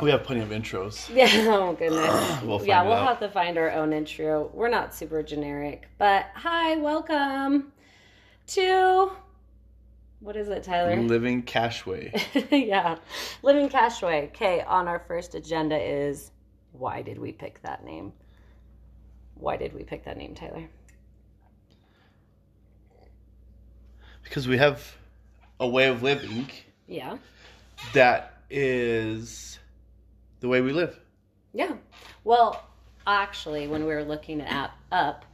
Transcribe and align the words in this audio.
We 0.00 0.10
have 0.10 0.24
plenty 0.24 0.42
of 0.42 0.50
intros. 0.50 1.08
Yeah, 1.14 1.28
oh 1.48 1.72
goodness. 1.72 2.42
We'll 2.42 2.58
find 2.58 2.68
yeah, 2.68 2.82
we'll 2.82 2.92
out. 2.92 3.08
have 3.08 3.20
to 3.20 3.30
find 3.30 3.56
our 3.56 3.70
own 3.72 3.94
intro. 3.94 4.50
We're 4.52 4.68
not 4.68 4.94
super 4.94 5.22
generic, 5.22 5.88
but 5.96 6.26
hi, 6.34 6.76
welcome 6.76 7.72
to 8.48 9.10
what 10.20 10.36
is 10.36 10.48
it, 10.48 10.64
Tyler? 10.64 11.00
Living 11.00 11.42
Cashway. 11.42 12.12
yeah, 12.50 12.96
Living 13.42 13.70
Cashway. 13.70 14.28
Okay, 14.28 14.60
on 14.62 14.86
our 14.86 14.98
first 14.98 15.34
agenda 15.34 15.78
is 15.78 16.30
why 16.72 17.00
did 17.00 17.18
we 17.18 17.32
pick 17.32 17.62
that 17.62 17.82
name? 17.82 18.12
Why 19.34 19.56
did 19.56 19.72
we 19.72 19.82
pick 19.82 20.04
that 20.04 20.18
name, 20.18 20.34
Tyler? 20.34 20.68
Because 24.24 24.46
we 24.46 24.58
have 24.58 24.94
a 25.58 25.66
way 25.66 25.88
of 25.88 26.02
living 26.02 26.50
Yeah, 26.86 27.16
that 27.94 28.42
is 28.50 29.58
the 30.46 30.50
way 30.50 30.60
we 30.60 30.72
live. 30.72 30.98
yeah. 31.52 31.74
Well, 32.22 32.62
actually, 33.04 33.66
when 33.66 33.84
we 33.84 33.92
were 33.92 34.04
looking 34.04 34.40
at 34.40 34.70
up, 34.92 35.24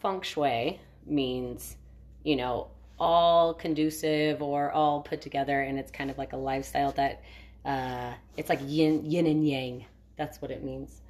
feng 0.00 0.20
shui 0.22 0.80
means, 1.06 1.76
you 2.24 2.34
know, 2.34 2.66
all 2.98 3.54
conducive 3.54 4.42
or 4.42 4.72
all 4.72 5.00
put 5.00 5.20
together, 5.20 5.60
and 5.60 5.78
it's 5.78 5.92
kind 5.92 6.10
of 6.10 6.18
like 6.18 6.32
a 6.32 6.36
lifestyle 6.36 6.90
that 6.92 7.22
uh, 7.64 8.12
it's 8.36 8.48
like 8.48 8.58
yin, 8.64 9.08
yin 9.08 9.26
and 9.26 9.46
yang. 9.48 9.84
That's 10.16 10.42
what 10.42 10.50
it 10.50 10.64
means. 10.64 11.02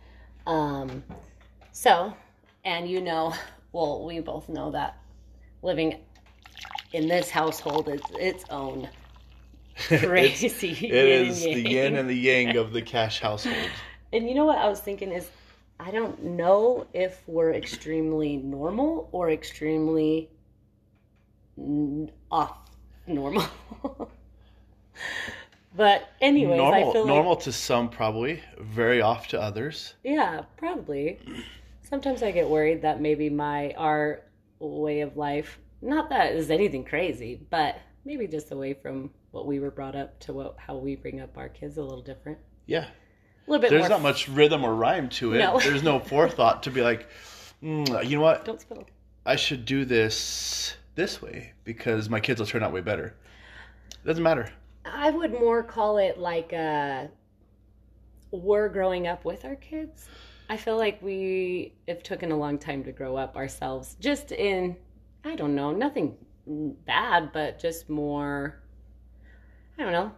Um, 0.46 1.02
so, 1.72 2.12
and 2.64 2.86
you 2.86 3.00
know, 3.00 3.32
well, 3.72 4.04
we 4.04 4.20
both 4.20 4.50
know 4.50 4.70
that 4.72 4.98
living 5.62 6.00
in 6.92 7.08
this 7.08 7.30
household 7.30 7.88
is 7.88 8.02
its 8.12 8.44
own 8.50 8.88
crazy. 9.88 10.68
It 10.86 10.92
is 10.92 11.42
the 11.42 11.60
yin 11.60 11.96
and 11.96 12.08
the 12.08 12.14
yang 12.14 12.56
of 12.56 12.72
the 12.72 12.82
cash 12.82 13.20
household. 13.20 13.56
And 14.10 14.26
you 14.26 14.34
know 14.34 14.46
what 14.46 14.56
I 14.56 14.66
was 14.70 14.80
thinking 14.80 15.12
is, 15.12 15.28
I 15.78 15.90
don't 15.90 16.22
know 16.24 16.86
if 16.94 17.22
we're 17.26 17.52
extremely 17.52 18.38
normal 18.38 19.10
or 19.12 19.30
extremely 19.30 20.30
n- 21.58 22.10
off 22.30 22.56
normal. 23.06 23.44
but 25.76 26.08
anyways, 26.22 26.54
I 26.54 26.56
normal, 26.56 26.92
feel 26.92 27.02
like 27.02 27.08
normal 27.08 27.36
to 27.36 27.52
some, 27.52 27.90
probably. 27.90 28.42
Very 28.58 29.02
off 29.02 29.28
to 29.28 29.40
others. 29.40 29.92
yeah, 30.02 30.40
probably. 30.56 31.18
Sometimes 31.82 32.22
I 32.22 32.30
get 32.30 32.48
worried 32.48 32.80
that 32.80 33.02
maybe 33.02 33.28
my 33.28 33.74
our 33.76 34.22
way 34.58 35.02
of 35.02 35.18
life, 35.18 35.58
not 35.82 36.08
that 36.08 36.32
is 36.32 36.50
anything 36.50 36.84
crazy, 36.84 37.40
but 37.50 37.76
maybe 38.08 38.26
just 38.26 38.50
away 38.52 38.72
from 38.72 39.10
what 39.32 39.46
we 39.46 39.60
were 39.60 39.70
brought 39.70 39.94
up 39.94 40.18
to 40.18 40.32
what 40.32 40.56
how 40.56 40.74
we 40.76 40.96
bring 40.96 41.20
up 41.20 41.36
our 41.36 41.50
kids 41.50 41.76
a 41.76 41.82
little 41.82 42.00
different. 42.00 42.38
Yeah. 42.64 42.86
A 42.86 43.50
little 43.50 43.60
bit 43.60 43.68
There's 43.70 43.82
more. 43.82 43.90
not 43.90 44.02
much 44.02 44.28
rhythm 44.28 44.64
or 44.64 44.74
rhyme 44.74 45.10
to 45.10 45.34
it. 45.34 45.38
No. 45.38 45.60
There's 45.60 45.82
no 45.82 46.00
forethought 46.00 46.62
to 46.62 46.70
be 46.70 46.80
like, 46.80 47.06
"Mm, 47.62 48.08
you 48.08 48.16
know 48.16 48.22
what? 48.22 48.46
Don't 48.46 48.60
spill. 48.60 48.84
I 49.26 49.36
should 49.36 49.66
do 49.66 49.84
this 49.84 50.74
this 50.94 51.20
way 51.20 51.52
because 51.64 52.08
my 52.08 52.18
kids 52.18 52.40
will 52.40 52.46
turn 52.46 52.62
out 52.62 52.72
way 52.72 52.80
better. 52.80 53.14
Doesn't 54.06 54.22
matter. 54.22 54.50
I 54.86 55.10
would 55.10 55.32
more 55.32 55.62
call 55.62 55.98
it 55.98 56.18
like 56.18 56.52
uh 56.54 57.08
we're 58.30 58.70
growing 58.70 59.06
up 59.06 59.26
with 59.26 59.44
our 59.44 59.56
kids. 59.56 60.08
I 60.48 60.56
feel 60.56 60.78
like 60.78 61.02
we 61.02 61.74
have 61.86 62.02
taken 62.02 62.32
a 62.32 62.36
long 62.38 62.58
time 62.58 62.84
to 62.84 62.92
grow 62.92 63.16
up 63.16 63.36
ourselves. 63.36 63.96
Just 64.00 64.32
in 64.32 64.76
I 65.24 65.36
don't 65.36 65.54
know, 65.54 65.72
nothing 65.72 66.16
bad, 66.48 67.32
but 67.32 67.58
just 67.58 67.88
more 67.88 68.62
I 69.78 69.84
don't 69.84 69.92
know, 69.92 70.10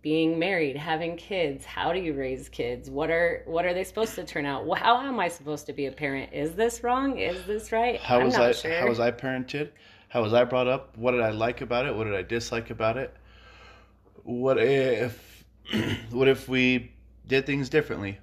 being 0.00 0.38
married, 0.38 0.76
having 0.76 1.16
kids. 1.16 1.64
How 1.64 1.92
do 1.92 1.98
you 1.98 2.14
raise 2.14 2.48
kids? 2.48 2.88
What 2.88 3.10
are 3.10 3.42
what 3.46 3.64
are 3.64 3.74
they 3.74 3.82
supposed 3.82 4.14
to 4.14 4.24
turn 4.24 4.46
out? 4.46 4.66
How 4.78 5.00
am 5.00 5.18
I 5.18 5.26
supposed 5.26 5.66
to 5.66 5.72
be 5.72 5.86
a 5.86 5.92
parent? 5.92 6.32
Is 6.32 6.52
this 6.54 6.84
wrong? 6.84 7.18
Is 7.18 7.44
this 7.44 7.72
right? 7.72 8.00
How 8.00 8.20
I'm 8.20 8.26
was 8.26 8.36
I 8.36 8.52
sure. 8.52 8.78
how 8.78 8.88
was 8.88 9.00
I 9.00 9.10
parented? 9.10 9.70
How 10.08 10.22
was 10.22 10.32
I 10.32 10.44
brought 10.44 10.68
up? 10.68 10.96
What 10.96 11.12
did 11.12 11.20
I 11.20 11.30
like 11.30 11.60
about 11.60 11.84
it? 11.86 11.94
What 11.94 12.04
did 12.04 12.14
I 12.14 12.22
dislike 12.22 12.70
about 12.70 12.96
it? 12.96 13.14
What 14.22 14.58
if 14.58 15.44
what 16.10 16.28
if 16.28 16.48
we 16.48 16.92
did 17.26 17.44
things 17.44 17.68
differently? 17.68 18.18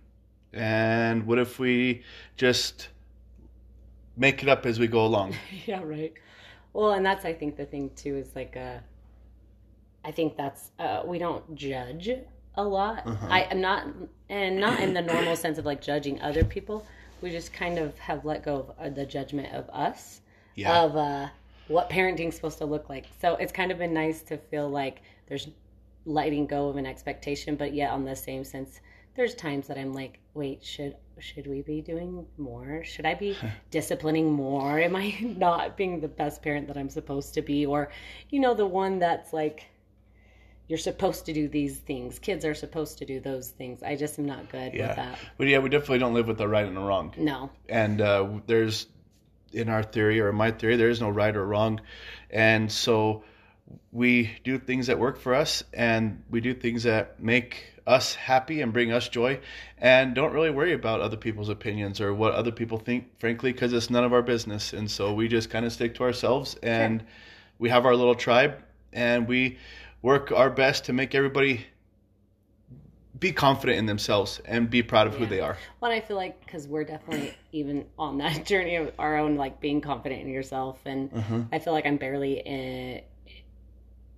And 0.54 1.28
what 1.28 1.40
if 1.40 1.60
we 1.60 2.04
just 2.38 2.88
make 4.16 4.42
it 4.42 4.48
up 4.48 4.66
as 4.66 4.80
we 4.80 4.88
go 4.88 5.06
along? 5.06 5.36
yeah 5.66 5.82
right 5.84 6.14
well 6.76 6.92
and 6.92 7.06
that's 7.06 7.26
i 7.26 7.34
think 7.34 7.56
the 7.56 7.66
thing 7.66 7.90
too 7.96 8.16
is 8.18 8.36
like 8.36 8.56
uh 8.58 8.78
i 10.04 10.12
think 10.12 10.36
that's 10.38 10.72
uh 10.80 11.02
we 11.06 11.18
don't 11.18 11.56
judge 11.56 12.10
a 12.56 12.64
lot 12.64 13.02
Uh-huh. 13.08 13.28
i 13.30 13.42
am 13.54 13.62
not 13.62 13.88
and 14.30 14.60
not 14.60 14.80
in 14.82 14.94
the 14.94 15.02
normal 15.02 15.36
sense 15.36 15.58
of 15.58 15.66
like 15.66 15.82
judging 15.82 16.22
other 16.22 16.44
people 16.44 16.86
we 17.22 17.32
just 17.32 17.54
kind 17.54 17.78
of 17.80 17.98
have 18.00 18.26
let 18.26 18.44
go 18.44 18.56
of 18.58 18.68
uh, 18.80 18.90
the 18.90 19.06
judgment 19.06 19.54
of 19.54 19.70
us 19.70 20.22
Yeah. 20.56 20.84
of 20.84 20.96
uh 20.96 21.28
what 21.68 21.90
parenting's 21.90 22.36
supposed 22.36 22.60
to 22.60 22.66
look 22.66 22.90
like 22.90 23.06
so 23.22 23.36
it's 23.36 23.52
kind 23.52 23.72
of 23.72 23.78
been 23.80 23.94
nice 23.94 24.22
to 24.24 24.38
feel 24.38 24.70
like 24.70 25.02
there's 25.28 25.48
letting 26.06 26.46
go 26.46 26.70
of 26.70 26.76
an 26.78 26.86
expectation 26.86 27.56
but 27.56 27.74
yet 27.74 27.90
on 27.92 28.06
the 28.06 28.16
same 28.16 28.44
sense 28.44 28.80
there's 29.16 29.36
times 29.36 29.68
that 29.68 29.78
i'm 29.78 29.94
like 29.94 30.20
wait 30.34 30.64
should 30.64 30.96
should 31.20 31.48
we 31.48 31.62
be 31.62 31.82
doing 31.82 32.26
more? 32.38 32.84
Should 32.84 33.06
i 33.06 33.14
be 33.14 33.38
disciplining 33.72 34.32
more? 34.32 34.80
Am 34.80 34.96
i 34.96 35.16
not 35.22 35.78
being 35.78 36.00
the 36.00 36.08
best 36.08 36.42
parent 36.42 36.68
that 36.68 36.78
i'm 36.78 36.90
supposed 36.90 37.34
to 37.36 37.42
be? 37.42 37.66
Or 37.66 37.90
you 38.30 38.40
know 38.40 38.54
the 38.54 38.66
one 38.66 39.00
that's 39.00 39.34
like 39.34 39.66
you're 40.68 40.80
supposed 40.80 41.28
to 41.28 41.34
do 41.34 41.48
these 41.48 41.78
things. 41.78 42.18
Kids 42.18 42.44
are 42.44 42.56
supposed 42.56 42.98
to 42.98 43.06
do 43.06 43.20
those 43.20 43.52
things. 43.52 43.84
I 43.84 43.96
just 43.96 44.18
am 44.18 44.26
not 44.26 44.50
good 44.52 44.74
with 44.74 44.96
that. 44.96 45.20
But 45.38 45.48
yeah, 45.48 45.60
we 45.60 45.70
definitely 45.70 46.00
don't 46.00 46.16
live 46.16 46.28
with 46.28 46.40
the 46.40 46.48
right 46.48 46.66
and 46.66 46.76
the 46.76 46.82
wrong. 46.82 47.14
no. 47.18 47.52
And 47.70 48.02
uh, 48.02 48.28
there's 48.48 48.88
in 49.54 49.70
our 49.70 49.84
theory 49.84 50.20
or 50.20 50.30
in 50.30 50.36
my 50.36 50.52
theory 50.52 50.76
there 50.76 50.90
is 50.90 51.00
no 51.00 51.10
right 51.10 51.36
or 51.36 51.46
wrong. 51.46 51.82
And 52.30 52.72
so 52.72 53.24
we 53.92 54.32
do 54.44 54.58
things 54.58 54.88
that 54.88 55.00
work 55.00 55.20
for 55.20 55.34
us 55.34 55.64
and 55.74 56.24
we 56.30 56.42
do 56.42 56.54
things 56.54 56.84
that 56.84 57.20
make 57.22 57.75
us 57.88 58.16
happy 58.16 58.62
and 58.62 58.74
bring 58.74 58.92
us 58.92 59.08
joy 59.10 59.40
and 59.78 60.16
don't 60.16 60.34
really 60.34 60.50
worry 60.50 60.74
about 60.74 61.02
other 61.02 61.18
people's 61.18 61.50
opinions 61.50 62.02
or 62.02 62.14
what 62.14 62.34
other 62.34 62.52
people 62.52 62.80
think 62.80 63.08
frankly 63.20 63.52
because 63.52 63.74
it's 63.74 63.90
none 63.92 64.04
of 64.04 64.12
our 64.12 64.24
business 64.24 64.74
and 64.74 64.90
so 64.90 65.14
we 65.14 65.28
just 65.28 65.50
kind 65.52 65.66
of 65.66 65.72
stick 65.72 65.94
to 65.94 66.04
ourselves 66.04 66.56
and 66.64 67.06
we 67.60 67.70
have 67.70 67.86
our 67.86 67.96
little 67.96 68.16
tribe 68.16 68.58
and 68.94 69.28
we 69.28 69.58
work 70.02 70.32
our 70.32 70.50
best 70.50 70.86
to 70.86 70.94
make 70.94 71.14
everybody 71.14 71.66
be 73.20 73.32
confident 73.32 73.78
in 73.78 73.86
themselves 73.86 74.42
and 74.46 74.70
be 74.70 74.84
proud 74.84 75.08
of 75.08 75.16
who 75.16 75.26
they 75.26 75.40
are 75.40 75.58
Well, 75.80 75.92
I 75.92 76.02
feel 76.02 76.18
like 76.18 76.44
because 76.46 76.68
we're 76.68 76.84
definitely 76.84 77.34
even 77.52 77.86
on 77.98 78.18
that 78.18 78.46
journey 78.52 78.76
of 78.76 78.92
our 79.00 79.18
own, 79.18 79.36
like 79.36 79.62
being 79.62 79.80
confident 79.80 80.22
in 80.22 80.28
yourself, 80.28 80.80
and 80.86 81.12
Mhm. 81.12 81.48
I 81.52 81.60
feel 81.60 81.72
like 81.74 81.86
I'm 81.86 81.98
barely 81.98 82.40
in. 82.40 83.02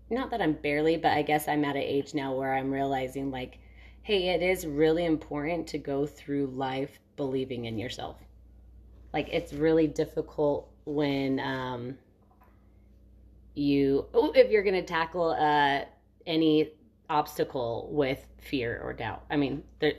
Not 0.10 0.32
that 0.32 0.42
I'm 0.42 0.54
barely, 0.54 0.98
but 0.98 1.12
I 1.12 1.22
guess 1.22 1.48
I'm 1.48 1.66
at 1.66 1.76
an 1.76 1.82
age 1.82 2.14
now 2.14 2.34
where 2.34 2.54
I'm 2.54 2.72
realizing, 2.72 3.30
like, 3.32 3.60
hey, 4.04 4.30
it 4.30 4.42
is 4.42 4.66
really 4.66 5.06
important 5.06 5.68
to 5.68 5.78
go 5.78 6.06
through 6.06 6.48
life 6.48 7.00
believing 7.18 7.66
in 7.66 7.78
yourself. 7.78 8.18
Like, 9.14 9.28
it's 9.30 9.52
really 9.54 9.88
difficult 9.88 10.70
when 10.86 11.40
um, 11.40 11.98
you, 13.54 14.06
if 14.14 14.50
you're 14.52 14.64
going 14.64 14.76
to 14.76 14.86
tackle 14.86 15.32
uh, 15.32 15.82
any 16.26 16.72
obstacle 17.10 17.90
with 17.92 18.26
fear 18.40 18.80
or 18.84 18.94
doubt. 18.94 19.24
I 19.30 19.36
mean, 19.36 19.64
there, 19.80 19.94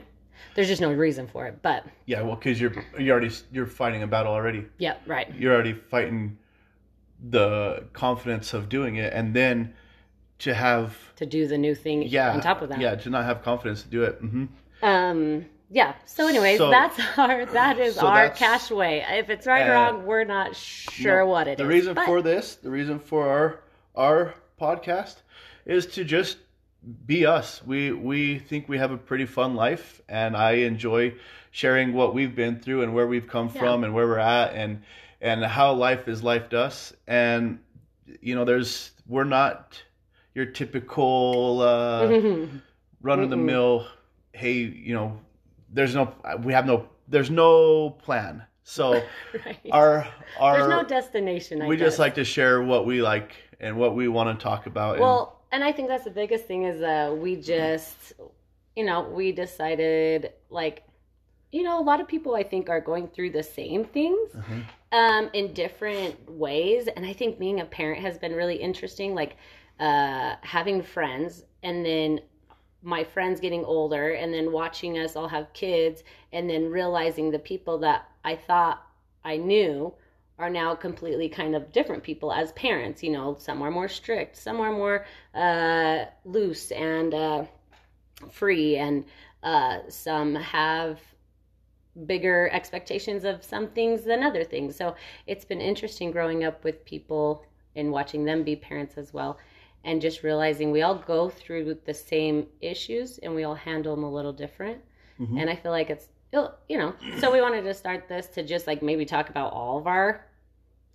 there's 0.55 0.67
just 0.67 0.81
no 0.81 0.91
reason 0.91 1.27
for 1.27 1.45
it. 1.47 1.61
But 1.61 1.85
Yeah, 2.05 2.21
well, 2.21 2.35
because 2.35 2.59
you're 2.59 2.73
you 2.97 3.11
already 3.11 3.31
you're 3.51 3.65
fighting 3.65 4.03
a 4.03 4.07
battle 4.07 4.33
already. 4.33 4.65
yeah, 4.77 4.97
right. 5.05 5.33
You're 5.35 5.53
already 5.53 5.73
fighting 5.73 6.37
the 7.29 7.85
confidence 7.93 8.53
of 8.53 8.69
doing 8.69 8.95
it, 8.95 9.13
and 9.13 9.35
then 9.35 9.73
to 10.39 10.53
have 10.53 10.97
To 11.17 11.25
do 11.25 11.47
the 11.47 11.57
new 11.57 11.75
thing 11.75 12.03
yeah 12.03 12.31
on 12.33 12.41
top 12.41 12.61
of 12.61 12.69
that. 12.69 12.79
yeah 12.79 12.95
to 12.95 13.09
not 13.09 13.25
have 13.25 13.43
confidence 13.43 13.83
to 13.83 13.89
do 13.89 14.03
it. 14.03 14.15
hmm 14.19 14.45
Um. 14.81 15.45
Yeah. 15.71 15.93
So, 16.05 16.27
anyways, 16.27 16.57
So- 16.57 16.71
that's 16.71 16.99
our 17.17 17.45
that 17.45 17.77
is 17.79 17.95
so 17.95 18.07
our 18.07 18.29
cash 18.29 18.71
way. 18.71 19.05
If 19.07 19.29
it's 19.29 19.45
right 19.45 19.67
or 19.67 19.73
uh, 19.75 19.91
wrong, 19.91 20.05
we're 20.05 20.23
not 20.23 20.55
sure 20.55 21.19
No, 21.19 21.27
what 21.27 21.47
it 21.47 21.51
is. 21.51 21.57
the 21.57 21.65
reason 21.67 21.93
but- 21.93 22.05
for 22.05 22.21
this, 22.21 22.55
the 22.55 22.71
reason 22.71 22.99
for 22.99 23.27
our 23.29 23.59
our 23.95 24.33
podcast, 24.59 25.17
is 25.65 25.85
to 25.87 26.03
just 26.03 26.37
be 27.05 27.25
us. 27.25 27.61
We 27.65 27.91
we 27.91 28.39
think 28.39 28.67
we 28.69 28.77
have 28.77 28.91
a 28.91 28.97
pretty 28.97 29.25
fun 29.25 29.55
life, 29.55 30.01
and 30.09 30.35
I 30.35 30.51
enjoy 30.71 31.13
sharing 31.51 31.93
what 31.93 32.13
we've 32.13 32.35
been 32.35 32.59
through 32.59 32.83
and 32.83 32.93
where 32.93 33.05
we've 33.07 33.27
come 33.27 33.51
Yeah. 33.53 33.59
from 33.61 33.83
and 33.83 33.93
where 33.93 34.07
we're 34.07 34.17
at, 34.19 34.53
and 34.53 34.81
and 35.21 35.43
how 35.43 35.73
life 35.73 36.07
is 36.07 36.21
lifed 36.23 36.53
us. 36.53 36.93
And 37.05 37.59
you 38.21 38.33
know, 38.35 38.45
there's 38.45 38.91
we're 39.07 39.23
not 39.25 39.83
your 40.35 40.45
typical 40.45 41.61
uh, 41.61 42.07
run 43.01 43.19
of 43.19 43.29
the 43.29 43.37
mill. 43.37 43.87
Hey, 44.33 44.53
you 44.53 44.93
know, 44.93 45.19
there's 45.71 45.95
no 45.95 46.13
we 46.43 46.53
have 46.53 46.65
no 46.65 46.87
there's 47.07 47.29
no 47.31 47.91
plan. 47.91 48.43
So 48.63 48.93
right. 49.45 49.59
our 49.71 50.07
our 50.37 50.57
There's 50.57 50.69
no 50.69 50.83
destination. 50.83 51.61
I 51.61 51.67
we 51.67 51.77
guess. 51.77 51.87
just 51.87 51.99
like 51.99 52.15
to 52.15 52.23
share 52.23 52.61
what 52.61 52.85
we 52.85 53.01
like 53.01 53.31
and 53.59 53.77
what 53.77 53.95
we 53.95 54.07
want 54.07 54.37
to 54.37 54.43
talk 54.43 54.67
about. 54.67 54.99
Well, 54.99 55.39
and 55.51 55.63
I 55.63 55.71
think 55.71 55.87
that's 55.87 56.03
the 56.03 56.11
biggest 56.11 56.45
thing 56.45 56.63
is 56.63 56.81
uh, 56.81 57.15
we 57.17 57.35
just, 57.35 58.13
you 58.75 58.85
know, 58.85 59.01
we 59.09 59.31
decided 59.31 60.33
like, 60.49 60.83
you 61.51 61.63
know, 61.63 61.79
a 61.79 61.83
lot 61.83 61.99
of 61.99 62.07
people 62.07 62.35
I 62.35 62.43
think 62.43 62.69
are 62.69 62.79
going 62.79 63.07
through 63.07 63.31
the 63.31 63.41
same 63.43 63.83
things 63.85 64.29
Mhm. 64.33 64.63
um, 64.91 65.29
in 65.33 65.53
different 65.53 66.29
ways, 66.29 66.87
and 66.87 67.05
I 67.05 67.13
think 67.13 67.39
being 67.39 67.59
a 67.61 67.65
parent 67.65 68.01
has 68.03 68.17
been 68.19 68.33
really 68.33 68.55
interesting. 68.57 69.15
Like 69.15 69.35
uh, 69.79 70.35
having 70.41 70.81
friends, 70.81 71.43
and 71.63 71.85
then 71.85 72.19
my 72.81 73.03
friends 73.03 73.39
getting 73.39 73.65
older, 73.65 74.11
and 74.11 74.33
then 74.33 74.51
watching 74.51 74.97
us 74.97 75.15
all 75.15 75.27
have 75.27 75.51
kids, 75.53 76.03
and 76.33 76.49
then 76.49 76.69
realizing 76.69 77.31
the 77.31 77.39
people 77.39 77.77
that 77.79 78.09
I 78.23 78.35
thought 78.35 78.85
I 79.23 79.37
knew 79.37 79.93
are 80.37 80.49
now 80.49 80.73
completely 80.73 81.27
kind 81.27 81.55
of 81.55 81.71
different 81.73 82.01
people 82.03 82.31
as 82.31 82.53
parents. 82.53 83.03
You 83.03 83.11
know, 83.11 83.35
some 83.39 83.61
are 83.61 83.71
more 83.71 83.89
strict, 83.89 84.37
some 84.37 84.61
are 84.61 84.71
more 84.71 85.05
uh, 85.35 86.05
loose 86.23 86.71
and 86.71 87.13
uh, 87.13 87.43
free, 88.31 88.77
and 88.77 89.03
uh, 89.43 89.79
some 89.89 90.35
have 90.35 90.99
bigger 92.05 92.49
expectations 92.53 93.25
of 93.25 93.43
some 93.43 93.67
things 93.67 94.03
than 94.03 94.23
other 94.23 94.43
things. 94.43 94.75
So 94.75 94.95
it's 95.27 95.43
been 95.43 95.61
interesting 95.61 96.11
growing 96.11 96.43
up 96.45 96.63
with 96.63 96.85
people 96.85 97.43
and 97.75 97.91
watching 97.91 98.25
them 98.25 98.43
be 98.43 98.55
parents 98.55 98.97
as 98.97 99.13
well. 99.13 99.37
And 99.83 100.01
just 100.01 100.23
realizing 100.23 100.71
we 100.71 100.81
all 100.81 100.95
go 100.95 101.29
through 101.29 101.77
the 101.85 101.93
same 101.93 102.47
issues 102.61 103.17
and 103.19 103.33
we 103.33 103.43
all 103.43 103.55
handle 103.55 103.95
them 103.95 104.03
a 104.03 104.11
little 104.11 104.33
different. 104.33 104.79
Mhm. 105.19 105.39
And 105.41 105.49
I 105.49 105.55
feel 105.55 105.71
like 105.71 105.89
it's, 105.89 106.07
you 106.33 106.77
know, 106.77 106.93
so 107.19 107.31
we 107.31 107.41
wanted 107.41 107.63
to 107.63 107.73
start 107.73 108.07
this 108.07 108.27
to 108.27 108.43
just 108.43 108.67
like 108.67 108.81
maybe 108.83 109.05
talk 109.05 109.29
about 109.29 109.53
all 109.53 109.77
of 109.77 109.87
our 109.87 110.25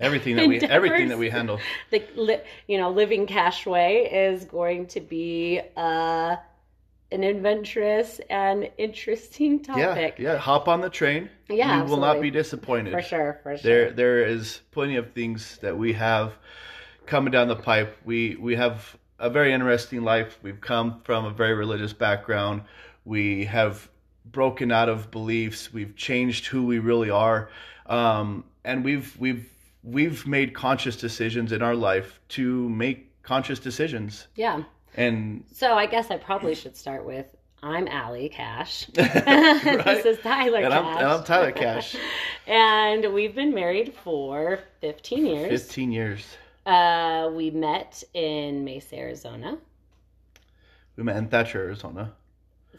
Everything 0.00 0.36
that 0.36 0.48
we 0.48 0.60
everything 0.78 1.08
that 1.08 1.18
we 1.18 1.30
handle. 1.30 1.60
the 1.90 2.42
you 2.66 2.78
know 2.78 2.90
living 2.90 3.26
cash 3.26 3.64
way 3.64 4.10
is 4.10 4.44
going 4.44 4.86
to 4.88 5.00
be 5.00 5.60
uh 5.76 6.36
an 7.12 7.22
adventurous 7.22 8.20
and 8.28 8.68
interesting 8.76 9.62
topic 9.62 10.16
Yeah, 10.18 10.32
yeah. 10.32 10.36
Hop 10.36 10.66
on 10.68 10.80
the 10.80 10.90
train. 10.90 11.30
Yeah, 11.48 11.78
you 11.78 11.84
will 11.88 12.00
not 12.00 12.20
be 12.20 12.30
disappointed. 12.30 12.92
for 12.92 13.02
sure 13.02 13.38
for 13.42 13.56
sure 13.56 13.62
There, 13.62 13.90
there 13.92 14.26
is 14.26 14.60
plenty 14.72 14.96
of 14.96 15.12
things 15.12 15.58
that 15.62 15.76
we 15.78 15.92
have 15.92 16.32
coming 17.06 17.30
down 17.30 17.48
the 17.48 17.56
pipe. 17.56 17.96
We 18.04 18.36
we 18.36 18.56
have 18.56 18.96
a 19.18 19.30
very 19.30 19.52
interesting 19.52 20.02
life. 20.02 20.38
We've 20.42 20.60
come 20.60 21.00
from 21.04 21.24
a 21.24 21.30
very 21.30 21.54
religious 21.54 21.92
background. 21.92 22.62
We 23.04 23.44
have 23.44 23.88
broken 24.24 24.72
out 24.72 24.88
of 24.88 25.10
beliefs. 25.10 25.72
We've 25.72 25.94
changed 25.96 26.46
who 26.46 26.64
we 26.66 26.78
really 26.78 27.10
are, 27.10 27.50
um, 27.86 28.44
and 28.64 28.84
we've 28.84 29.16
we've 29.18 29.48
we've 29.82 30.26
made 30.26 30.54
conscious 30.54 30.96
decisions 30.96 31.52
in 31.52 31.62
our 31.62 31.74
life 31.74 32.18
to 32.30 32.68
make 32.70 33.10
conscious 33.22 33.58
decisions. 33.58 34.26
yeah 34.36 34.62
And 34.96 35.44
so 35.52 35.74
i 35.74 35.86
guess 35.86 36.10
i 36.10 36.16
probably 36.16 36.54
should 36.54 36.76
start 36.76 37.04
with 37.04 37.26
i'm 37.62 37.88
Allie 37.88 38.28
cash 38.28 38.86
this 38.94 40.04
is 40.04 40.18
tyler 40.20 40.58
and 40.58 40.72
cash 40.72 40.84
I'm 40.84 40.98
and 40.98 41.06
I'm 41.06 41.24
Tyler 41.24 41.52
Cash. 41.52 41.96
and 42.46 43.12
we've 43.14 43.34
been 43.34 43.54
married 43.54 43.94
for 44.04 44.60
15 44.80 45.26
years 45.26 45.48
Fifteen 45.62 45.92
years. 45.92 46.24
Uh 46.66 47.30
we 47.32 47.50
met 47.50 48.02
in 48.14 48.64
mesa 48.64 48.96
arizona 48.96 49.58
We 50.96 51.02
met 51.02 51.16
in 51.16 51.28
Thatcher, 51.28 51.60
Arizona. 51.64 52.12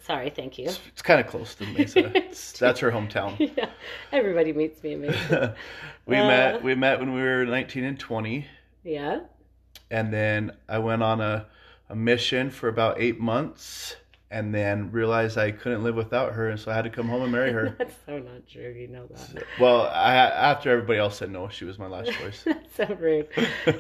sorry 0.02 0.30
thank 0.30 0.58
you 0.58 0.66
It's, 0.66 0.80
it's 0.88 1.02
kind 1.02 1.20
of 1.20 1.28
close 1.28 1.56
to 1.56 1.66
Mesa. 1.68 2.12
That's 2.60 2.80
her 2.80 2.92
hometown. 2.92 3.36
yeah 3.58 3.70
everybody 4.12 4.54
meets 4.54 4.82
me 4.84 4.94
in 4.94 5.02
mesa 5.02 5.56
we 6.06 6.18
Uh. 6.18 6.28
met 6.28 6.64
we 6.64 6.76
met 6.76 7.00
when 7.00 7.14
we 7.14 7.22
were 7.22 7.46
19 7.46 7.84
and 7.84 8.00
20 8.00 8.46
yeah 8.84 9.20
and 9.92 10.12
then 10.14 10.52
i 10.70 10.78
went 10.80 11.04
on 11.04 11.22
a, 11.22 11.46
a 11.90 11.96
mission 11.96 12.50
for 12.50 12.68
about 12.70 13.00
eight 13.00 13.20
months 13.20 13.96
and 14.32 14.54
then 14.54 14.92
realized 14.92 15.38
i 15.38 15.52
couldn't 15.52 15.84
live 15.84 15.96
without 15.96 16.34
her 16.34 16.50
and 16.50 16.60
so 16.60 16.72
i 16.72 16.74
had 16.76 16.84
to 16.84 16.90
come 16.90 17.08
home 17.08 17.22
and 17.22 17.32
marry 17.32 17.52
her 17.52 17.76
That's 17.78 17.96
so 18.06 18.18
not 18.20 18.48
true. 18.48 18.76
You 18.78 18.88
know 18.88 19.06
that. 19.08 19.44
well 19.60 19.82
I, 19.84 20.16
after 20.16 20.72
everybody 20.72 20.98
else 21.00 21.18
said 21.18 21.30
no 21.32 21.48
she 21.48 21.64
was 21.66 21.78
my 21.78 21.88
last 21.88 22.12
choice 22.12 22.44
That's 22.46 22.76
so 22.76 22.86
rude. 23.00 23.28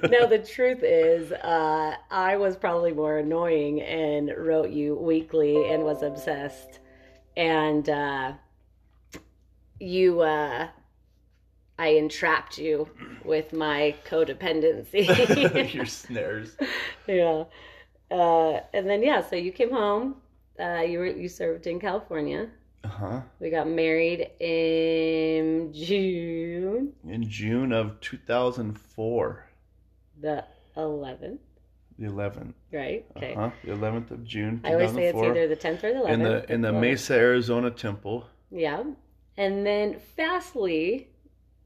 no, 0.10 0.28
the 0.28 0.40
truth 0.40 0.80
is, 0.84 1.32
uh, 1.32 1.96
I 2.12 2.38
was 2.38 2.56
probably 2.56 2.94
more 2.94 3.18
annoying 3.18 3.82
and 3.82 4.32
wrote 4.38 4.70
you 4.70 4.96
weekly 4.96 5.70
and 5.70 5.84
was 5.84 6.02
obsessed. 6.02 6.80
And 7.36 7.90
uh, 7.90 8.34
you, 9.80 10.22
uh, 10.22 10.68
I 11.78 11.88
entrapped 11.90 12.58
you 12.58 12.88
with 13.26 13.52
my 13.52 13.96
codependency. 14.08 15.74
your 15.74 15.86
snares 15.86 16.56
yeah. 17.08 17.44
Uh, 18.10 18.62
and 18.74 18.90
then 18.90 19.04
yeah, 19.04 19.22
so 19.22 19.36
you 19.36 19.52
came 19.52 19.72
home. 19.72 20.16
Uh, 20.60 20.82
you 20.88 21.00
were 21.00 21.06
you 21.08 21.28
served 21.30 21.68
in 21.68 21.80
California. 21.80 22.50
uh-huh 22.84 23.22
We 23.40 23.50
got 23.50 23.68
married 23.68 24.30
in 24.40 25.74
June 25.74 26.94
in 27.08 27.22
june 27.30 27.72
of 27.72 28.00
2004 28.02 29.50
the 30.22 30.44
11th, 30.78 31.40
the 32.00 32.08
11th 32.08 32.54
right? 32.72 33.06
Okay. 33.18 33.34
uh-huh 33.34 33.52
the 33.64 33.72
11th 33.72 34.12
of 34.12 34.24
june 34.24 34.62
I 34.64 34.74
always 34.74 34.92
say 34.94 35.06
it's 35.08 35.18
either 35.18 35.48
the 35.48 35.56
10th 35.56 35.84
or 35.84 35.94
the 35.94 36.00
11th. 36.00 36.10
in 36.14 36.24
the 36.24 36.54
in 36.54 36.62
the 36.62 36.72
mesa 36.74 37.16
arizona 37.16 37.72
temple 37.72 38.28
Yeah. 38.52 38.84
And 39.38 39.66
then 39.66 40.00
Fastly 40.16 41.10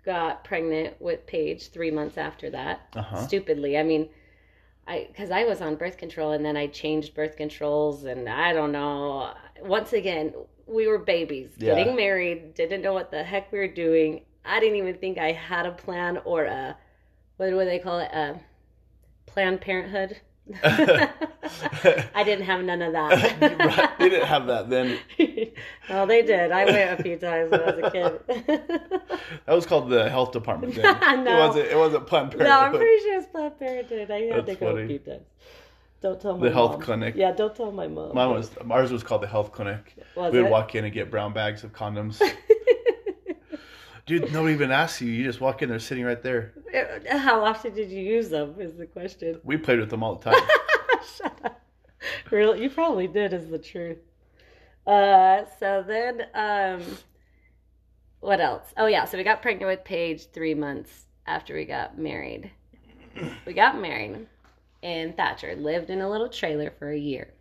got 0.03 0.43
pregnant 0.43 0.99
with 0.99 1.27
Paige 1.27 1.69
three 1.69 1.91
months 1.91 2.17
after 2.17 2.49
that. 2.49 2.75
uh-huh 2.95 3.27
Stupidly. 3.27 3.77
I 3.77 3.83
mean, 3.83 4.09
I 4.89 5.05
because 5.07 5.29
I 5.31 5.43
was 5.45 5.61
on 5.61 5.75
birth 5.75 5.97
control 5.97 6.31
and 6.31 6.43
then 6.43 6.57
I 6.57 6.67
changed 6.67 7.13
birth 7.13 7.37
controls 7.37 8.03
and 8.05 8.27
I 8.27 8.51
don't 8.53 8.71
know. 8.71 9.33
Once 9.61 9.93
again, 9.93 10.33
we 10.65 10.87
were 10.87 10.97
babies, 10.97 11.51
Yeah. 11.57 11.75
getting 11.75 11.95
married, 11.95 12.55
didn't 12.55 12.81
know 12.81 12.93
what 12.93 13.11
the 13.11 13.23
heck 13.23 13.51
we 13.51 13.59
were 13.59 13.67
doing. 13.67 14.25
I 14.43 14.59
didn't 14.59 14.77
even 14.77 14.95
think 14.97 15.17
I 15.17 15.31
had 15.31 15.65
a 15.65 15.71
plan 15.71 16.17
or 16.25 16.45
a 16.45 16.75
what 17.37 17.49
do 17.51 17.57
they 17.63 17.79
call 17.79 17.99
it? 17.99 18.11
A 18.11 18.39
Planned 19.27 19.61
Parenthood. 19.61 20.19
I 20.63 22.23
didn't 22.23 22.45
have 22.45 22.63
none 22.63 22.81
of 22.81 22.93
that. 22.93 23.41
right. 23.59 23.99
They 23.99 24.09
didn't 24.09 24.27
have 24.27 24.47
that 24.47 24.69
then. 24.69 24.97
well, 25.89 26.07
they 26.07 26.21
did. 26.23 26.51
I 26.51 26.65
went 26.65 26.99
a 26.99 27.03
few 27.03 27.17
times 27.17 27.51
when 27.51 27.61
I 27.61 27.65
was 27.75 27.83
a 27.83 27.91
kid. 27.91 28.19
That 29.45 29.53
was 29.53 29.65
called 29.65 29.89
the 29.89 30.09
health 30.09 30.31
department 30.31 30.75
then. 30.75 31.23
No. 31.23 31.35
It 31.35 31.47
wasn't. 31.47 31.65
It 31.67 31.77
wasn't 31.77 32.07
Planned 32.07 32.31
Parenthood. 32.31 32.47
no, 32.49 32.59
I'm 32.59 32.71
pretty 32.75 33.03
sure 33.03 33.17
it's 33.19 33.27
Planned 33.27 33.59
Parenthood. 33.59 34.11
I 34.11 34.21
had 34.21 34.35
to 34.35 34.41
That's 34.43 34.59
go 34.59 34.71
funny. 34.73 34.83
a 34.83 34.87
few 34.87 34.99
times. 34.99 35.23
Don't 36.01 36.21
tell 36.21 36.37
my 36.37 36.47
The 36.47 36.53
health 36.53 36.71
mom. 36.73 36.81
clinic. 36.81 37.15
Yeah, 37.17 37.31
don't 37.33 37.53
tell 37.55 37.71
my 37.71 37.87
mom. 37.87 38.15
Mine 38.15 38.29
was 38.29 38.51
ours 38.69 38.91
was 38.91 39.03
called 39.03 39.21
the 39.21 39.27
health 39.27 39.51
clinic. 39.51 39.95
Was 40.15 40.31
We'd 40.31 40.45
it? 40.45 40.49
walk 40.49 40.73
in 40.75 40.85
and 40.85 40.93
get 40.93 41.11
brown 41.11 41.33
bags 41.33 41.63
of 41.65 41.73
condoms. 41.73 42.21
Dude, 44.09 44.33
nobody 44.33 44.55
even 44.55 44.71
asks 44.71 45.03
you. 45.03 45.11
You 45.11 45.23
just 45.23 45.39
walk 45.39 45.61
in, 45.61 45.69
they're 45.69 45.77
sitting 45.77 46.03
right 46.03 46.23
there. 46.23 46.51
How 47.11 47.45
often 47.45 47.75
did 47.75 47.91
you 47.91 48.01
use 48.01 48.29
them? 48.29 48.55
Is 48.57 48.75
the 48.75 48.87
question. 48.87 49.39
We 49.43 49.55
played 49.55 49.79
with 49.79 49.91
them 49.91 50.01
all 50.01 50.15
the 50.15 50.31
time. 50.31 50.41
Shut 51.15 51.39
up. 51.43 51.61
Really, 52.31 52.63
you 52.63 52.71
probably 52.71 53.05
did. 53.05 53.33
Is 53.33 53.51
the 53.51 53.59
truth. 53.59 53.99
Uh, 54.87 55.43
so 55.59 55.83
then, 55.85 56.23
um, 56.33 56.81
what 58.19 58.41
else? 58.41 58.73
Oh 58.77 58.87
yeah, 58.87 59.05
so 59.05 59.15
we 59.15 59.23
got 59.23 59.43
pregnant 59.43 59.69
with 59.69 59.83
Paige 59.83 60.25
three 60.31 60.55
months 60.55 61.05
after 61.27 61.53
we 61.53 61.65
got 61.65 61.99
married. 61.99 62.49
We 63.45 63.53
got 63.53 63.79
married 63.79 64.25
and 64.81 65.15
Thatcher. 65.15 65.55
Lived 65.55 65.91
in 65.91 66.01
a 66.01 66.09
little 66.09 66.29
trailer 66.29 66.73
for 66.79 66.89
a 66.89 66.97
year. 66.97 67.31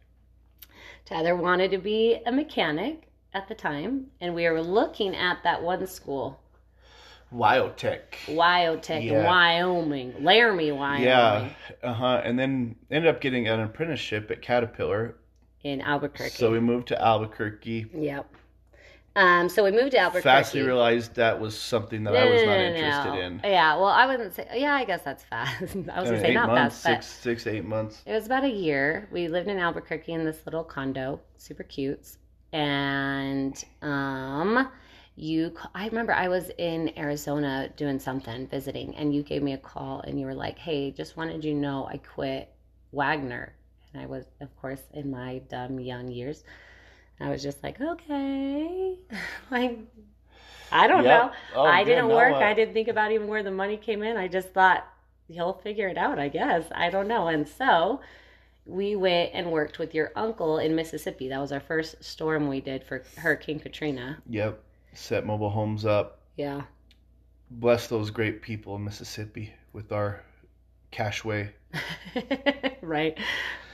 Tyler 1.07 1.35
wanted 1.35 1.71
to 1.71 1.79
be 1.79 2.21
a 2.27 2.31
mechanic 2.31 3.09
at 3.33 3.49
the 3.49 3.55
time, 3.55 4.09
and 4.21 4.35
we 4.35 4.47
were 4.51 4.61
looking 4.61 5.17
at 5.17 5.43
that 5.45 5.63
one 5.63 5.87
school, 5.87 6.39
Wyotech. 7.33 8.01
Wyotech 8.27 9.07
in 9.07 9.25
Wyoming, 9.25 10.15
Laramie, 10.21 10.73
Wyoming, 10.73 11.05
Yeah. 11.05 11.49
Uh 11.83 11.93
huh. 11.93 12.21
And 12.25 12.39
then 12.39 12.77
ended 12.91 13.15
up 13.15 13.21
getting 13.21 13.49
an 13.49 13.61
apprenticeship 13.61 14.31
at 14.31 14.41
Caterpillar. 14.43 15.17
in 15.65 15.81
Albuquerque. 15.81 16.31
So 16.31 16.51
we 16.51 16.61
moved 16.61 16.89
to 16.89 17.01
Albuquerque. 17.03 17.87
Yep. 17.95 18.35
Um, 19.17 19.49
so 19.49 19.65
we 19.65 19.73
moved 19.73 19.91
to 19.93 19.99
Albuquerque. 19.99 20.23
Fastly 20.23 20.63
realized 20.63 21.17
that 21.17 21.41
was 21.41 21.59
something 21.59 22.05
that 22.05 22.15
I 22.15 22.25
was 22.31 22.43
not 22.45 22.57
interested 22.57 23.15
in. 23.17 23.41
Yeah, 23.43 23.75
well, 23.75 23.87
I 23.87 24.07
wouldn't 24.07 24.33
say. 24.33 24.47
Yeah, 24.55 24.75
I 24.75 24.85
guess 24.85 25.03
that's 25.03 25.25
fast. 25.25 25.61
I 25.93 26.01
was 26.01 26.09
gonna 26.11 26.21
say 26.21 26.33
not 26.35 26.47
months, 26.49 26.81
fast, 26.83 27.09
six, 27.11 27.43
six, 27.43 27.47
eight 27.49 27.65
months. 27.65 28.03
it 28.07 28.13
was 28.13 28.27
about 28.27 28.45
a 28.45 28.49
year. 28.51 29.09
We 29.11 29.27
lived 29.27 29.49
in 29.49 29.59
Albuquerque 29.59 30.13
in 30.13 30.25
this 30.25 30.47
little 30.47 30.63
condo, 30.63 31.21
super 31.37 31.65
cute, 31.65 32.17
and 32.53 33.63
um, 33.83 34.69
you. 35.19 35.55
I 35.75 35.87
remember 35.89 36.13
I 36.13 36.29
was 36.29 36.51
in 36.59 36.97
Arizona 36.99 37.71
doing 37.77 37.99
something, 37.99 38.47
visiting, 38.49 38.95
and 38.97 39.15
you 39.15 39.23
gave 39.23 39.43
me 39.43 39.53
a 39.55 39.59
call, 39.59 40.01
and 40.03 40.19
you 40.21 40.27
were 40.27 40.35
like, 40.35 40.59
"Hey, 40.59 40.91
just 40.91 41.17
wanted 41.17 41.45
you 41.45 41.53
to 41.55 41.59
know 41.59 41.87
I 41.87 41.99
quit 41.99 42.51
Wagner," 42.93 43.55
and 43.93 44.03
I 44.03 44.07
was, 44.07 44.27
of 44.41 44.55
course, 44.57 44.83
in 44.95 45.11
my 45.11 45.39
dumb 45.49 45.81
young 45.81 46.09
years. 46.09 46.45
I 47.21 47.31
was 47.31 47.43
just 47.43 47.63
like, 47.65 47.81
okay, 47.81 48.99
like 49.51 49.79
I 50.73 50.87
don't 50.87 51.05
Yep. 51.05 51.07
know. 51.07 51.31
Oh, 51.53 51.77
I 51.77 51.85
didn't 51.85 52.09
work. 52.09 52.41
I 52.41 52.55
didn't 52.55 52.73
think 52.75 52.89
about 52.89 53.13
even 53.13 53.29
where 53.29 53.43
the 53.43 53.51
money 53.51 53.77
came 53.77 54.03
in. 54.03 54.17
I 54.17 54.29
just 54.29 54.51
thought 54.55 54.87
he'll 55.29 55.53
figure 55.55 55.89
it 55.89 55.99
out. 55.99 56.19
I 56.19 56.29
guess 56.29 56.67
I 56.75 56.89
don't 56.91 57.09
know. 57.09 57.29
And 57.29 57.47
so 57.49 58.01
we 58.67 58.97
went 58.97 59.33
and 59.35 59.53
worked 59.53 59.79
with 59.79 59.95
your 59.95 60.13
uncle 60.17 60.59
in 60.59 60.75
Mississippi. 60.77 61.29
That 61.29 61.41
was 61.41 61.53
our 61.53 61.61
first 61.61 62.03
storm 62.05 62.49
we 62.49 62.61
did 62.63 62.85
for 62.85 63.05
Hurricane 63.17 63.61
Katrina. 63.61 64.19
Yep. 64.29 64.63
Set 64.99 65.25
mobile 65.25 65.49
homes 65.49 65.87
up. 65.87 66.19
Yeah. 66.37 66.63
Bless 67.51 67.87
those 67.87 68.11
great 68.11 68.43
people 68.43 68.75
in 68.75 68.85
Mississippi 68.85 69.55
with 69.73 69.93
our 69.93 70.23
cashway. 70.93 71.51
right. 72.83 73.17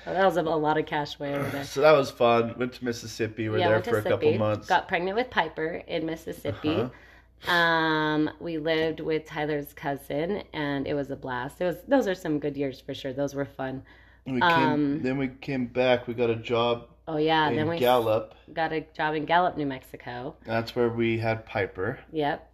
Well, 0.04 0.14
that 0.14 0.24
was 0.24 0.36
a, 0.36 0.42
a 0.42 0.42
lot 0.42 0.76
of 0.76 0.84
cash 0.84 1.18
way 1.18 1.34
over 1.34 1.48
there. 1.48 1.64
So 1.64 1.80
that 1.80 1.92
was 1.92 2.10
fun. 2.10 2.54
Went 2.58 2.74
to 2.74 2.84
Mississippi. 2.84 3.48
We're 3.48 3.58
yeah, 3.58 3.68
there 3.68 3.82
for 3.82 3.98
a 3.98 4.02
couple 4.02 4.36
months. 4.36 4.68
Got 4.68 4.86
pregnant 4.86 5.16
with 5.16 5.30
Piper 5.30 5.82
in 5.86 6.04
Mississippi. 6.04 6.74
Uh-huh. 6.74 7.50
Um, 7.50 8.30
we 8.38 8.58
lived 8.58 9.00
with 9.00 9.24
Tyler's 9.24 9.72
cousin, 9.72 10.42
and 10.52 10.86
it 10.86 10.94
was 10.94 11.10
a 11.10 11.16
blast. 11.16 11.60
It 11.60 11.64
was 11.64 11.76
those 11.88 12.06
are 12.06 12.14
some 12.14 12.38
good 12.38 12.56
years 12.56 12.80
for 12.80 12.94
sure. 12.94 13.14
Those 13.14 13.34
were 13.34 13.46
fun. 13.46 13.82
Came, 14.26 14.42
um, 14.42 15.02
then 15.02 15.18
we 15.18 15.28
came 15.28 15.66
back. 15.66 16.06
We 16.06 16.14
got 16.14 16.30
a 16.30 16.36
job 16.36 16.88
Oh 17.06 17.18
yeah, 17.18 17.52
then 17.52 17.68
we 17.68 17.78
Gallup. 17.78 18.34
got 18.52 18.72
a 18.72 18.80
job 18.96 19.14
in 19.14 19.26
Gallup, 19.26 19.56
New 19.56 19.66
Mexico. 19.66 20.34
That's 20.46 20.74
where 20.74 20.88
we 20.88 21.18
had 21.18 21.44
Piper. 21.44 21.98
Yep. 22.12 22.50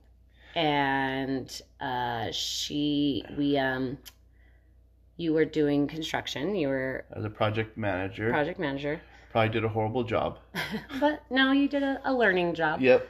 And 0.57 1.62
uh, 1.80 2.33
she, 2.33 3.25
we, 3.38 3.57
um, 3.57 3.97
you 5.16 5.33
were 5.33 5.45
doing 5.45 5.87
construction. 5.87 6.57
You 6.57 6.69
were 6.69 7.04
as 7.12 7.25
a 7.25 7.30
project 7.30 7.76
manager. 7.76 8.30
project 8.30 8.59
manager, 8.59 9.00
Probably 9.30 9.50
did 9.50 9.64
a 9.64 9.69
horrible 9.69 10.02
job. 10.02 10.38
but 11.00 11.23
no, 11.30 11.52
you 11.52 11.69
did 11.69 11.85
a, 11.85 12.00
a 12.04 12.12
learning 12.12 12.54
job. 12.54 12.80
Yep. 12.80 13.09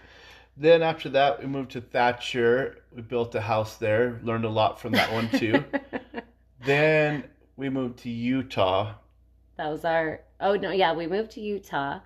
Then 0.59 0.83
after 0.83 1.09
that, 1.11 1.41
we 1.41 1.47
moved 1.47 1.71
to 1.71 1.81
Thatcher. 1.81 2.83
We 2.95 3.01
built 3.01 3.35
a 3.35 3.41
house 3.41 3.77
there. 3.77 4.21
Learned 4.23 4.45
a 4.45 4.51
lot 4.51 4.79
from 4.79 4.93
that 4.93 5.11
one 5.11 5.31
too. 5.31 5.65
then 6.67 7.25
we 7.57 7.71
moved 7.71 8.01
to 8.01 8.11
Utah. 8.11 8.95
That 9.61 9.71
was 9.71 9.85
our. 9.85 10.21
Oh 10.41 10.55
no, 10.55 10.71
yeah, 10.71 10.95
we 10.95 11.07
moved 11.07 11.33
to 11.33 11.41
Utah, 11.41 12.01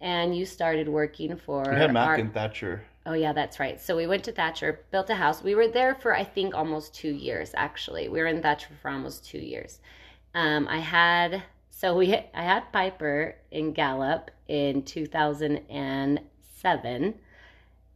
and 0.00 0.36
you 0.36 0.44
started 0.44 0.88
working 0.88 1.36
for. 1.36 1.64
We 1.70 1.76
had 1.76 1.92
Mac 1.92 2.08
our- 2.08 2.14
and 2.16 2.34
Thatcher. 2.34 2.82
Oh 3.06 3.12
yeah, 3.14 3.32
that's 3.32 3.60
right. 3.60 3.80
So 3.80 3.96
we 3.96 4.08
went 4.08 4.24
to 4.24 4.32
Thatcher, 4.32 4.80
built 4.90 5.08
a 5.08 5.14
house. 5.14 5.42
We 5.42 5.54
were 5.54 5.68
there 5.68 5.94
for 5.94 6.14
I 6.14 6.24
think 6.24 6.54
almost 6.54 6.92
two 6.92 7.12
years. 7.12 7.52
Actually, 7.54 8.08
we 8.08 8.20
were 8.20 8.26
in 8.26 8.42
Thatcher 8.42 8.70
for 8.82 8.90
almost 8.90 9.24
two 9.24 9.38
years. 9.38 9.78
Um, 10.34 10.66
I 10.68 10.78
had 10.78 11.44
so 11.70 11.96
we 11.96 12.12
I 12.12 12.42
had 12.42 12.72
Piper 12.72 13.36
in 13.52 13.72
Gallup 13.72 14.32
in 14.48 14.82
two 14.82 15.06
thousand 15.06 15.58
and 15.70 16.20
seven, 16.42 17.14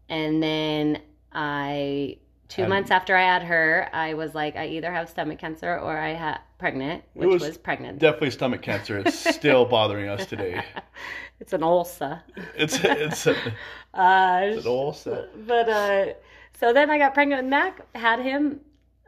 and 0.09 0.41
then 0.41 1.03
I 1.33 2.19
two 2.49 2.69
months 2.69 2.91
after 2.93 3.17
I 3.17 3.23
had 3.23 3.43
her, 3.43 3.89
I 3.93 4.15
was 4.15 4.35
like, 4.35 4.57
I 4.57 4.69
either 4.69 4.93
have 4.93 5.09
stomach 5.09 5.39
cancer 5.41 5.77
or 5.79 5.97
I 5.99 6.11
had 6.11 6.39
pregnant, 6.65 7.05
which 7.13 7.29
was 7.29 7.43
was, 7.43 7.59
pregnant. 7.59 7.99
Definitely 7.99 8.31
stomach 8.31 8.63
cancer. 8.63 8.97
It's 8.97 9.19
still 9.35 9.67
bothering 9.77 10.09
us 10.09 10.25
today. 10.25 10.65
it's 11.41 11.53
an 11.53 11.63
ulcer. 11.63 12.23
It's 12.57 12.83
it's, 12.83 13.27
a, 13.27 13.37
Uh, 13.95 14.41
it's 14.45 14.65
an 14.65 14.73
ulcer. 14.73 15.29
But 15.47 15.69
uh, 15.69 16.07
so 16.55 16.73
then 16.73 16.91
I 16.91 16.97
got 16.97 17.13
pregnant 17.13 17.43
with 17.43 17.51
Mac, 17.51 17.95
had 17.95 18.19
him 18.21 18.61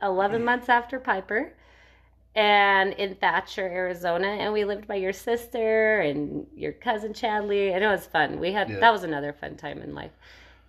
11 0.02 0.44
months 0.44 0.68
after 0.68 1.00
Piper, 1.00 1.54
and 2.34 2.92
in 2.92 3.14
Thatcher, 3.14 3.66
Arizona, 3.66 4.26
and 4.28 4.52
we 4.52 4.66
lived 4.66 4.86
by 4.86 4.96
your 4.96 5.14
sister 5.14 6.00
and 6.00 6.46
your 6.54 6.72
cousin 6.72 7.14
Chadley, 7.14 7.72
and 7.72 7.82
it 7.82 7.88
was 7.88 8.04
fun. 8.04 8.38
We 8.38 8.52
had 8.52 8.68
Yeah. 8.68 8.80
that 8.80 8.92
was 8.92 9.02
another 9.02 9.32
fun 9.32 9.56
time 9.56 9.80
in 9.80 9.94
life. 9.94 10.12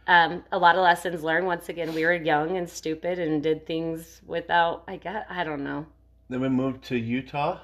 Um, 0.08 0.46
a 0.54 0.58
lot 0.58 0.78
of 0.78 0.84
lessons 0.84 1.22
learned. 1.22 1.48
Once 1.48 1.68
again, 1.68 1.94
we 1.94 2.06
were 2.06 2.14
young 2.14 2.56
and 2.56 2.70
stupid 2.70 3.20
and 3.20 3.44
did 3.44 3.66
things 3.66 4.22
without. 4.26 4.86
I 4.88 4.96
got. 4.96 5.26
I 5.30 5.44
don't 5.44 5.66
know. 5.66 5.86
Then 6.30 6.42
we 6.42 6.50
moved 6.50 6.84
to 6.86 6.98
Utah. 6.98 7.60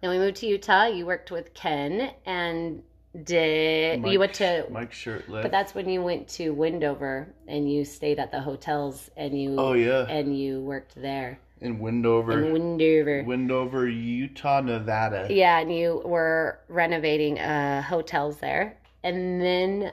Then 0.00 0.10
we 0.10 0.18
moved 0.18 0.36
to 0.38 0.46
Utah. 0.46 0.86
You 0.86 1.06
worked 1.06 1.30
with 1.30 1.52
Ken 1.54 2.10
and 2.24 2.82
did. 3.24 4.02
Mike, 4.02 4.12
you 4.12 4.18
went 4.18 4.34
to 4.34 4.66
Mike 4.70 4.92
Shirtliff. 4.92 5.42
but 5.42 5.50
that's 5.50 5.74
when 5.74 5.88
you 5.88 6.02
went 6.02 6.28
to 6.28 6.50
Wendover 6.50 7.28
and 7.48 7.70
you 7.70 7.84
stayed 7.84 8.18
at 8.18 8.30
the 8.30 8.40
hotels 8.40 9.10
and 9.16 9.40
you 9.40 9.56
oh 9.58 9.72
yeah, 9.72 10.06
and 10.08 10.38
you 10.38 10.60
worked 10.60 10.94
there 11.00 11.38
in 11.60 11.78
Wendover, 11.78 12.44
in 12.44 12.52
Wendover. 12.52 13.22
Wendover, 13.24 13.88
Utah, 13.88 14.60
Nevada. 14.60 15.26
Yeah, 15.30 15.58
and 15.58 15.74
you 15.74 16.02
were 16.04 16.58
renovating 16.68 17.38
uh, 17.38 17.80
hotels 17.82 18.36
there, 18.38 18.76
and 19.02 19.40
then 19.40 19.92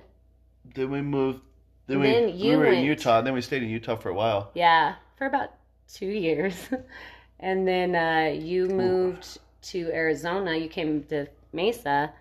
Then 0.76 0.92
we 0.92 1.02
moved. 1.02 1.40
Then, 1.88 2.02
Then 2.02 2.26
we, 2.26 2.32
you 2.32 2.50
we 2.52 2.56
were 2.58 2.66
in 2.66 2.74
went- 2.76 2.86
Utah. 2.86 3.22
Then 3.22 3.34
we 3.34 3.42
stayed 3.42 3.64
in 3.64 3.70
Utah 3.70 3.96
for 3.96 4.10
a 4.10 4.14
while. 4.14 4.52
yeah, 4.54 4.96
for 5.18 5.26
about 5.28 5.52
two 5.94 6.08
years, 6.08 6.56
and 7.44 7.68
then 7.68 7.94
uh, 7.94 8.32
you 8.34 8.68
moved 8.68 9.38
to 9.64 9.92
Arizona. 9.94 10.56
You 10.56 10.70
came 10.70 11.04
to 11.06 11.28
Mesa. 11.52 12.12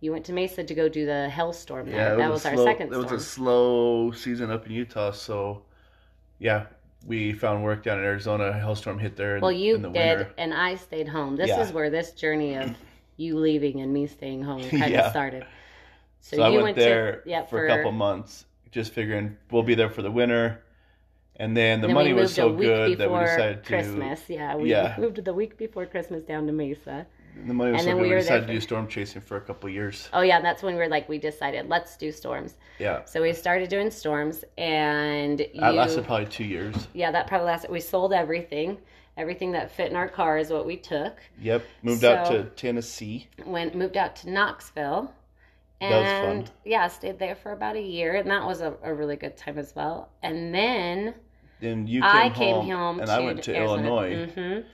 You 0.00 0.10
went 0.12 0.24
to 0.24 0.32
Mesa 0.32 0.64
to 0.64 0.74
go 0.74 0.88
do 0.88 1.06
the 1.06 1.28
Hailstorm. 1.28 1.86
Yeah, 1.88 2.14
that 2.16 2.30
was 2.30 2.44
our 2.46 2.54
slow- 2.54 2.64
second 2.64 2.92
It 2.92 2.96
was 2.96 3.12
a 3.12 3.20
slow 3.20 4.10
season 4.10 4.50
up 4.50 4.66
in 4.66 4.72
Utah, 4.72 5.12
so 5.12 5.62
yeah, 6.40 6.66
we 7.06 7.32
found 7.34 7.62
work 7.62 7.84
down 7.84 7.98
in 7.98 8.04
Arizona. 8.04 8.52
Hailstorm 8.52 8.98
hit 8.98 9.14
there. 9.14 9.36
In, 9.36 9.42
Well, 9.42 9.52
you 9.52 9.76
in 9.76 9.82
the 9.82 9.90
did, 9.90 10.18
winter. 10.18 10.34
and 10.38 10.52
I 10.54 10.74
stayed 10.74 11.06
home. 11.08 11.36
This 11.36 11.48
Yeah. 11.48 11.60
is 11.62 11.72
where 11.72 11.90
this 11.90 12.12
journey 12.12 12.54
of 12.56 12.74
you 13.18 13.38
leaving 13.38 13.80
and 13.82 13.92
me 13.92 14.06
staying 14.06 14.42
home 14.42 14.62
kind 14.70 14.90
Yeah. 14.92 15.02
of 15.06 15.10
started. 15.10 15.44
So, 16.20 16.42
I 16.42 16.48
you 16.48 16.62
went, 16.62 16.76
there 16.76 17.20
to, 17.20 17.28
yeah, 17.28 17.44
for, 17.44 17.66
a 17.66 17.68
couple 17.68 17.92
months, 17.92 18.46
just 18.70 18.92
figuring 18.92 19.36
we'll 19.50 19.62
be 19.64 19.74
there 19.74 19.90
for 19.90 20.02
the 20.02 20.10
winter. 20.10 20.62
And 21.36 21.56
then 21.56 21.80
the 21.80 21.86
then 21.88 21.94
money 21.94 22.12
was 22.12 22.34
so 22.34 22.52
good 22.52 22.98
that 22.98 23.10
we 23.10 23.18
decided 23.20 23.62
to. 23.64 23.68
Christmas. 23.68 24.22
Yeah, 24.28 24.54
we 24.56 24.70
Yeah. 24.70 24.94
moved 24.98 25.24
the 25.24 25.34
week 25.34 25.56
before 25.56 25.86
Christmas 25.86 26.22
down 26.22 26.46
to 26.46 26.52
Mesa. 26.52 27.06
The 27.46 27.54
money 27.54 27.72
was 27.72 27.80
And 27.80 27.84
so 27.84 27.86
then 27.86 27.96
good 27.96 28.02
we 28.02 28.14
we, 28.14 28.20
decided 28.20 28.46
to 28.46 28.52
do 28.52 28.60
storm 28.60 28.86
chasing 28.86 29.22
for 29.22 29.38
a 29.38 29.40
couple 29.40 29.68
years. 29.70 30.10
Oh 30.12 30.20
yeah, 30.20 30.42
that's 30.42 30.62
when 30.62 30.74
we 30.74 30.80
were 30.80 30.88
like, 30.88 31.08
we 31.08 31.16
decided 31.18 31.66
let's 31.68 31.96
do 31.96 32.12
storms. 32.12 32.56
Yeah, 32.78 33.04
So 33.06 33.22
we 33.22 33.32
started 33.32 33.70
doing 33.70 33.90
storms, 33.90 34.44
and 34.58 35.40
you, 35.40 35.60
that 35.60 35.74
lasted 35.74 36.04
probably 36.04 36.26
two 36.26 36.44
years. 36.44 36.88
yeah, 36.92 37.10
that 37.10 37.26
probably 37.28 37.46
lasted. 37.46 37.70
We 37.70 37.80
sold 37.80 38.12
everything, 38.12 38.76
everything 39.16 39.50
that 39.52 39.70
fit 39.70 39.90
in 39.90 39.96
our 39.96 40.08
car 40.08 40.36
is 40.36 40.50
what 40.50 40.66
we 40.66 40.76
took. 40.76 41.16
Yep, 41.40 41.62
moved 41.82 42.04
out 42.04 42.26
to 42.26 42.44
Tennessee. 42.54 43.28
Went 43.46 43.74
moved 43.74 43.96
out 43.96 44.14
to 44.16 44.30
Knoxville. 44.30 45.10
That 45.86 45.98
was 45.98 46.12
And 46.12 46.12
fun. 46.12 46.50
yeah, 46.64 46.88
stayed 46.88 47.18
there 47.18 47.34
for 47.36 47.52
about 47.52 47.76
a 47.76 47.80
year, 47.82 48.14
and 48.16 48.30
that 48.30 48.44
was 48.46 48.60
a, 48.60 48.76
a 48.82 48.94
really 48.94 49.16
good 49.16 49.36
time 49.36 49.58
as 49.58 49.74
well. 49.74 50.10
And 50.22 50.54
then 50.54 51.14
Then 51.60 51.86
you 51.86 52.04
came 52.04 52.28
I 52.28 52.30
home, 52.30 52.66
came 52.66 52.70
home, 52.70 52.98
and 52.98 53.10
I 53.10 53.20
went 53.20 53.42
to 53.44 53.56
Arizona. 53.56 53.88
Illinois, 53.88 54.16
hmm 54.34 54.40
And, 54.40 54.64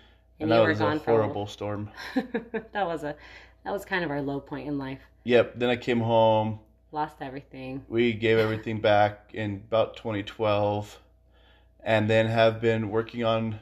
and 0.40 0.52
you 0.52 0.60
that 0.60 0.60
were 0.62 0.70
was 0.70 0.80
a 0.80 0.84
gone 0.84 0.98
a 1.06 1.12
while. 1.12 1.38
horrible 1.38 1.46
storm. 1.46 1.90
that 2.14 2.86
was 2.86 3.04
a 3.04 3.16
that 3.64 3.72
was 3.72 3.84
kind 3.84 4.04
of 4.04 4.10
our 4.10 4.22
low 4.22 4.40
point 4.40 4.68
in 4.68 4.78
life. 4.78 5.00
Yep. 5.24 5.58
Then 5.58 5.68
I 5.70 5.76
came 5.76 6.00
home. 6.00 6.60
Lost 6.92 7.22
everything. 7.22 7.86
We 7.88 8.12
gave 8.12 8.38
everything 8.38 8.80
back 8.80 9.30
in 9.34 9.56
about 9.66 9.96
2012, 9.96 11.00
and 11.82 12.08
then 12.08 12.26
have 12.28 12.60
been 12.60 12.90
working 12.90 13.24
on 13.24 13.60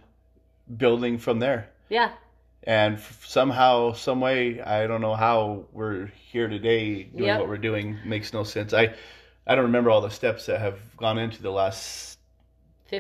building 0.76 1.19
from 1.19 1.41
there. 1.41 1.71
Yeah, 1.88 2.12
And 2.66 2.96
f- 2.96 3.25
somehow, 3.25 3.92
some 3.92 4.20
way, 4.20 4.61
I 4.61 4.87
don't 4.88 5.00
know 5.00 5.14
how 5.14 5.66
we're 5.73 6.06
here 6.30 6.49
today 6.49 7.04
doing 7.04 7.25
Yep. 7.26 7.40
what 7.40 7.49
we're 7.49 7.58
doing. 7.58 7.96
Makes 8.04 8.32
no 8.32 8.42
sense. 8.42 8.73
I, 8.73 8.94
I 9.46 9.54
don't 9.54 9.64
remember 9.66 9.90
all 9.90 10.00
the 10.00 10.11
steps 10.11 10.46
that 10.46 10.61
have 10.61 10.78
gone 10.96 11.16
into 11.18 11.40
the 11.42 11.50
last 11.52 12.18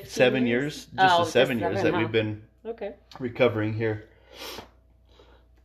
seven 0.04 0.46
years. 0.46 0.86
Just 0.86 0.92
Oh, 0.98 1.18
the 1.18 1.22
just 1.24 1.32
seven 1.32 1.58
years 1.58 1.82
that 1.82 1.92
we've 1.94 2.12
been 2.12 2.42
Okay. 2.64 2.94
recovering 3.18 3.72
here. 3.74 4.04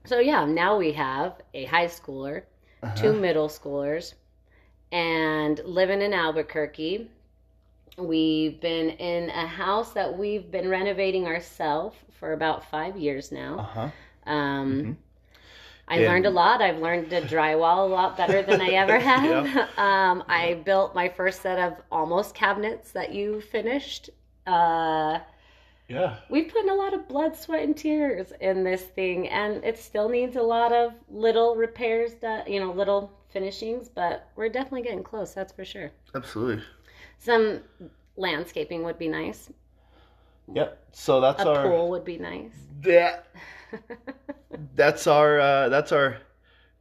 So 0.05 0.17
yeah, 0.19 0.45
now 0.45 0.77
we 0.77 0.93
have 0.93 1.39
a 1.53 1.65
high 1.65 1.85
schooler, 1.87 2.43
Uh-huh. 2.81 2.95
two 2.95 3.13
middle 3.13 3.47
schoolers, 3.49 4.15
and 4.91 5.59
living 5.63 6.01
in 6.01 6.13
Albuquerque. 6.13 7.07
We've 7.97 8.59
been 8.61 8.89
in 8.91 9.29
a 9.29 9.45
house 9.45 9.91
that 9.93 10.17
we've 10.17 10.49
been 10.49 10.69
renovating 10.69 11.27
ourselves 11.27 11.97
for 12.19 12.33
about 12.33 12.63
five 12.69 12.95
years 12.97 13.31
now. 13.31 13.69
huh. 13.73 13.89
Um, 14.31 14.71
Mhm. 14.83 14.95
I 15.87 15.95
And- 15.97 16.05
learned 16.05 16.25
a 16.25 16.29
lot. 16.29 16.61
I've 16.61 16.77
learned 16.79 17.09
to 17.09 17.21
drywall 17.21 17.79
a 17.85 17.89
lot 17.89 18.15
better 18.15 18.41
than 18.43 18.61
I 18.61 18.69
ever 18.69 18.97
have. 19.11 19.45
Yeah. 19.47 19.67
um, 19.77 20.23
I 20.27 20.53
built 20.65 20.95
my 20.95 21.09
first 21.09 21.41
set 21.41 21.59
of 21.59 21.81
almost 21.91 22.33
cabinets 22.33 22.91
that 22.93 23.11
you 23.11 23.41
finished. 23.41 24.09
Uh, 24.47 25.19
Yeah. 25.89 26.15
We've 26.29 26.47
put 26.47 26.63
in 26.63 26.69
a 26.69 26.75
lot 26.75 26.93
of 26.93 27.09
blood, 27.09 27.35
sweat, 27.35 27.63
and 27.63 27.75
tears 27.75 28.31
in 28.39 28.63
this 28.63 28.81
thing, 28.83 29.27
and 29.27 29.61
it 29.65 29.77
still 29.77 30.07
needs 30.07 30.37
a 30.37 30.41
lot 30.41 30.71
of 30.71 30.93
little 31.09 31.57
repairs, 31.57 32.13
that 32.21 32.47
you 32.49 32.61
know, 32.61 32.71
little 32.71 33.11
finishings. 33.27 33.89
But 33.89 34.25
we're 34.37 34.47
definitely 34.47 34.83
getting 34.83 35.03
close. 35.03 35.33
That's 35.33 35.51
for 35.51 35.65
sure. 35.65 35.91
Absolutely. 36.15 36.63
Some 37.21 37.61
landscaping 38.17 38.83
would 38.83 38.99
be 38.99 39.07
nice. 39.09 39.51
Yep. 40.53 40.79
So 40.93 41.21
that's 41.21 41.43
A 41.43 41.47
our 41.47 41.63
pool 41.63 41.89
would 41.91 42.05
be 42.05 42.17
nice. 42.17 42.69
that 42.83 43.27
that's 44.75 45.07
our 45.07 45.39
uh, 45.39 45.69
that's 45.69 45.91
our 45.91 46.17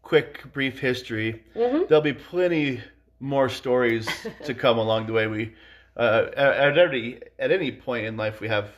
quick 0.02 0.52
brief 0.52 0.80
history. 0.80 1.42
hmm 1.54 1.84
There'll 1.88 2.02
be 2.02 2.12
plenty 2.14 2.82
more 3.20 3.48
stories 3.48 4.28
to 4.44 4.54
come 4.54 4.78
along 4.78 5.06
the 5.06 5.12
way. 5.12 5.26
We 5.26 5.54
uh, 5.96 6.26
at, 6.36 6.54
at 6.54 6.78
every 6.78 7.20
at 7.38 7.52
any 7.52 7.72
point 7.72 8.06
in 8.06 8.16
life 8.16 8.40
we 8.40 8.48
have 8.48 8.70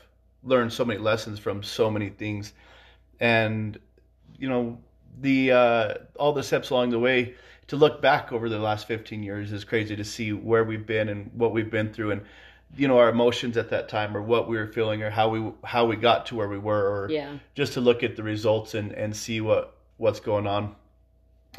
learned 0.45 0.73
so 0.73 0.85
many 0.85 0.99
lessons 1.01 1.39
from 1.39 1.63
so 1.63 1.91
many 1.91 2.11
things, 2.11 2.55
and 3.21 3.79
you 4.39 4.49
know 4.49 4.79
the 5.21 5.53
uh, 5.53 5.95
all 6.19 6.33
the 6.33 6.43
steps 6.43 6.71
along 6.71 6.91
the 6.91 6.99
way 7.01 7.35
to 7.73 7.77
look 7.77 8.03
back 8.03 8.33
over 8.33 8.51
the 8.51 8.59
last 8.59 8.87
15 8.87 9.23
years 9.23 9.51
is 9.51 9.65
crazy 9.65 9.97
to 9.97 10.05
see 10.05 10.31
where 10.31 10.63
we've 10.63 10.85
been 10.85 11.09
and 11.09 11.31
what 11.33 11.55
we've 11.55 11.71
been 11.71 11.91
through 11.91 12.11
and 12.11 12.21
you 12.77 12.87
know 12.87 12.99
our 12.99 13.09
emotions 13.09 13.57
at 13.57 13.71
that 13.71 13.89
time 13.89 14.15
or 14.15 14.21
what 14.21 14.47
we 14.47 14.59
were 14.59 14.67
feeling 14.67 15.03
or 15.03 15.09
how 15.09 15.31
we 15.31 15.51
how 15.65 15.87
we 15.87 15.97
got 15.97 16.27
to 16.27 16.35
where 16.35 16.51
we 16.51 16.59
were 16.59 16.87
or 16.87 17.11
Yeah. 17.11 17.39
just 17.55 17.73
to 17.73 17.81
look 17.81 18.03
at 18.03 18.15
the 18.15 18.23
results 18.23 18.75
and 18.75 18.93
and 18.93 19.17
see 19.17 19.41
what 19.41 19.75
what's 19.97 20.21
going 20.21 20.47
on 20.47 20.75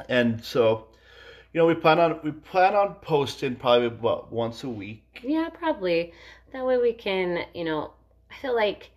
and 0.07 0.43
so 0.43 0.85
you 1.51 1.59
know 1.59 1.65
we 1.65 1.73
plan 1.73 1.99
on 1.99 2.19
we 2.23 2.31
plan 2.31 2.75
on 2.75 2.93
posting 3.01 3.55
probably 3.55 3.87
what 3.87 4.31
once 4.31 4.63
a 4.63 4.69
week 4.69 5.19
Yeah, 5.23 5.49
probably. 5.49 6.13
That 6.51 6.63
way 6.63 6.77
we 6.77 6.93
can, 6.93 7.45
you 7.55 7.63
know, 7.63 7.93
I 8.29 8.35
feel 8.35 8.55
like 8.55 8.91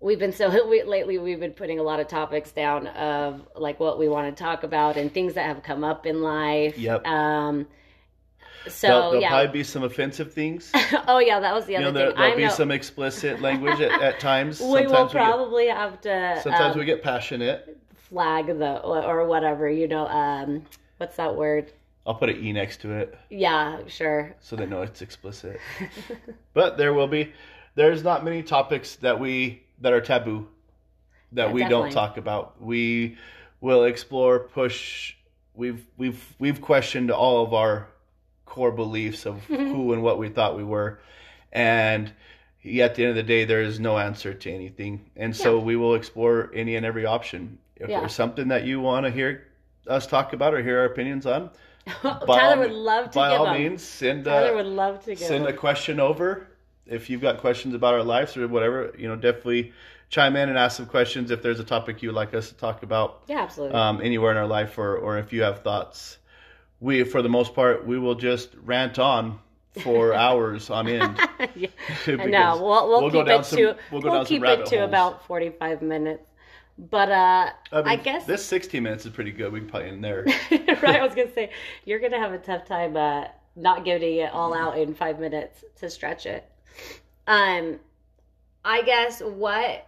we've 0.00 0.18
been 0.18 0.32
so 0.32 0.66
we, 0.68 0.82
lately 0.82 1.18
we've 1.18 1.40
been 1.40 1.52
putting 1.52 1.78
a 1.78 1.82
lot 1.82 2.00
of 2.00 2.08
topics 2.08 2.52
down 2.52 2.86
of 2.88 3.46
like 3.54 3.80
what 3.80 3.98
we 3.98 4.08
want 4.08 4.34
to 4.34 4.42
talk 4.42 4.62
about 4.62 4.96
and 4.96 5.12
things 5.12 5.34
that 5.34 5.46
have 5.46 5.62
come 5.62 5.84
up 5.84 6.06
in 6.06 6.22
life. 6.22 6.78
Yep. 6.78 7.06
Um 7.06 7.66
so 8.68 8.88
there'll, 8.88 9.02
there'll 9.10 9.22
yeah. 9.22 9.28
probably 9.28 9.52
be 9.60 9.62
some 9.64 9.84
offensive 9.84 10.32
things 10.34 10.72
oh 11.06 11.18
yeah, 11.18 11.38
that 11.40 11.54
was 11.54 11.66
the 11.66 11.72
you 11.72 11.78
other 11.78 11.86
know 11.86 11.92
there, 11.92 12.06
thing. 12.08 12.16
there'll 12.16 12.32
I'm 12.32 12.36
be 12.36 12.44
no- 12.44 12.50
some 12.50 12.70
explicit 12.72 13.40
language 13.40 13.80
at, 13.80 14.02
at 14.02 14.18
times 14.20 14.60
we 14.60 14.66
sometimes 14.66 14.90
will 14.90 15.04
we 15.06 15.12
get, 15.12 15.12
probably 15.12 15.66
have 15.68 16.00
to 16.02 16.40
sometimes 16.42 16.72
um, 16.74 16.78
we 16.80 16.84
get 16.84 17.02
passionate 17.02 17.78
flag 17.94 18.46
the 18.46 18.78
or 18.82 19.26
whatever, 19.26 19.68
you 19.68 19.88
know, 19.88 20.06
um 20.08 20.62
what's 20.98 21.16
that 21.16 21.34
word? 21.36 21.72
i'll 22.06 22.14
put 22.14 22.28
an 22.28 22.36
e 22.44 22.52
next 22.52 22.80
to 22.80 22.92
it 22.92 23.16
Yeah, 23.30 23.80
sure. 23.88 24.34
so 24.40 24.56
they 24.56 24.66
know 24.66 24.82
it's 24.82 25.02
explicit 25.02 25.60
but 26.54 26.76
there 26.76 26.92
will 26.94 27.08
be 27.08 27.32
there's 27.74 28.02
not 28.02 28.24
many 28.24 28.42
topics 28.42 28.96
that 28.96 29.18
we 29.20 29.62
that 29.80 29.92
are 29.92 30.00
taboo 30.00 30.48
that 31.32 31.48
Yeah, 31.48 31.52
we 31.52 31.60
definitely. 31.62 31.90
don't 31.90 31.94
talk 31.94 32.16
about 32.16 32.60
we 32.62 33.16
will 33.60 33.84
explore 33.84 34.38
push 34.40 35.14
we've 35.54 35.84
we've 35.96 36.22
we've 36.38 36.60
questioned 36.60 37.10
all 37.10 37.42
of 37.44 37.52
our 37.54 37.88
core 38.44 38.72
beliefs 38.72 39.26
of 39.26 39.42
who 39.46 39.92
and 39.92 40.02
what 40.02 40.18
we 40.18 40.28
thought 40.28 40.56
we 40.56 40.64
were 40.64 41.00
and 41.52 42.12
at 42.80 42.94
the 42.94 43.02
end 43.02 43.10
of 43.10 43.16
the 43.16 43.22
day 43.22 43.44
there 43.44 43.62
is 43.62 43.78
no 43.78 43.98
answer 43.98 44.34
to 44.34 44.50
anything 44.50 45.10
and 45.16 45.34
so 45.36 45.58
Yeah. 45.58 45.64
we 45.64 45.76
will 45.76 45.94
explore 45.94 46.50
any 46.54 46.76
and 46.76 46.84
every 46.86 47.06
option 47.06 47.58
if 47.76 47.88
Yeah. 47.88 48.00
there's 48.00 48.12
something 48.14 48.48
that 48.48 48.64
you 48.64 48.80
want 48.80 49.04
to 49.06 49.10
hear 49.12 49.46
us 49.86 50.06
talk 50.06 50.32
about 50.32 50.52
or 50.54 50.62
hear 50.62 50.78
our 50.80 50.86
opinions 50.86 51.26
on 51.26 51.50
Tyler 52.02 52.22
all 52.26 52.58
would 52.58 52.72
love 52.72 53.10
to 53.10 53.14
by 53.14 53.36
all 53.36 53.44
them. 53.44 53.54
means 53.62 53.82
send 53.82 54.24
Tyler 54.24 54.52
uh, 54.52 54.54
would 54.56 54.66
love 54.66 55.04
to 55.04 55.16
send 55.16 55.46
a 55.46 55.52
question 55.52 56.00
over 56.00 56.48
if 56.86 57.10
you've 57.10 57.20
got 57.20 57.38
questions 57.38 57.74
about 57.74 57.94
our 57.94 58.02
lives 58.02 58.36
or 58.36 58.46
whatever 58.48 58.94
you 58.98 59.08
know 59.08 59.16
definitely 59.16 59.72
chime 60.08 60.36
in 60.36 60.48
and 60.48 60.56
ask 60.58 60.76
some 60.76 60.86
questions 60.86 61.30
if 61.30 61.42
there's 61.42 61.58
a 61.60 61.64
topic 61.64 62.02
you'd 62.02 62.12
like 62.14 62.32
us 62.34 62.48
to 62.48 62.54
talk 62.54 62.82
about 62.82 63.22
Yeah, 63.26 63.40
absolutely. 63.40 63.76
um, 63.76 64.00
anywhere 64.02 64.30
in 64.30 64.36
our 64.36 64.46
life 64.46 64.78
or, 64.78 64.96
or 64.96 65.18
if 65.18 65.32
you 65.32 65.42
have 65.42 65.62
thoughts 65.62 66.18
we 66.80 67.02
for 67.04 67.22
the 67.22 67.28
most 67.28 67.54
part 67.54 67.86
we 67.86 67.98
will 67.98 68.14
just 68.14 68.50
rant 68.62 68.98
on 68.98 69.38
for 69.82 70.14
hours 70.26 70.70
on 70.70 70.86
end 70.88 71.18
yeah. 71.56 71.68
No, 72.06 72.56
we'll, 72.62 72.88
we'll, 72.88 73.02
we'll 73.02 73.10
keep 73.10 73.26
it 73.28 73.44
some- 73.44 73.58
to 73.58 73.64
we'll 73.64 73.76
we'll, 73.92 74.00
go 74.02 74.10
down 74.10 74.26
some 74.26 74.28
keep 74.28 74.44
it 74.44 74.66
to 74.66 74.76
holes. 74.78 74.88
about 74.88 75.26
forty 75.26 75.50
five 75.50 75.82
minutes. 75.82 76.22
But 76.78 77.10
uh, 77.10 77.50
I, 77.72 77.76
mean, 77.78 77.86
I 77.86 77.96
guess 77.96 78.26
this 78.26 78.44
60 78.44 78.80
minutes 78.80 79.06
is 79.06 79.12
pretty 79.12 79.32
good 79.32 79.50
we 79.50 79.60
can 79.60 79.68
probably 79.70 79.88
end 79.88 80.04
there 80.04 80.24
right. 80.26 81.00
I 81.00 81.02
was 81.06 81.14
gonna 81.14 81.32
say 81.32 81.50
you're 81.86 81.98
gonna 81.98 82.18
have 82.18 82.32
a 82.34 82.38
tough 82.38 82.66
time 82.66 82.96
uh, 82.98 83.24
not 83.56 83.82
getting 83.86 84.18
it 84.18 84.30
all 84.30 84.52
out 84.54 84.76
in 84.78 84.94
five 84.94 85.18
minutes 85.18 85.64
to 85.80 85.88
stretch 85.88 86.26
it. 86.26 86.46
Um, 87.26 87.80
I 88.64 88.82
guess 88.82 89.20
what 89.20 89.86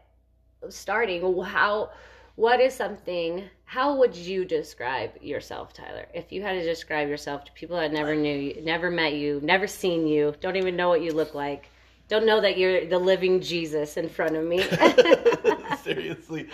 starting 0.68 1.42
how 1.42 1.90
what 2.36 2.60
is 2.60 2.74
something 2.74 3.44
how 3.64 3.96
would 3.96 4.14
you 4.14 4.44
describe 4.44 5.10
yourself 5.20 5.72
tyler? 5.72 6.06
If 6.14 6.32
you 6.32 6.42
had 6.42 6.52
to 6.52 6.62
describe 6.62 7.08
yourself 7.08 7.44
to 7.44 7.52
people 7.52 7.76
that 7.76 7.92
never 7.92 8.14
knew 8.14 8.36
you 8.36 8.62
never 8.62 8.90
met 8.90 9.14
you 9.14 9.40
never 9.42 9.66
seen 9.66 10.06
you 10.06 10.34
don't 10.40 10.56
even 10.56 10.76
know 10.76 10.88
what 10.88 11.02
you 11.02 11.12
look 11.12 11.34
like 11.34 11.70
don't 12.08 12.24
know 12.24 12.40
that 12.40 12.56
you're 12.56 12.86
the 12.86 12.98
living 12.98 13.40
jesus 13.40 13.98
in 13.98 14.08
front 14.08 14.34
of 14.34 14.44
me. 14.44 14.62
Seriously. 15.82 16.48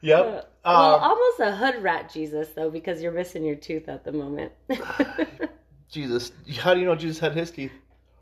Yep. 0.00 0.24
Well 0.24 0.46
Uh, 0.64 0.98
almost 1.02 1.40
a 1.40 1.54
hood 1.54 1.82
rat 1.82 2.12
jesus 2.12 2.48
though 2.50 2.70
because 2.70 3.02
you're 3.02 3.12
missing 3.12 3.44
your 3.44 3.56
tooth 3.56 3.88
at 3.88 4.04
the 4.04 4.12
moment. 4.12 4.52
Jesus 5.90 6.32
how 6.58 6.74
do 6.74 6.80
you 6.80 6.86
know 6.86 6.96
jesus 6.96 7.18
had 7.18 7.32
his 7.32 7.50
teeth 7.50 7.72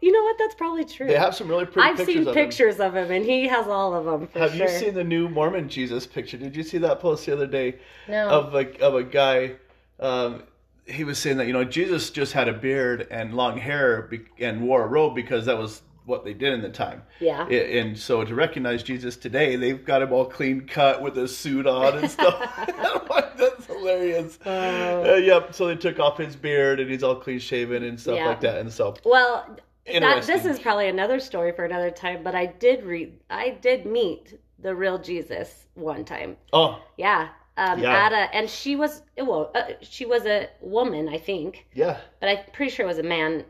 you 0.05 0.13
know 0.13 0.23
what 0.23 0.37
that's 0.39 0.55
probably 0.55 0.85
true 0.85 1.07
they 1.07 1.15
have 1.17 1.35
some 1.35 1.49
really 1.49 1.65
pretty 1.65 1.89
i've 1.89 1.97
pictures 1.97 2.15
seen 2.15 2.23
of 2.23 2.29
him. 2.29 2.35
pictures 2.35 2.81
of 2.81 2.95
him 2.95 3.11
and 3.11 3.25
he 3.25 3.49
has 3.49 3.67
all 3.67 3.95
of 3.95 4.05
them 4.05 4.27
for 4.29 4.39
Have 4.39 4.55
sure 4.55 4.69
you 4.69 4.79
seen 4.79 4.95
the 4.95 5.05
new 5.05 5.29
Mormon 5.29 5.69
Jesus 5.69 6.07
picture? 6.07 6.37
Did 6.37 6.55
you 6.57 6.63
see 6.63 6.79
that 6.79 7.01
post 7.01 7.25
the 7.27 7.33
other 7.33 7.47
day 7.47 7.77
no 8.09 8.29
of 8.29 8.55
a 8.55 8.65
of 8.83 8.95
a 8.95 9.03
guy? 9.03 9.53
Um, 10.01 10.43
he 10.87 11.05
was 11.05 11.19
saying 11.19 11.39
that 11.39 11.47
you 11.47 11.53
know 11.55 11.65
Jesus 11.65 12.11
just 12.11 12.33
had 12.35 12.49
a 12.49 12.53
beard 12.53 13.07
and 13.11 13.35
long 13.35 13.57
hair 13.57 14.03
be- 14.03 14.27
and 14.39 14.61
wore 14.69 14.85
a 14.85 14.87
robe 14.87 15.15
because 15.15 15.47
that 15.47 15.57
was 15.57 15.81
what 16.05 16.23
they 16.27 16.35
did 16.35 16.53
in 16.53 16.61
the 16.61 16.69
time. 16.69 17.01
yeah 17.19 17.49
And 17.49 17.99
so 17.99 18.23
to 18.25 18.35
recognize 18.35 18.83
Jesus 18.83 19.17
today, 19.17 19.57
they've 19.57 19.83
got 19.83 20.03
him 20.03 20.13
all 20.13 20.27
clean 20.27 20.67
cut 20.67 21.01
with 21.01 21.17
a 21.17 21.27
suit 21.27 21.67
on 21.67 21.97
and 21.97 22.11
stuff. 22.19 22.37
That's 23.39 23.65
hilarious. 23.67 24.39
Oh. 24.45 25.15
Uh, 25.15 25.17
yep. 25.17 25.55
So 25.55 25.67
they 25.67 25.77
took 25.77 25.99
off 25.99 26.19
his 26.19 26.37
beard 26.37 26.79
and 26.81 26.91
he's 26.91 27.03
all 27.03 27.17
clean 27.17 27.39
shaven 27.39 27.83
and 27.85 27.99
stuff 27.99 28.17
Yeah. 28.17 28.29
like 28.29 28.41
that. 28.43 28.59
And 28.59 28.71
so 28.71 28.95
Well, 29.03 29.57
that, 29.87 30.25
this 30.27 30.45
is 30.45 30.59
probably 30.59 30.89
another 30.89 31.21
story 31.21 31.53
for 31.53 31.65
another 31.65 31.91
time. 31.91 32.23
But 32.23 32.35
I 32.35 32.47
did 32.47 32.85
read, 32.85 33.19
I 33.31 33.51
did 33.51 33.87
meet 33.87 34.39
the 34.59 34.75
real 34.75 34.99
Jesus 34.99 35.67
one 35.75 36.05
time. 36.05 36.37
oh 36.53 36.81
Yeah, 36.97 37.29
um, 37.57 37.79
Yeah. 37.81 37.93
at 38.07 38.13
a, 38.13 38.35
and 38.35 38.49
she 38.49 38.77
was 38.77 39.03
well, 39.19 39.51
uh, 39.55 39.73
she 39.83 40.07
was 40.07 40.25
a 40.27 40.49
woman, 40.61 41.09
I 41.09 41.19
think, 41.19 41.67
yeah, 41.75 41.99
but 42.21 42.29
I'm 42.29 42.39
pretty 42.53 42.71
sure 42.73 42.85
it 42.85 42.89
was 42.89 42.99
a 42.99 43.03
man 43.03 43.45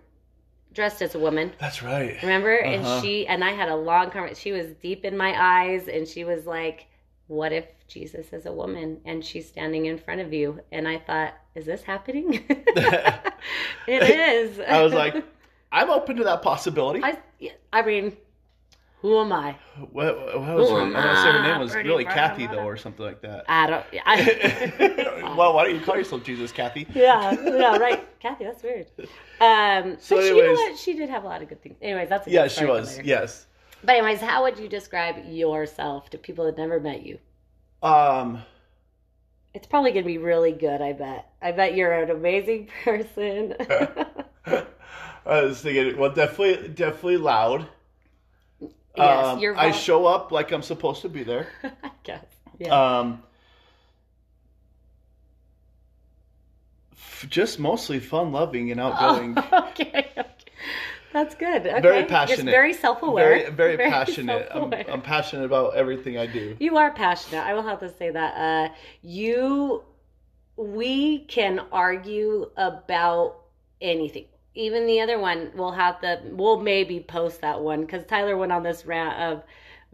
dressed 0.72 1.02
as 1.02 1.14
a 1.14 1.18
woman. 1.20 1.52
that's 1.60 1.82
right. 1.84 2.20
Remember? 2.22 2.58
Uh-huh. 2.60 2.74
And 2.74 3.04
she 3.04 3.26
and 3.28 3.44
I 3.44 3.52
had 3.52 3.68
a 3.68 3.76
long 3.76 4.10
conversation. 4.10 4.40
She 4.42 4.52
was 4.52 4.72
deep 4.82 5.04
in 5.04 5.16
my 5.16 5.32
eyes, 5.38 5.86
and 5.88 6.06
she 6.08 6.24
was 6.24 6.46
like, 6.46 6.86
"What 7.28 7.52
if 7.52 7.66
Jesus 7.86 8.32
is 8.32 8.46
a 8.46 8.52
woman 8.52 9.00
and 9.04 9.24
she's 9.24 9.46
standing 9.46 9.86
in 9.86 9.98
front 9.98 10.20
of 10.20 10.32
you?" 10.32 10.60
And 10.72 10.88
I 10.88 10.98
thought, 10.98 11.34
"Is 11.54 11.64
this 11.64 11.82
happening?" 11.84 12.44
it 13.86 14.02
is. 14.02 14.58
I 14.60 14.82
was 14.82 14.92
like, 14.92 15.24
I'm 15.74 15.90
open 15.90 16.16
to 16.16 16.24
that 16.24 16.40
possibility. 16.42 17.00
I, 17.02 17.18
I 17.72 17.82
mean, 17.82 18.16
who 19.02 19.20
am 19.20 19.32
I? 19.32 19.56
What, 19.92 20.16
what 20.40 20.56
was 20.56 20.70
her? 20.70 20.80
I'm 20.80 20.92
gonna 20.92 21.16
say 21.16 21.32
her 21.32 21.42
name 21.42 21.58
was 21.60 21.72
Pretty 21.72 21.88
really 21.88 22.04
Kathy 22.04 22.46
brother. 22.46 22.62
though, 22.62 22.66
or 22.68 22.76
something 22.76 23.04
like 23.04 23.20
that. 23.22 23.44
I 23.48 23.66
don't. 23.66 23.84
I, 24.06 25.34
well, 25.36 25.52
why 25.54 25.64
don't 25.64 25.74
you 25.74 25.80
call 25.80 25.96
yourself 25.96 26.22
Jesus, 26.24 26.52
Kathy? 26.52 26.86
yeah, 26.94 27.32
yeah, 27.42 27.76
right, 27.76 28.18
Kathy. 28.20 28.44
That's 28.44 28.62
weird. 28.62 28.86
Um, 29.40 29.96
So 30.00 30.16
but 30.16 30.22
she, 30.22 30.28
you 30.28 30.42
know 30.46 30.52
what? 30.52 30.78
She 30.78 30.94
did 30.94 31.10
have 31.10 31.24
a 31.24 31.26
lot 31.26 31.42
of 31.42 31.48
good 31.48 31.60
things. 31.62 31.76
Anyways, 31.82 32.08
that's 32.08 32.26
a 32.26 32.30
good 32.30 32.34
Yeah, 32.36 32.46
she 32.48 32.54
story 32.64 32.68
for 32.68 32.72
was. 32.74 32.96
later. 32.96 33.08
Yes. 33.08 33.46
But 33.82 33.96
anyways, 33.96 34.20
how 34.20 34.44
would 34.44 34.58
you 34.58 34.68
describe 34.68 35.16
yourself 35.26 36.08
to 36.10 36.18
people 36.18 36.44
that 36.46 36.56
never 36.56 36.78
met 36.80 37.04
you? 37.04 37.18
Um. 37.82 38.42
It's 39.52 39.66
probably 39.66 39.92
gonna 39.92 40.06
be 40.06 40.18
really 40.18 40.52
good. 40.52 40.80
I 40.80 40.92
bet. 40.94 41.30
I 41.42 41.52
bet 41.52 41.74
you're 41.76 41.92
an 41.92 42.10
amazing 42.10 42.68
person. 42.84 43.54
I 45.26 45.42
was 45.42 45.60
thinking, 45.60 45.96
well, 45.98 46.10
definitely, 46.12 46.68
definitely 46.68 47.16
loud. 47.16 47.66
yes, 48.96 49.26
Um, 49.26 49.38
you're. 49.38 49.56
I 49.56 49.70
show 49.70 50.06
up 50.06 50.30
like 50.32 50.52
I'm 50.52 50.62
supposed 50.62 51.02
to 51.02 51.08
be 51.08 51.22
there. 51.24 51.48
I 51.82 51.90
guess. 52.02 52.24
Yeah. 52.58 52.98
Um. 52.98 53.22
f- 56.92 57.26
Just 57.28 57.58
mostly 57.58 58.00
fun 58.00 58.32
loving 58.32 58.70
and 58.70 58.80
outgoing. 58.80 59.34
Oh, 59.36 59.68
okay, 59.70 60.10
okay. 60.16 60.28
That's 61.12 61.34
good. 61.36 61.64
Okay. 61.66 61.80
Very 61.80 62.04
passionate. 62.06 62.50
very 62.50 62.72
self-aware. 62.72 63.50
Very, 63.52 63.76
very, 63.76 63.76
passionate. 63.90 64.48
I'm. 64.52 64.72
I'm 64.88 65.00
passionate 65.02 65.44
about 65.44 65.74
everything 65.76 66.18
I 66.18 66.26
do. 66.26 66.56
You 66.58 66.76
are 66.76 66.90
passionate. 66.92 67.44
I 67.44 67.54
will 67.54 67.62
have 67.62 67.80
to 67.80 67.88
say 67.88 68.10
that. 68.10 68.34
Uh, 68.70 68.74
you, 69.02 69.84
we 70.56 71.20
can 71.20 71.60
argue 71.72 72.50
about 72.56 73.36
anything. 73.80 74.26
Even 74.54 74.86
the 74.86 75.00
other 75.00 75.18
one, 75.18 75.50
we'll 75.54 75.72
have 75.72 76.00
to. 76.00 76.20
We'll 76.30 76.60
maybe 76.60 77.00
post 77.00 77.40
that 77.40 77.60
one 77.60 77.80
because 77.82 78.04
Tyler 78.04 78.36
went 78.36 78.52
on 78.52 78.62
this 78.62 78.86
rant 78.86 79.18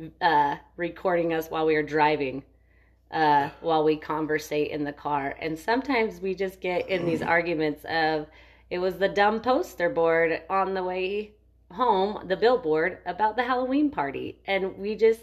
of 0.00 0.10
uh, 0.20 0.56
recording 0.76 1.32
us 1.32 1.48
while 1.48 1.66
we 1.66 1.74
were 1.74 1.82
driving, 1.82 2.42
uh, 3.10 3.50
while 3.60 3.84
we 3.84 3.96
conversate 3.96 4.70
in 4.70 4.84
the 4.84 4.92
car, 4.92 5.36
and 5.40 5.58
sometimes 5.58 6.20
we 6.20 6.34
just 6.34 6.60
get 6.60 6.88
in 6.88 7.06
these 7.06 7.22
arguments 7.22 7.84
of 7.86 8.26
it 8.70 8.78
was 8.78 8.98
the 8.98 9.08
dumb 9.08 9.40
poster 9.40 9.88
board 9.88 10.42
on 10.48 10.74
the 10.74 10.84
way 10.84 11.32
home, 11.72 12.26
the 12.28 12.36
billboard 12.36 12.98
about 13.06 13.36
the 13.36 13.42
Halloween 13.42 13.90
party, 13.90 14.40
and 14.46 14.76
we 14.76 14.94
just 14.94 15.20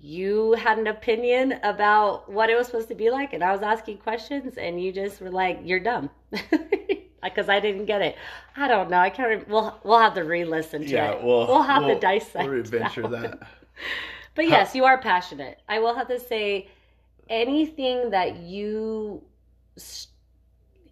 you 0.00 0.52
had 0.52 0.78
an 0.78 0.86
opinion 0.86 1.54
about 1.62 2.30
what 2.30 2.50
it 2.50 2.56
was 2.56 2.66
supposed 2.66 2.88
to 2.88 2.94
be 2.94 3.10
like 3.10 3.32
and 3.32 3.42
i 3.42 3.50
was 3.50 3.62
asking 3.62 3.96
questions 3.96 4.58
and 4.58 4.82
you 4.82 4.92
just 4.92 5.18
were 5.20 5.30
like 5.30 5.60
you're 5.64 5.80
dumb 5.80 6.10
because 7.24 7.48
i 7.48 7.58
didn't 7.60 7.86
get 7.86 8.02
it. 8.02 8.16
I 8.56 8.68
don't 8.68 8.90
know. 8.90 8.98
I 8.98 9.10
can't 9.10 9.28
re- 9.28 9.44
we'll, 9.48 9.78
we'll 9.84 9.98
have 9.98 10.14
to 10.14 10.22
re-listen 10.22 10.82
to 10.82 10.88
Yeah, 10.88 11.12
it. 11.12 11.22
we'll 11.22 11.46
we'll 11.46 11.62
have 11.62 11.84
we'll, 11.84 11.94
to 11.94 12.00
dissect 12.00 12.48
We'll 12.48 12.60
adventure 12.60 13.02
one. 13.02 13.12
that. 13.12 13.38
but 14.34 14.46
yes 14.48 14.74
you 14.74 14.84
are 14.84 14.98
passionate. 14.98 15.60
I 15.68 15.78
will 15.78 15.94
have 15.94 16.08
to 16.08 16.20
say 16.20 16.68
anything 17.28 18.10
that 18.10 18.36
you 18.36 19.22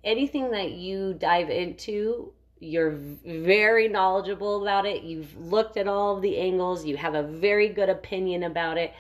anything 0.05 0.51
that 0.51 0.73
you 0.73 1.15
dive 1.15 1.51
into 1.51 2.33
you're 2.65 2.93
very 2.93 3.89
knowledgeable 3.89 4.63
about 4.63 4.87
it. 4.87 5.03
You've 5.03 5.37
looked 5.37 5.77
at 5.77 5.89
all 5.89 6.15
of 6.17 6.23
the 6.23 6.39
angles. 6.39 6.85
You 6.85 6.97
have 6.97 7.15
a 7.17 7.25
very 7.25 7.69
good 7.69 7.89
opinion 7.89 8.45
about 8.45 8.79
it. 8.79 8.93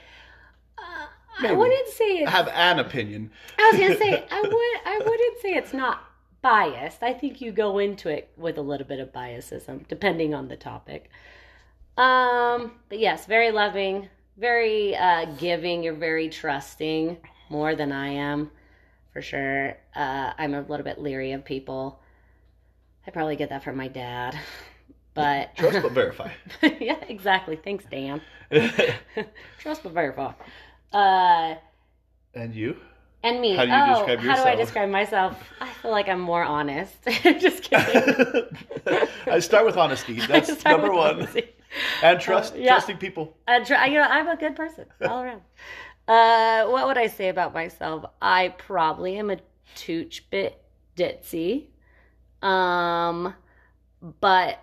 Uh, 0.76 1.06
i 1.46 1.52
wouldn't 1.52 1.88
say 1.88 2.18
it's, 2.18 2.28
I 2.28 2.30
have 2.30 2.48
an 2.48 2.78
opinion. 2.80 3.30
i 3.58 3.70
was 3.72 3.80
gonna 3.80 3.96
say 3.96 4.12
i 4.30 4.40
would 4.42 4.52
i 4.94 4.98
wouldn't 4.98 5.40
say 5.40 5.54
it's 5.54 5.72
not 5.72 6.02
biased. 6.42 7.02
I 7.02 7.12
think 7.14 7.40
you 7.40 7.52
go 7.52 7.78
into 7.78 8.08
it 8.08 8.30
with 8.36 8.58
a 8.58 8.62
little 8.62 8.86
bit 8.86 9.00
of 9.00 9.12
biasism 9.12 9.86
depending 9.88 10.34
on 10.34 10.48
the 10.48 10.56
topic. 10.56 11.10
Um 11.96 12.72
but 12.88 12.98
yes 12.98 13.26
very 13.26 13.50
loving 13.52 14.08
very 14.36 14.96
uh 14.96 15.26
giving. 15.38 15.82
You're 15.82 15.94
very 15.94 16.28
trusting 16.28 17.18
more 17.50 17.74
than 17.76 17.92
i 17.92 18.08
am 18.08 18.50
for 19.12 19.22
sure. 19.22 19.76
Uh 19.94 20.32
i'm 20.38 20.54
a 20.54 20.62
little 20.62 20.84
bit 20.84 21.00
leery 21.00 21.32
of 21.32 21.44
people. 21.44 22.00
I 23.06 23.10
probably 23.10 23.36
get 23.36 23.50
that 23.50 23.64
from 23.64 23.76
my 23.76 23.88
dad 23.88 24.38
but 25.14 25.54
Trust 25.56 25.82
but 25.82 25.92
verify. 26.02 26.30
yeah 26.62 26.98
exactly. 27.08 27.56
Thanks 27.56 27.84
dan. 27.86 28.20
Trust 29.58 29.82
but 29.82 29.92
verify. 29.92 30.32
Uh 30.92 31.56
and 32.34 32.54
you? 32.54 32.76
And 33.22 33.40
me 33.40 33.54
How 33.54 33.64
do 33.64 33.70
you 33.70 33.76
oh 33.78 33.94
describe 33.94 34.18
how 34.20 34.36
do 34.36 34.42
i 34.42 34.54
describe 34.54 34.88
myself 34.90 35.36
i 35.60 35.68
feel 35.70 35.90
like 35.90 36.08
i'm 36.08 36.20
more 36.20 36.42
honest 36.44 36.96
just 37.22 37.62
kidding 37.62 38.44
I 39.30 39.38
start 39.38 39.64
with 39.64 39.76
honesty. 39.76 40.14
That's 40.28 40.64
number 40.64 40.92
one. 40.92 41.14
honesty. 41.16 41.48
And 42.02 42.20
trust, 42.20 42.54
Uh, 42.54 42.58
yeah. 42.58 42.72
trusting 42.72 42.98
people. 42.98 43.34
I 43.48 43.60
try, 43.60 43.86
you 43.86 43.94
know, 43.94 44.02
I'm 44.08 44.28
a 44.28 44.36
good 44.36 44.56
person 44.56 44.86
all 45.00 45.22
around. 45.22 45.40
Uh, 46.06 46.66
what 46.70 46.86
would 46.86 46.98
I 46.98 47.06
say 47.06 47.28
about 47.28 47.54
myself? 47.54 48.04
I 48.20 48.48
probably 48.58 49.16
am 49.16 49.30
a 49.30 49.38
tooch 49.74 50.28
bit 50.30 50.60
ditzy, 50.96 51.68
um, 52.42 53.32
but 54.20 54.58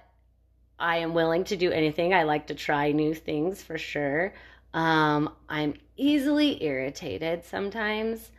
I 0.77 0.97
am 0.97 1.13
willing 1.13 1.45
to 1.45 1.55
do 1.55 1.71
anything. 1.71 2.13
I 2.13 2.23
like 2.23 2.47
to 2.47 2.55
try 2.55 2.91
new 2.91 3.13
things 3.15 3.63
for 3.63 3.77
sure. 3.77 4.33
Um, 4.73 5.33
I'm 5.47 5.73
easily 5.97 6.61
irritated 6.63 7.45
sometimes. 7.45 8.31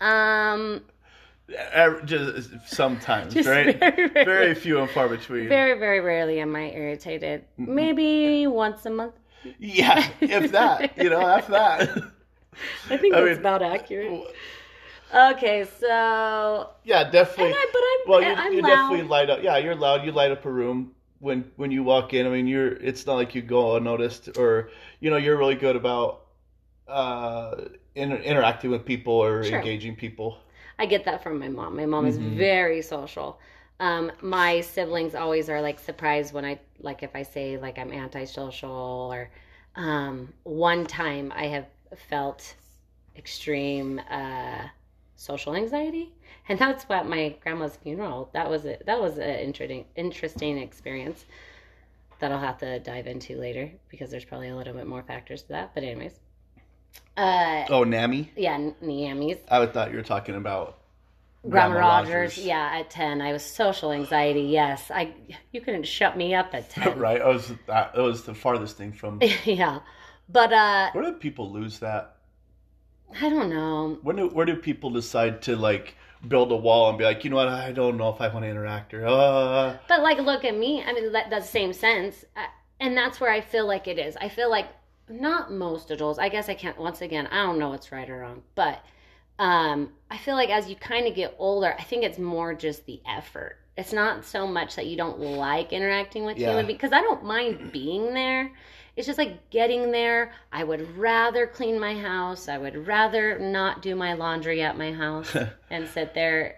Um, 0.00 0.82
Just 2.04 2.50
sometimes, 2.66 3.34
Just 3.34 3.48
right? 3.48 3.78
very. 3.78 4.08
Very 4.24 4.54
few 4.54 4.80
and 4.80 4.90
far 4.90 5.08
between. 5.08 5.48
very, 5.48 5.78
very 5.78 6.00
rarely 6.00 6.40
am 6.40 6.56
I 6.56 6.70
irritated. 6.70 7.44
Maybe 7.58 8.46
once 8.46 8.86
a 8.86 8.90
month. 8.90 9.14
yeah, 9.58 10.08
if 10.20 10.52
that, 10.52 10.96
you 10.96 11.10
know, 11.10 11.20
after 11.20 11.52
that. 11.52 11.80
I 12.90 12.96
think 12.96 13.14
I 13.14 13.20
that's 13.20 13.30
mean- 13.30 13.38
about 13.38 13.62
accurate. 13.62 14.34
Okay, 15.14 15.66
so 15.78 16.70
Yeah, 16.84 17.10
definitely. 17.10 17.52
I- 17.52 17.68
but 17.72 17.78
I'm- 17.78 18.08
well, 18.08 18.22
you, 18.22 18.28
I'm 18.34 18.52
you 18.54 18.62
loud. 18.62 18.68
definitely 18.68 19.08
light 19.08 19.30
up. 19.30 19.42
Yeah, 19.42 19.58
you're 19.58 19.74
loud. 19.74 20.04
You 20.06 20.12
light 20.12 20.30
up 20.30 20.44
a 20.46 20.50
room 20.50 20.92
when 21.18 21.50
when 21.56 21.70
you 21.70 21.82
walk 21.82 22.14
in. 22.14 22.26
I 22.26 22.30
mean, 22.30 22.46
you're. 22.46 22.72
It's 22.72 23.04
not 23.06 23.14
like 23.16 23.34
you 23.34 23.42
go 23.42 23.76
unnoticed, 23.76 24.38
or 24.38 24.70
you 25.00 25.10
know, 25.10 25.18
you're 25.18 25.36
really 25.36 25.54
good 25.54 25.76
about 25.76 26.22
uh 26.88 27.56
inter- 27.94 28.16
interacting 28.16 28.70
with 28.70 28.84
people 28.84 29.14
or 29.14 29.42
Sure. 29.42 29.58
engaging 29.58 29.96
people. 29.96 30.38
I 30.78 30.86
get 30.86 31.04
that 31.04 31.22
from 31.22 31.38
my 31.38 31.48
mom. 31.48 31.76
My 31.76 31.86
mom 31.86 32.06
is 32.06 32.18
Mhm. 32.18 32.36
very 32.36 32.82
social. 32.82 33.38
Um, 33.80 34.12
my 34.20 34.60
siblings 34.60 35.14
always 35.14 35.48
are 35.48 35.60
like 35.60 35.78
surprised 35.78 36.32
when 36.34 36.44
I 36.44 36.58
like 36.80 37.02
if 37.02 37.14
I 37.16 37.22
say 37.22 37.56
like 37.58 37.78
I'm 37.78 37.92
antisocial 37.92 38.70
or 39.12 39.30
um, 39.76 40.32
one 40.44 40.86
time 40.86 41.32
I 41.34 41.46
have 41.48 41.66
felt 41.96 42.54
extreme 43.16 44.00
uh, 44.10 44.68
social 45.16 45.54
anxiety, 45.54 46.12
and 46.48 46.58
that's 46.58 46.84
what 46.88 47.06
my 47.06 47.34
grandma's 47.42 47.76
funeral. 47.76 48.30
That 48.32 48.48
was 48.50 48.64
it. 48.66 48.84
That 48.86 49.00
was 49.00 49.18
an 49.18 49.38
interesting 49.38 49.84
interesting 49.96 50.58
experience 50.58 51.26
that 52.20 52.32
I'll 52.32 52.38
have 52.38 52.58
to 52.58 52.78
dive 52.80 53.06
into 53.06 53.36
later 53.38 53.70
because 53.88 54.10
there's 54.10 54.24
probably 54.24 54.48
a 54.48 54.56
little 54.56 54.74
bit 54.74 54.86
more 54.86 55.02
factors 55.02 55.42
to 55.42 55.48
that. 55.50 55.74
But 55.74 55.84
anyways, 55.84 56.20
uh, 57.16 57.64
Oh, 57.68 57.84
Nami. 57.84 58.30
yeah, 58.36 58.58
Niamis. 58.82 59.38
I 59.50 59.64
thought 59.66 59.90
you 59.90 59.96
were 59.96 60.02
talking 60.02 60.34
about 60.34 60.78
Grandma 61.48 61.78
Rogers. 61.78 62.38
Yeah, 62.38 62.78
at 62.80 62.90
ten, 62.90 63.20
I 63.20 63.32
was 63.32 63.42
social 63.44 63.92
anxiety. 63.92 64.42
Yes, 64.42 64.90
I. 64.90 65.12
You 65.52 65.60
couldn't 65.60 65.86
shut 65.86 66.16
me 66.16 66.34
up 66.34 66.54
at 66.54 66.70
ten. 66.70 66.98
right. 66.98 67.20
I 67.20 67.28
was 67.28 67.52
that, 67.66 67.96
was 67.96 68.22
the 68.22 68.34
farthest 68.34 68.76
thing 68.76 68.92
from. 68.92 69.20
yeah, 69.44 69.80
but 70.28 70.52
uh, 70.52 70.90
Where 70.92 71.04
do 71.04 71.12
people 71.14 71.50
lose 71.50 71.80
that? 71.80 72.16
I 73.20 73.28
don't 73.28 73.50
know. 73.50 73.98
When 74.02 74.16
do 74.16 74.28
where 74.28 74.46
do 74.46 74.56
people 74.56 74.90
decide 74.90 75.42
to 75.42 75.56
like 75.56 75.96
build 76.28 76.52
a 76.52 76.56
wall 76.56 76.88
and 76.88 76.98
be 76.98 77.04
like, 77.04 77.24
you 77.24 77.30
know 77.30 77.36
what? 77.36 77.48
I 77.48 77.72
don't 77.72 77.96
know 77.96 78.08
if 78.10 78.20
I 78.20 78.28
want 78.28 78.44
to 78.44 78.48
interact 78.48 78.94
or 78.94 79.06
uh. 79.06 79.76
But 79.88 80.02
like, 80.02 80.18
look 80.18 80.44
at 80.44 80.56
me. 80.56 80.82
I 80.82 80.92
mean, 80.92 81.12
that 81.12 81.28
that's 81.28 81.46
the 81.46 81.52
same 81.52 81.72
sense, 81.72 82.24
uh, 82.36 82.46
and 82.80 82.96
that's 82.96 83.20
where 83.20 83.30
I 83.30 83.40
feel 83.40 83.66
like 83.66 83.88
it 83.88 83.98
is. 83.98 84.16
I 84.16 84.28
feel 84.28 84.48
like 84.50 84.68
not 85.08 85.52
most 85.52 85.90
adults. 85.90 86.18
I 86.18 86.28
guess 86.28 86.48
I 86.48 86.54
can't. 86.54 86.78
Once 86.78 87.00
again, 87.02 87.26
I 87.28 87.42
don't 87.42 87.58
know 87.58 87.68
what's 87.70 87.92
right 87.92 88.08
or 88.08 88.18
wrong, 88.18 88.42
but 88.54 88.84
um, 89.38 89.90
I 90.10 90.16
feel 90.18 90.34
like 90.34 90.50
as 90.50 90.68
you 90.68 90.76
kind 90.76 91.06
of 91.06 91.14
get 91.14 91.34
older, 91.38 91.74
I 91.78 91.82
think 91.82 92.04
it's 92.04 92.18
more 92.18 92.54
just 92.54 92.86
the 92.86 93.00
effort. 93.06 93.58
It's 93.76 93.92
not 93.92 94.24
so 94.24 94.46
much 94.46 94.76
that 94.76 94.86
you 94.86 94.96
don't 94.96 95.18
like 95.18 95.72
interacting 95.72 96.24
with 96.24 96.36
Yeah. 96.38 96.50
human 96.50 96.66
because 96.66 96.92
I 96.92 97.00
don't 97.00 97.24
mind 97.24 97.72
being 97.72 98.12
there. 98.14 98.52
It's 98.94 99.06
just 99.06 99.18
like 99.18 99.48
getting 99.48 99.90
there. 99.90 100.32
I 100.52 100.62
would 100.64 100.96
rather 100.98 101.46
clean 101.46 101.80
my 101.80 101.98
house. 101.98 102.48
I 102.48 102.58
would 102.58 102.86
rather 102.86 103.38
not 103.38 103.80
do 103.80 103.96
my 103.96 104.12
laundry 104.12 104.60
at 104.60 104.76
my 104.76 104.92
house 104.92 105.34
and 105.70 105.88
sit 105.88 106.12
there. 106.12 106.56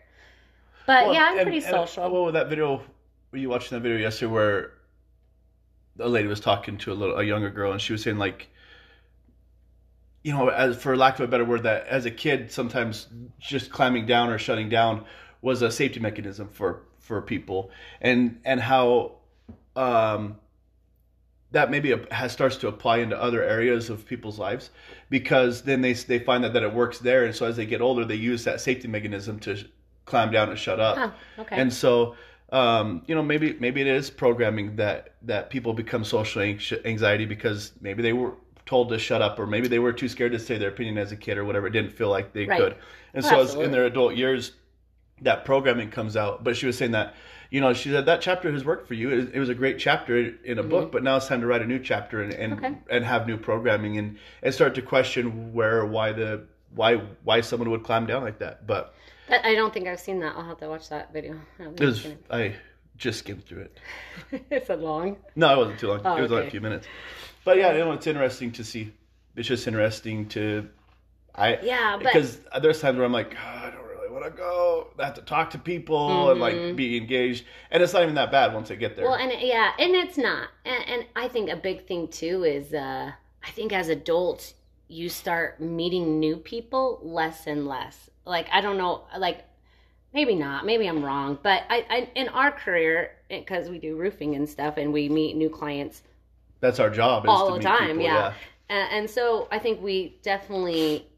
But 0.86 1.04
Well, 1.06 1.14
yeah, 1.14 1.26
I'm 1.30 1.38
and- 1.38 1.42
pretty 1.46 1.58
and, 1.64 1.66
social. 1.66 2.10
What 2.10 2.24
was 2.24 2.32
that 2.34 2.48
video? 2.48 2.82
Were 3.30 3.38
you 3.38 3.48
watching 3.48 3.76
that 3.76 3.82
video 3.82 3.96
yesterday 3.98 4.32
where 4.32 4.72
a 5.98 6.08
lady 6.08 6.28
was 6.28 6.40
talking 6.40 6.76
to 6.78 6.92
a 6.92 6.94
little 6.94 7.18
a 7.18 7.22
younger 7.22 7.50
girl 7.50 7.72
and 7.72 7.80
she 7.80 7.92
was 7.92 8.02
saying 8.02 8.18
like, 8.18 8.48
you 10.22 10.32
know, 10.32 10.48
as 10.48 10.76
for 10.76 10.96
lack 10.96 11.14
of 11.14 11.20
a 11.20 11.28
better 11.28 11.44
word, 11.44 11.62
that 11.64 11.86
as 11.86 12.06
a 12.06 12.10
kid 12.10 12.50
sometimes 12.50 13.06
just 13.38 13.70
climbing 13.70 14.06
down 14.06 14.30
or 14.30 14.38
shutting 14.38 14.68
down 14.68 15.04
was 15.42 15.62
a 15.62 15.70
safety 15.70 16.00
mechanism 16.00 16.48
for 16.48 16.82
for 16.98 17.20
people, 17.20 17.70
and 18.00 18.40
and 18.44 18.60
how 18.60 19.12
um, 19.76 20.36
that 21.50 21.70
maybe 21.70 21.94
has 22.10 22.32
starts 22.32 22.56
to 22.56 22.68
apply 22.68 22.98
into 22.98 23.20
other 23.20 23.42
areas 23.42 23.90
of 23.90 24.06
people's 24.06 24.38
lives 24.38 24.70
because 25.10 25.62
then 25.62 25.82
they 25.82 25.92
they 25.92 26.18
find 26.18 26.42
that 26.44 26.54
that 26.54 26.62
it 26.62 26.72
works 26.72 26.98
there, 26.98 27.24
and 27.24 27.34
so 27.34 27.46
as 27.46 27.56
they 27.56 27.66
get 27.66 27.82
older, 27.82 28.04
they 28.04 28.14
use 28.14 28.44
that 28.44 28.60
safety 28.60 28.88
mechanism 28.88 29.38
to 29.40 29.62
climb 30.06 30.30
down 30.30 30.48
and 30.48 30.58
shut 30.58 30.80
up. 30.80 30.96
Oh, 30.98 31.42
okay. 31.42 31.56
And 31.56 31.72
so, 31.72 32.16
um, 32.54 33.02
you 33.06 33.14
know, 33.14 33.22
maybe 33.22 33.56
maybe 33.58 33.80
it 33.80 33.86
is 33.88 34.10
programming 34.10 34.76
that 34.76 35.14
that 35.22 35.50
people 35.50 35.72
become 35.74 36.04
social 36.04 36.40
anxi- 36.42 36.84
anxiety 36.86 37.26
because 37.26 37.72
maybe 37.80 38.00
they 38.02 38.12
were 38.12 38.32
told 38.64 38.88
to 38.90 38.98
shut 38.98 39.20
up, 39.20 39.38
or 39.38 39.46
maybe 39.46 39.68
they 39.68 39.80
were 39.80 39.92
too 39.92 40.08
scared 40.08 40.32
to 40.32 40.38
say 40.38 40.56
their 40.56 40.70
opinion 40.70 40.96
as 40.96 41.12
a 41.12 41.16
kid, 41.16 41.36
or 41.36 41.44
whatever. 41.44 41.66
It 41.66 41.72
didn't 41.72 41.92
feel 41.92 42.08
like 42.08 42.32
they 42.32 42.46
Right. 42.46 42.60
could. 42.60 42.76
And 43.12 43.24
Oh, 43.24 43.28
so, 43.28 43.40
as, 43.40 43.54
in 43.54 43.72
their 43.72 43.84
adult 43.86 44.14
years, 44.14 44.52
that 45.22 45.44
programming 45.44 45.90
comes 45.90 46.16
out. 46.16 46.44
But 46.44 46.56
she 46.56 46.66
was 46.66 46.78
saying 46.78 46.92
that, 46.92 47.14
you 47.50 47.60
know, 47.60 47.72
she 47.74 47.90
said 47.90 48.06
that 48.06 48.20
chapter 48.20 48.50
has 48.52 48.64
worked 48.64 48.86
for 48.88 48.94
you. 48.94 49.10
It, 49.10 49.34
it 49.34 49.38
was 49.40 49.48
a 49.48 49.54
great 49.54 49.78
chapter 49.78 50.34
in 50.44 50.58
a 50.58 50.62
book, 50.62 50.92
but 50.92 51.02
now 51.02 51.16
it's 51.16 51.26
time 51.28 51.40
to 51.40 51.46
write 51.46 51.62
a 51.62 51.66
new 51.66 51.78
chapter 51.80 52.22
and 52.22 52.32
and, 52.32 52.52
Mm-hmm. 52.54 52.64
Okay. 52.64 52.74
and 52.90 53.04
have 53.04 53.26
new 53.26 53.36
programming 53.36 53.98
and 53.98 54.16
and 54.42 54.54
start 54.54 54.74
to 54.76 54.82
question 54.82 55.52
where 55.52 55.84
why 55.84 56.12
the 56.12 56.44
why 56.74 56.96
why 57.24 57.40
someone 57.42 57.70
would 57.70 57.82
climb 57.84 58.06
down 58.06 58.22
like 58.22 58.38
that. 58.38 58.66
But 58.66 58.94
That- 59.28 59.44
I 59.44 59.54
don't 59.54 59.72
think 59.72 59.88
I've 59.88 60.00
seen 60.00 60.20
that. 60.20 60.34
I'll 60.36 60.44
have 60.44 60.58
to 60.58 60.68
watch 60.68 60.88
that 60.88 61.12
video. 61.12 61.40
I 61.58 61.64
it 61.64 61.80
was 61.80 62.06
I 62.30 62.54
just 62.96 63.20
skimmed 63.20 63.44
through 63.44 63.62
it. 63.62 63.78
it. 64.30 64.44
Is 64.62 64.70
it 64.70 64.80
long? 64.80 65.16
No, 65.36 65.52
it 65.52 65.56
wasn't 65.56 65.78
too 65.80 65.88
long. 65.88 66.00
Oh, 66.04 66.16
it 66.16 66.22
was 66.22 66.30
only 66.30 66.42
okay. 66.42 66.48
a 66.48 66.50
few 66.50 66.60
minutes. 66.60 66.86
But 67.44 67.58
yeah, 67.58 67.72
you 67.72 67.78
know, 67.78 67.92
it's 67.92 68.06
interesting 68.06 68.52
to 68.52 68.64
see. 68.64 68.92
It's 69.36 69.48
just 69.48 69.66
interesting 69.66 70.28
to, 70.30 70.68
I 71.34 71.58
Yeah, 71.62 71.96
but 71.96 72.12
because 72.12 72.38
there's 72.62 72.80
times 72.80 72.96
where 72.96 73.04
I'm 73.04 73.12
like, 73.12 73.34
"Oh, 73.34 73.66
I 73.66 73.70
don't 73.70 73.84
really 73.84 74.08
want 74.08 74.24
to 74.24 74.30
go. 74.30 74.88
I 74.98 75.06
have 75.06 75.14
to 75.14 75.22
talk 75.22 75.50
to 75.50 75.58
people 75.58 76.30
and 76.30 76.40
like 76.40 76.76
be 76.76 76.96
engaged, 76.96 77.44
and 77.70 77.82
it's 77.82 77.92
not 77.92 78.02
even 78.02 78.14
that 78.14 78.30
bad 78.30 78.54
once 78.54 78.70
I 78.70 78.76
get 78.76 78.94
there. 78.94 79.04
Mm-hmm. 79.04 79.28
well, 79.28 79.32
and 79.32 79.42
yeah, 79.42 79.72
and 79.78 79.94
it's 79.94 80.16
not. 80.16 80.48
And, 80.64 80.84
and 80.88 81.06
I 81.16 81.26
think 81.28 81.50
a 81.50 81.56
big 81.56 81.86
thing 81.86 82.08
too 82.08 82.44
is 82.44 82.72
uh, 82.72 83.10
I 83.42 83.50
think 83.50 83.72
as 83.72 83.88
adults 83.88 84.54
you 84.88 85.08
start 85.08 85.60
meeting 85.60 86.20
new 86.20 86.36
people 86.36 87.00
less 87.02 87.46
and 87.46 87.66
less. 87.66 88.10
Like 88.26 88.48
I 88.52 88.60
don't 88.60 88.78
know, 88.78 89.04
like 89.18 89.44
maybe 90.14 90.34
not, 90.34 90.66
maybe 90.66 90.86
I'm 90.88 91.04
wrong, 91.04 91.38
but 91.42 91.64
I, 91.70 91.86
I 91.90 92.10
in 92.14 92.28
our 92.30 92.50
career 92.52 93.12
because 93.28 93.68
we 93.70 93.78
do 93.78 93.96
roofing 93.96 94.34
and 94.36 94.48
stuff, 94.48 94.76
and 94.78 94.92
we 94.92 95.08
meet 95.08 95.36
new 95.36 95.50
clients 95.50 96.02
That's 96.60 96.80
our 96.80 96.90
job. 96.90 97.26
Is 97.26 97.30
all 97.30 97.52
the 97.52 97.60
time 97.60 97.98
people, 97.98 98.04
yeah. 98.04 98.34
And, 98.68 98.88
and 98.92 99.10
so 99.10 99.48
i 99.50 99.58
think 99.58 99.82
we 99.82 100.18
definitely 100.22 101.08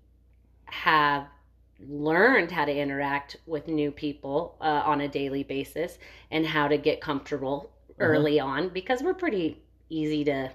have 0.67 1.27
learned 1.89 2.51
how 2.53 2.65
to 2.65 2.75
interact 2.75 3.37
with 3.47 3.69
new 3.69 3.91
people 3.93 4.57
uh, 4.61 4.83
on 4.87 5.01
a 5.03 5.09
daily 5.09 5.43
basis 5.45 5.99
and 6.31 6.47
how 6.47 6.69
to 6.69 6.79
get 6.79 7.01
comfortable 7.01 7.73
Uh-huh. 7.99 8.07
early 8.13 8.41
on 8.41 8.69
because 8.71 9.03
we're 9.03 9.15
pretty 9.15 9.63
easy 9.91 10.25
to 10.25 10.51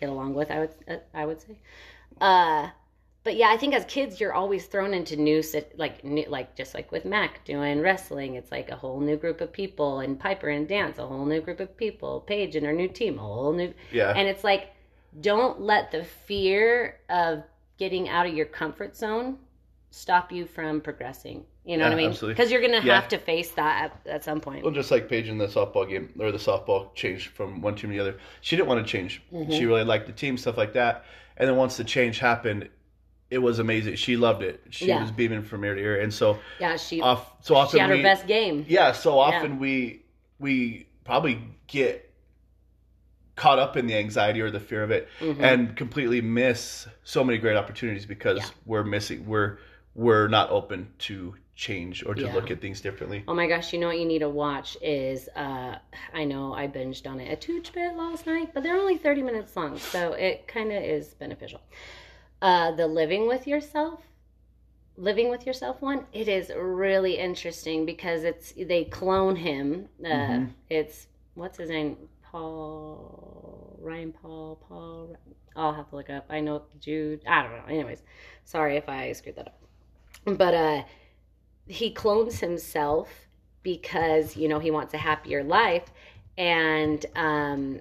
get 0.00 0.08
along 0.08 0.34
with 0.34 0.50
i 0.50 0.58
would 0.60 0.74
uh, 0.88 0.96
i 1.14 1.26
would 1.26 1.40
say 1.40 1.58
uh 2.20 2.68
but 3.22 3.36
yeah, 3.36 3.48
I 3.50 3.56
think 3.56 3.74
as 3.74 3.84
kids 3.84 4.18
you're 4.20 4.32
always 4.32 4.66
thrown 4.66 4.94
into 4.94 5.16
new 5.16 5.42
like 5.76 6.04
new, 6.04 6.24
like 6.28 6.54
just 6.56 6.74
like 6.74 6.90
with 6.90 7.04
Mac 7.04 7.44
doing 7.44 7.80
wrestling, 7.80 8.34
it's 8.36 8.50
like 8.50 8.70
a 8.70 8.76
whole 8.76 9.00
new 9.00 9.16
group 9.16 9.40
of 9.40 9.52
people, 9.52 10.00
and 10.00 10.18
Piper 10.18 10.48
and 10.48 10.66
dance, 10.66 10.98
a 10.98 11.06
whole 11.06 11.24
new 11.26 11.40
group 11.40 11.60
of 11.60 11.76
people, 11.76 12.20
Paige 12.20 12.56
and 12.56 12.64
her 12.66 12.72
new 12.72 12.88
team, 12.88 13.18
a 13.18 13.22
whole 13.22 13.52
new, 13.52 13.72
Yeah. 13.92 14.12
and 14.16 14.26
it's 14.28 14.44
like 14.44 14.72
don't 15.20 15.60
let 15.60 15.90
the 15.90 16.04
fear 16.04 16.98
of 17.08 17.42
getting 17.78 18.08
out 18.08 18.26
of 18.26 18.34
your 18.34 18.46
comfort 18.46 18.96
zone 18.96 19.38
stop 19.90 20.30
you 20.30 20.46
from 20.46 20.80
progressing. 20.80 21.44
You 21.64 21.76
know 21.76 21.84
Yeah, 21.84 21.88
what 21.90 21.92
I 21.94 21.96
mean? 21.96 22.10
absolutely. 22.10 22.34
Because 22.34 22.50
you're 22.52 22.60
gonna 22.62 22.80
Yeah. 22.82 22.94
have 22.94 23.08
to 23.08 23.18
face 23.18 23.50
that 23.52 23.92
at, 24.06 24.10
at 24.12 24.24
some 24.24 24.40
point. 24.40 24.64
Well, 24.64 24.72
just 24.72 24.90
like 24.90 25.08
Paige 25.08 25.28
in 25.28 25.36
the 25.36 25.46
softball 25.46 25.88
game, 25.88 26.10
or 26.18 26.30
the 26.32 26.38
softball 26.38 26.94
changed 26.94 27.28
from 27.28 27.60
one 27.60 27.74
team 27.74 27.90
to 27.90 27.96
the 27.96 28.00
other. 28.00 28.18
She 28.40 28.56
didn't 28.56 28.68
want 28.68 28.86
to 28.86 28.90
change. 28.90 29.20
Mm-hmm. 29.32 29.52
She 29.52 29.66
really 29.66 29.84
liked 29.84 30.06
the 30.06 30.12
team, 30.12 30.38
stuff 30.38 30.56
like 30.56 30.72
that. 30.74 31.04
And 31.36 31.48
then 31.48 31.56
once 31.56 31.76
the 31.76 31.84
change 31.84 32.18
happened, 32.18 32.68
it 33.30 33.38
was 33.38 33.58
amazing. 33.60 33.94
She 33.94 34.16
loved 34.16 34.42
it. 34.42 34.60
She 34.70 34.86
Yeah. 34.86 35.00
was 35.00 35.10
beaming 35.12 35.42
from 35.42 35.64
ear 35.64 35.74
to 35.76 35.80
ear. 35.80 36.00
And 36.00 36.12
so 36.12 36.38
Yeah, 36.58 36.76
she 36.76 37.00
off, 37.00 37.32
so 37.44 37.54
often 37.54 37.78
she 37.78 37.80
had 37.80 37.90
her 37.90 37.96
we, 37.96 38.02
best 38.02 38.26
game. 38.26 38.64
yeah. 38.68 38.92
So 38.92 39.18
often 39.18 39.58
we 39.58 40.02
we 40.38 40.86
probably 41.04 41.38
get 41.66 42.10
caught 43.36 43.58
up 43.58 43.76
in 43.76 43.86
the 43.86 43.94
anxiety 43.94 44.40
or 44.40 44.50
the 44.50 44.60
fear 44.60 44.82
of 44.82 44.90
it, 44.90 45.08
Mhm. 45.20 45.40
and 45.40 45.76
completely 45.76 46.20
miss 46.20 46.86
so 47.04 47.22
many 47.24 47.38
great 47.38 47.56
opportunities 47.56 48.04
because 48.06 48.38
Yeah. 48.38 48.46
we're 48.66 48.84
missing. 48.84 49.26
We're 49.26 49.58
we're 49.94 50.28
not 50.28 50.50
open 50.50 50.88
to 50.98 51.34
change 51.56 52.04
or 52.06 52.14
to 52.14 52.22
Yeah. 52.22 52.32
look 52.34 52.50
at 52.50 52.60
things 52.60 52.80
differently. 52.80 53.24
Oh 53.28 53.34
my 53.34 53.46
gosh, 53.48 53.72
you 53.72 53.78
know 53.78 53.88
what 53.88 53.98
you 53.98 54.04
need 54.06 54.20
to 54.20 54.28
watch 54.28 54.76
is 54.80 55.28
uh 55.36 55.76
I 56.14 56.24
know 56.24 56.54
I 56.54 56.68
binged 56.68 57.06
on 57.10 57.20
it 57.20 57.30
a 57.30 57.36
tooch 57.36 57.72
bit 57.72 57.96
last 57.96 58.26
night, 58.26 58.50
but 58.54 58.62
they're 58.62 58.76
only 58.76 58.96
30 58.96 59.22
minutes 59.22 59.56
long, 59.56 59.76
so 59.78 60.12
it 60.12 60.46
kind 60.48 60.72
of 60.72 60.82
is 60.82 61.14
beneficial. 61.14 61.60
Uh 62.42 62.70
the 62.72 62.86
living 62.86 63.26
with 63.28 63.46
yourself 63.46 64.00
living 64.96 65.28
with 65.30 65.46
yourself 65.46 65.80
one 65.80 66.04
it 66.12 66.28
is 66.28 66.50
really 66.56 67.16
interesting 67.18 67.86
because 67.86 68.24
it's 68.24 68.52
they 68.52 68.84
clone 68.84 69.36
him. 69.36 69.88
Uh 70.04 70.08
Mhm. 70.08 70.50
it's 70.68 71.06
what's 71.34 71.58
his 71.58 71.70
name? 71.70 71.96
Paul 72.22 73.76
ryan 73.80 74.12
paul 74.12 74.56
paul 74.68 75.16
i'll 75.56 75.72
have 75.72 75.88
to 75.90 75.96
look 75.96 76.10
up. 76.10 76.26
I 76.30 76.40
know 76.40 76.62
jude 76.80 77.22
i 77.26 77.42
don't 77.42 77.52
know. 77.52 77.64
Anyways 77.68 78.02
sorry 78.44 78.76
if 78.76 78.88
i 78.88 79.12
screwed 79.12 79.36
that 79.36 79.48
up. 79.48 79.62
But 80.38 80.54
uh 80.54 80.82
he 81.66 81.90
clones 81.92 82.40
himself 82.40 83.08
because 83.62 84.36
you 84.36 84.48
know 84.48 84.58
he 84.58 84.70
wants 84.70 84.94
a 84.94 84.98
happier 84.98 85.42
life 85.44 85.92
and 86.38 87.04
um 87.16 87.80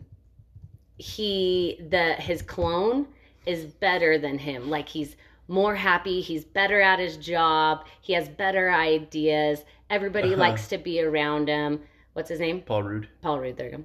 he 0.98 1.80
the 1.90 2.14
his 2.14 2.42
clone 2.42 3.08
is 3.46 3.66
better 3.66 4.18
than 4.18 4.38
him. 4.38 4.70
Like 4.70 4.90
he's 4.90 5.16
more 5.48 5.74
happy 5.76 6.22
he's 6.22 6.46
better 6.46 6.80
at 6.80 7.00
his 7.00 7.18
job 7.18 7.86
he 8.02 8.14
has 8.14 8.30
better 8.30 8.70
ideas. 8.72 9.64
Everybody 9.90 10.30
Uh-huh. 10.30 10.38
likes 10.38 10.68
to 10.68 10.78
be 10.78 11.02
around 11.02 11.48
him. 11.48 11.82
What's 12.14 12.30
his 12.30 12.40
name? 12.40 12.62
Paul 12.62 12.84
Rudd. 12.84 13.08
paul 13.22 13.40
rudd 13.40 13.58
there 13.58 13.70
you 13.72 13.78
go. 13.78 13.84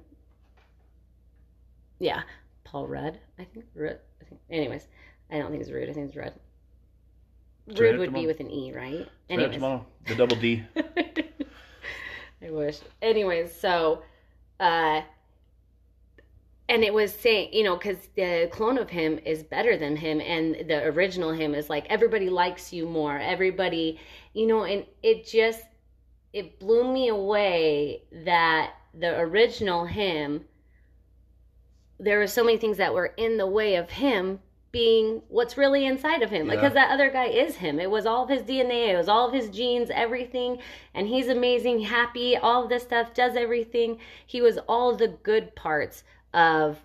Yeah 1.99 2.21
paul 2.63 2.87
rudd 2.87 3.19
i 3.39 3.43
think. 3.45 3.65
Rudd 3.75 3.99
I 4.21 4.25
think, 4.25 4.41
anyways 4.49 4.87
i 5.31 5.37
don't 5.37 5.49
think 5.49 5.61
it's 5.61 5.71
rudd 5.71 5.89
i 5.89 5.93
think 5.93 6.07
it's 6.07 6.15
rudd. 6.17 6.33
Rudd 7.67 7.97
would 7.97 8.09
come 8.11 8.21
be 8.21 8.27
with 8.27 8.39
an 8.39 8.51
e 8.51 8.71
right? 8.75 8.99
Right, 8.99 9.07
anyways. 9.29 9.53
tomorrow, 9.55 9.85
the 10.05 10.15
double 10.15 10.35
D. 10.35 10.63
I 12.43 12.51
wish. 12.51 12.77
Anyways, 13.01 13.51
so, 13.59 14.03
uh, 14.59 15.01
and 16.67 16.83
it 16.83 16.93
was 16.93 17.13
saying, 17.13 17.53
you 17.53 17.63
know, 17.63 17.75
because 17.75 17.97
the 18.15 18.49
clone 18.51 18.77
of 18.77 18.89
him 18.89 19.19
is 19.25 19.43
better 19.43 19.77
than 19.77 19.95
him, 19.95 20.19
and 20.19 20.67
the 20.67 20.83
original 20.85 21.31
him 21.31 21.53
is 21.53 21.69
like 21.69 21.85
everybody 21.89 22.29
likes 22.29 22.73
you 22.73 22.87
more. 22.87 23.17
Everybody, 23.17 23.99
you 24.33 24.47
know, 24.47 24.63
and 24.63 24.85
it 25.03 25.27
just 25.27 25.61
it 26.33 26.59
blew 26.59 26.91
me 26.91 27.09
away 27.09 28.03
that 28.25 28.73
the 28.93 29.19
original 29.19 29.85
him. 29.85 30.45
There 31.99 32.19
were 32.19 32.27
so 32.27 32.43
many 32.43 32.57
things 32.57 32.77
that 32.77 32.93
were 32.93 33.13
in 33.17 33.37
the 33.37 33.47
way 33.47 33.75
of 33.75 33.89
him 33.89 34.39
being 34.71 35.21
what's 35.29 35.57
really 35.57 35.85
inside 35.85 36.21
of 36.21 36.29
him. 36.29 36.47
Yeah. 36.47 36.55
Because 36.55 36.73
that 36.73 36.91
other 36.91 37.09
guy 37.09 37.27
is 37.27 37.55
him. 37.55 37.79
It 37.79 37.89
was 37.89 38.05
all 38.05 38.23
of 38.23 38.29
his 38.29 38.41
DNA, 38.41 38.89
it 38.89 38.97
was 38.97 39.07
all 39.07 39.27
of 39.27 39.33
his 39.33 39.49
genes, 39.49 39.89
everything. 39.93 40.57
And 40.93 41.07
he's 41.07 41.29
amazing, 41.29 41.79
happy, 41.79 42.35
all 42.35 42.63
of 42.63 42.69
this 42.69 42.83
stuff, 42.83 43.13
does 43.13 43.37
everything. 43.37 43.99
He 44.25 44.41
was 44.41 44.57
all 44.67 44.93
the 44.93 45.07
good 45.07 45.55
parts 45.55 46.03
of, 46.35 46.77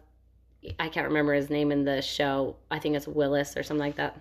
I 0.79 0.89
can't 0.89 1.07
remember 1.09 1.35
his 1.35 1.51
name 1.51 1.73
in 1.73 1.85
the 1.85 2.01
show. 2.03 2.57
I 2.71 2.79
think 2.79 2.97
it's 2.97 3.07
Willis 3.09 3.57
or 3.57 3.63
something 3.63 3.85
like 3.85 3.97
that. 3.97 4.19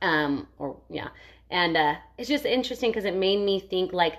Um, 0.00 0.46
or, 0.58 0.76
yeah. 0.88 1.08
And 1.50 1.76
uh, 1.76 1.94
it's 2.18 2.28
just 2.28 2.44
interesting 2.44 2.90
because 2.90 3.04
it 3.04 3.14
made 3.14 3.38
me 3.44 3.58
think 3.60 3.92
like 3.92 4.14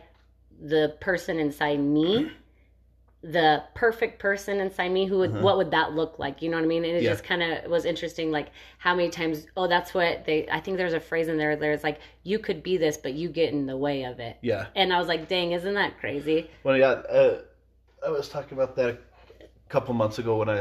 the 0.62 0.96
person 1.00 1.40
inside 1.40 1.80
me 1.80 2.32
the 3.22 3.62
perfect 3.76 4.18
person 4.18 4.62
inside 4.62 4.90
me 4.92 5.06
who 5.06 5.18
would 5.18 5.32
Uh-huh. 5.32 5.42
what 5.42 5.58
would 5.58 5.72
that 5.72 5.92
look 5.94 6.20
like 6.20 6.42
you 6.42 6.50
know 6.50 6.56
what 6.56 6.64
i 6.64 6.68
mean 6.68 6.86
and 6.86 6.96
it 6.96 7.04
Yeah. 7.04 7.10
just 7.10 7.24
kind 7.26 7.44
of 7.44 7.70
was 7.70 7.84
interesting 7.84 8.32
like 8.32 8.48
how 8.78 8.96
many 8.96 9.10
times 9.10 9.46
oh 9.58 9.68
that's 9.68 9.94
what 9.94 10.24
they 10.26 10.48
i 10.50 10.62
think 10.62 10.78
there's 10.78 10.94
a 10.94 11.02
phrase 11.02 11.28
in 11.28 11.38
there 11.38 11.58
there's 11.58 11.84
like 11.84 12.00
you 12.24 12.40
could 12.40 12.64
be 12.64 12.78
this 12.78 12.96
but 12.96 13.14
you 13.14 13.28
get 13.28 13.52
in 13.52 13.66
the 13.66 13.76
way 13.76 14.04
of 14.04 14.22
it 14.22 14.38
Yeah. 14.42 14.68
and 14.74 14.94
i 14.94 14.98
was 15.00 15.10
like 15.10 15.28
dang 15.28 15.52
isn't 15.52 15.74
that 15.74 16.00
crazy 16.00 16.50
Well, 16.64 16.78
yeah. 16.78 16.92
Uh, 16.92 17.42
I 18.06 18.10
was 18.10 18.30
talking 18.30 18.58
about 18.58 18.78
that 18.78 19.02
couple 19.70 19.94
months 19.94 20.20
ago 20.20 20.38
when 20.38 20.50
I 20.50 20.56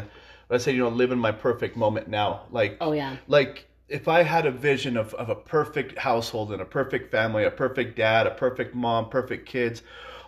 when 0.46 0.52
I 0.52 0.58
said 0.58 0.74
you 0.74 0.82
know 0.82 0.88
live 0.88 1.10
in 1.12 1.18
my 1.18 1.32
perfect 1.32 1.76
moment 1.76 2.08
now. 2.08 2.42
Like 2.50 2.76
oh 2.80 2.92
yeah 2.92 3.16
like 3.26 3.66
if 3.88 4.06
I 4.06 4.22
had 4.22 4.44
a 4.46 4.50
vision 4.50 4.96
of, 4.98 5.14
of 5.14 5.30
a 5.30 5.34
perfect 5.34 5.98
household 5.98 6.52
and 6.52 6.60
a 6.60 6.64
perfect 6.66 7.10
family, 7.10 7.44
a 7.44 7.50
perfect 7.50 7.96
dad, 7.96 8.26
a 8.26 8.30
perfect 8.32 8.74
mom, 8.74 9.08
perfect 9.08 9.48
kids, 9.48 9.82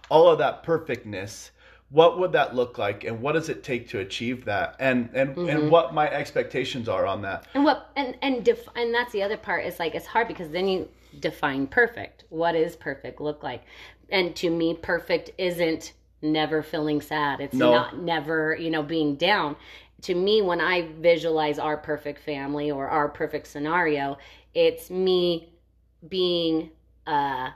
all 0.09 0.29
of 0.31 0.39
that 0.39 0.63
perfectness, 0.63 1.51
what 1.91 2.19
would 2.19 2.33
that 2.33 2.55
look 2.55 2.79
like 2.79 3.05
and 3.05 3.21
what 3.21 3.33
does 3.33 3.49
it 3.51 3.63
take 3.63 3.89
to 3.91 3.99
achieve 3.99 4.45
that? 4.47 4.77
And 4.79 5.11
and, 5.13 5.37
Mhm. 5.37 5.49
and 5.51 5.71
what 5.71 5.93
my 5.93 6.09
expectations 6.11 6.89
are 6.89 7.05
on 7.07 7.23
that. 7.23 7.47
and 7.55 7.65
what 7.65 7.91
and 7.97 8.17
and 8.23 8.45
def, 8.45 8.67
and 8.77 8.95
that's 8.95 9.13
the 9.13 9.23
other 9.23 9.37
part 9.37 9.65
is 9.67 9.79
like 9.79 9.95
it's 9.95 10.07
hard 10.07 10.27
because 10.29 10.51
then 10.51 10.69
you 10.69 10.89
define 11.19 11.67
perfect 11.67 12.25
what 12.29 12.55
is 12.55 12.77
perfect 12.77 13.21
look 13.21 13.43
like 13.43 13.63
and 14.11 14.37
to 14.37 14.49
me 14.49 14.73
perfect 14.75 15.31
isn't 15.39 15.93
never 16.23 16.63
feeling 16.63 17.01
sad 17.01 17.41
it's 17.41 17.55
No. 17.55 17.73
not 17.73 17.99
never 17.99 18.55
you 18.55 18.71
know 18.71 18.83
being 18.83 19.17
down 19.17 19.57
to 20.03 20.15
me 20.15 20.43
when 20.43 20.61
i 20.61 20.89
visualize 21.01 21.59
our 21.59 21.77
perfect 21.77 22.23
family 22.23 22.71
or 22.71 22.89
our 22.89 23.09
perfect 23.09 23.47
scenario 23.47 24.19
it's 24.55 24.91
me 24.91 25.53
being 26.09 26.71
uh 27.07 27.51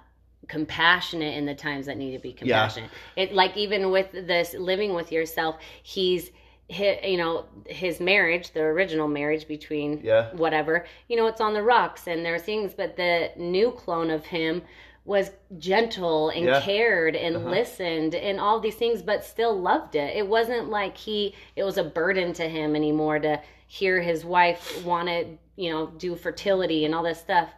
compassionate 0.49 1.35
in 1.37 1.47
the 1.47 1.55
times 1.55 1.87
that 1.87 1.97
need 1.97 2.13
to 2.13 2.19
be 2.19 2.33
compassionate 2.33 2.91
it 3.17 3.33
like 3.33 3.57
even 3.57 3.91
with 3.91 4.13
this 4.13 4.55
living 4.55 4.93
with 4.95 5.11
yourself 5.11 5.57
he's 5.83 6.31
hit 6.69 7.03
you 7.05 7.17
know 7.17 7.45
his 7.67 8.01
marriage 8.01 8.53
the 8.53 8.61
original 8.61 9.09
marriage 9.09 9.47
between 9.49 10.01
Yeah. 10.03 10.35
whatever 10.35 10.87
you 11.09 11.17
know 11.17 11.27
it's 11.27 11.41
on 11.41 11.55
the 11.55 11.63
rocks 11.63 12.07
and 12.07 12.25
there 12.25 12.35
are 12.35 12.39
things 12.39 12.75
but 12.75 12.97
the 12.97 13.31
new 13.37 13.71
clone 13.73 14.11
of 14.11 14.25
him 14.27 14.63
was 15.05 15.31
gentle 15.59 16.31
and 16.31 16.45
Yeah. 16.47 16.55
cared 16.55 17.15
and 17.17 17.37
Uh-huh. 17.37 17.51
listened 17.51 18.15
and 18.15 18.41
all 18.41 18.59
these 18.61 18.75
things 18.77 19.03
but 19.03 19.23
still 19.25 19.59
loved 19.59 19.95
it 19.95 20.17
it 20.17 20.27
wasn't 20.27 20.69
like 20.71 20.97
he 20.97 21.35
it 21.57 21.63
was 21.65 21.77
a 21.79 21.85
burden 21.85 22.33
to 22.33 22.49
him 22.49 22.75
anymore 22.75 23.19
to 23.19 23.41
hear 23.67 24.01
his 24.01 24.25
wife 24.25 24.83
want 24.85 25.09
to 25.09 25.27
you 25.57 25.71
know 25.71 25.87
do 25.99 26.15
fertility 26.17 26.85
and 26.85 26.95
all 26.95 27.03
this 27.03 27.21
stuff 27.21 27.51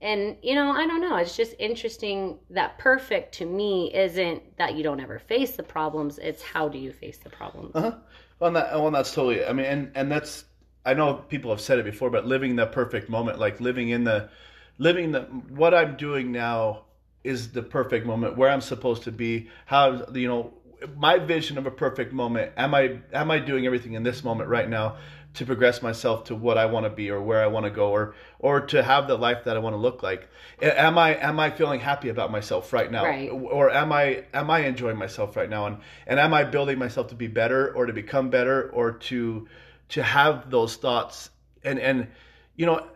and 0.00 0.36
you 0.42 0.54
know 0.54 0.70
i 0.70 0.86
don't 0.86 1.00
know 1.00 1.16
it's 1.16 1.36
just 1.36 1.54
interesting 1.58 2.38
that 2.50 2.78
perfect 2.78 3.34
to 3.34 3.46
me 3.46 3.92
isn't 3.94 4.56
that 4.56 4.74
you 4.74 4.82
don't 4.82 5.00
ever 5.00 5.18
face 5.18 5.56
the 5.56 5.62
problems 5.62 6.18
it's 6.18 6.42
how 6.42 6.68
do 6.68 6.78
you 6.78 6.92
face 6.92 7.18
the 7.18 7.30
problems 7.30 7.74
Uh-huh. 7.74 7.98
Well, 8.38 8.48
and 8.48 8.56
that, 8.56 8.72
well, 8.72 8.86
and 8.88 8.96
that's 8.96 9.12
totally. 9.14 9.44
I 9.44 9.52
mean, 9.52 9.66
and 9.66 9.92
and 9.94 10.10
that's. 10.10 10.44
I 10.84 10.94
know 10.94 11.14
people 11.14 11.50
have 11.50 11.60
said 11.60 11.78
it 11.78 11.84
before, 11.84 12.10
but 12.10 12.26
living 12.26 12.56
the 12.56 12.66
perfect 12.66 13.08
moment, 13.08 13.38
like 13.38 13.60
living 13.60 13.90
in 13.90 14.02
the, 14.04 14.30
living 14.78 15.12
the 15.12 15.22
what 15.22 15.72
I'm 15.74 15.96
doing 15.96 16.32
now 16.32 16.84
is 17.24 17.52
the 17.52 17.62
perfect 17.62 18.06
moment 18.06 18.36
where 18.36 18.50
I'm 18.50 18.60
supposed 18.60 19.04
to 19.04 19.12
be. 19.12 19.48
How 19.66 20.06
you 20.12 20.28
know 20.28 20.54
my 20.96 21.18
vision 21.18 21.58
of 21.58 21.66
a 21.66 21.70
perfect 21.70 22.12
moment. 22.12 22.52
Am 22.56 22.74
I 22.74 22.98
am 23.12 23.30
I 23.30 23.38
doing 23.38 23.66
everything 23.66 23.94
in 23.94 24.02
this 24.02 24.24
moment 24.24 24.48
right 24.48 24.68
now 24.68 24.96
to 25.34 25.46
progress 25.46 25.80
myself 25.80 26.24
to 26.24 26.34
what 26.34 26.58
I 26.58 26.66
want 26.66 26.84
to 26.84 26.90
be 26.90 27.10
or 27.10 27.20
where 27.22 27.42
I 27.42 27.46
want 27.46 27.64
to 27.64 27.70
go 27.70 27.90
or 27.90 28.14
or 28.38 28.60
to 28.66 28.82
have 28.82 29.06
the 29.06 29.16
life 29.16 29.44
that 29.44 29.56
I 29.56 29.60
want 29.60 29.74
to 29.74 29.78
look 29.78 30.02
like? 30.02 30.28
Am 30.60 30.98
I 30.98 31.14
am 31.16 31.40
I 31.40 31.50
feeling 31.50 31.80
happy 31.80 32.08
about 32.08 32.30
myself 32.30 32.72
right 32.72 32.90
now? 32.90 33.04
Right. 33.04 33.30
or 33.30 33.70
am 33.70 33.92
I 33.92 34.24
am 34.34 34.50
I 34.50 34.60
enjoying 34.60 34.98
myself 34.98 35.36
right 35.36 35.48
now 35.48 35.66
and 35.66 35.78
and 36.06 36.18
am 36.20 36.34
I 36.34 36.44
building 36.44 36.78
myself 36.78 37.08
to 37.08 37.14
be 37.14 37.28
better 37.28 37.72
or 37.74 37.86
to 37.86 37.92
become 37.92 38.30
better 38.30 38.70
or 38.70 38.92
to 38.92 39.48
to 39.90 40.02
have 40.02 40.50
those 40.50 40.76
thoughts 40.76 41.30
and 41.64 41.78
and 41.78 42.08
you 42.56 42.66
know 42.66 42.86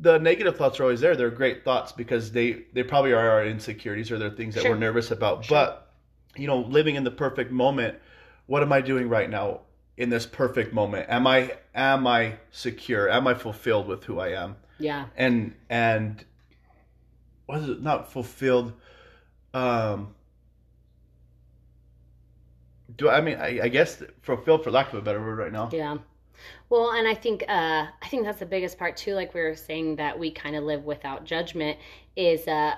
the 0.00 0.18
negative 0.18 0.56
thoughts 0.56 0.78
are 0.78 0.82
always 0.84 1.00
there 1.00 1.16
they're 1.16 1.30
great 1.30 1.64
thoughts 1.64 1.92
because 1.92 2.30
they 2.32 2.64
they 2.72 2.82
probably 2.82 3.12
are 3.12 3.30
our 3.30 3.46
insecurities 3.46 4.10
or 4.12 4.18
they're 4.18 4.30
things 4.30 4.54
that 4.54 4.62
Sure. 4.62 4.72
we're 4.72 4.78
nervous 4.78 5.10
about 5.10 5.44
Sure. 5.44 5.56
but 5.56 5.92
you 6.36 6.46
know 6.46 6.58
living 6.60 6.96
in 6.96 7.04
the 7.04 7.10
perfect 7.10 7.50
moment 7.50 7.98
what 8.46 8.62
am 8.62 8.72
I 8.72 8.80
doing 8.80 9.08
right 9.08 9.28
now 9.30 9.60
in 9.96 10.10
this 10.10 10.26
perfect 10.26 10.72
moment 10.74 11.06
am 11.08 11.26
I 11.26 11.56
am 11.74 12.06
I 12.06 12.36
secure 12.50 13.08
am 13.08 13.26
I 13.26 13.34
fulfilled 13.34 13.86
with 13.88 14.04
who 14.04 14.18
I 14.20 14.28
am 14.32 14.56
Yeah. 14.78 15.06
and 15.16 15.54
and 15.70 16.24
was 17.48 17.68
it 17.68 17.80
not 17.82 18.12
fulfilled 18.12 18.74
um 19.54 20.14
do 22.96 23.08
I 23.08 23.20
mean 23.20 23.36
I, 23.38 23.60
I 23.64 23.68
guess 23.68 24.02
fulfilled 24.22 24.62
for 24.64 24.70
lack 24.70 24.88
of 24.92 24.94
a 24.98 25.02
better 25.02 25.20
word 25.20 25.38
right 25.38 25.52
now 25.52 25.70
Yeah. 25.72 25.96
Well, 26.68 26.90
and 26.90 27.06
I 27.06 27.14
think 27.14 27.44
uh 27.48 27.86
I 28.02 28.08
think 28.08 28.24
that's 28.24 28.40
the 28.40 28.46
biggest 28.46 28.78
part 28.78 28.96
too 28.96 29.14
like 29.14 29.34
we 29.34 29.40
were 29.40 29.54
saying 29.54 29.96
that 29.96 30.18
we 30.18 30.30
kind 30.30 30.56
of 30.56 30.64
live 30.64 30.84
without 30.84 31.24
judgment 31.24 31.78
is 32.16 32.46
uh 32.48 32.74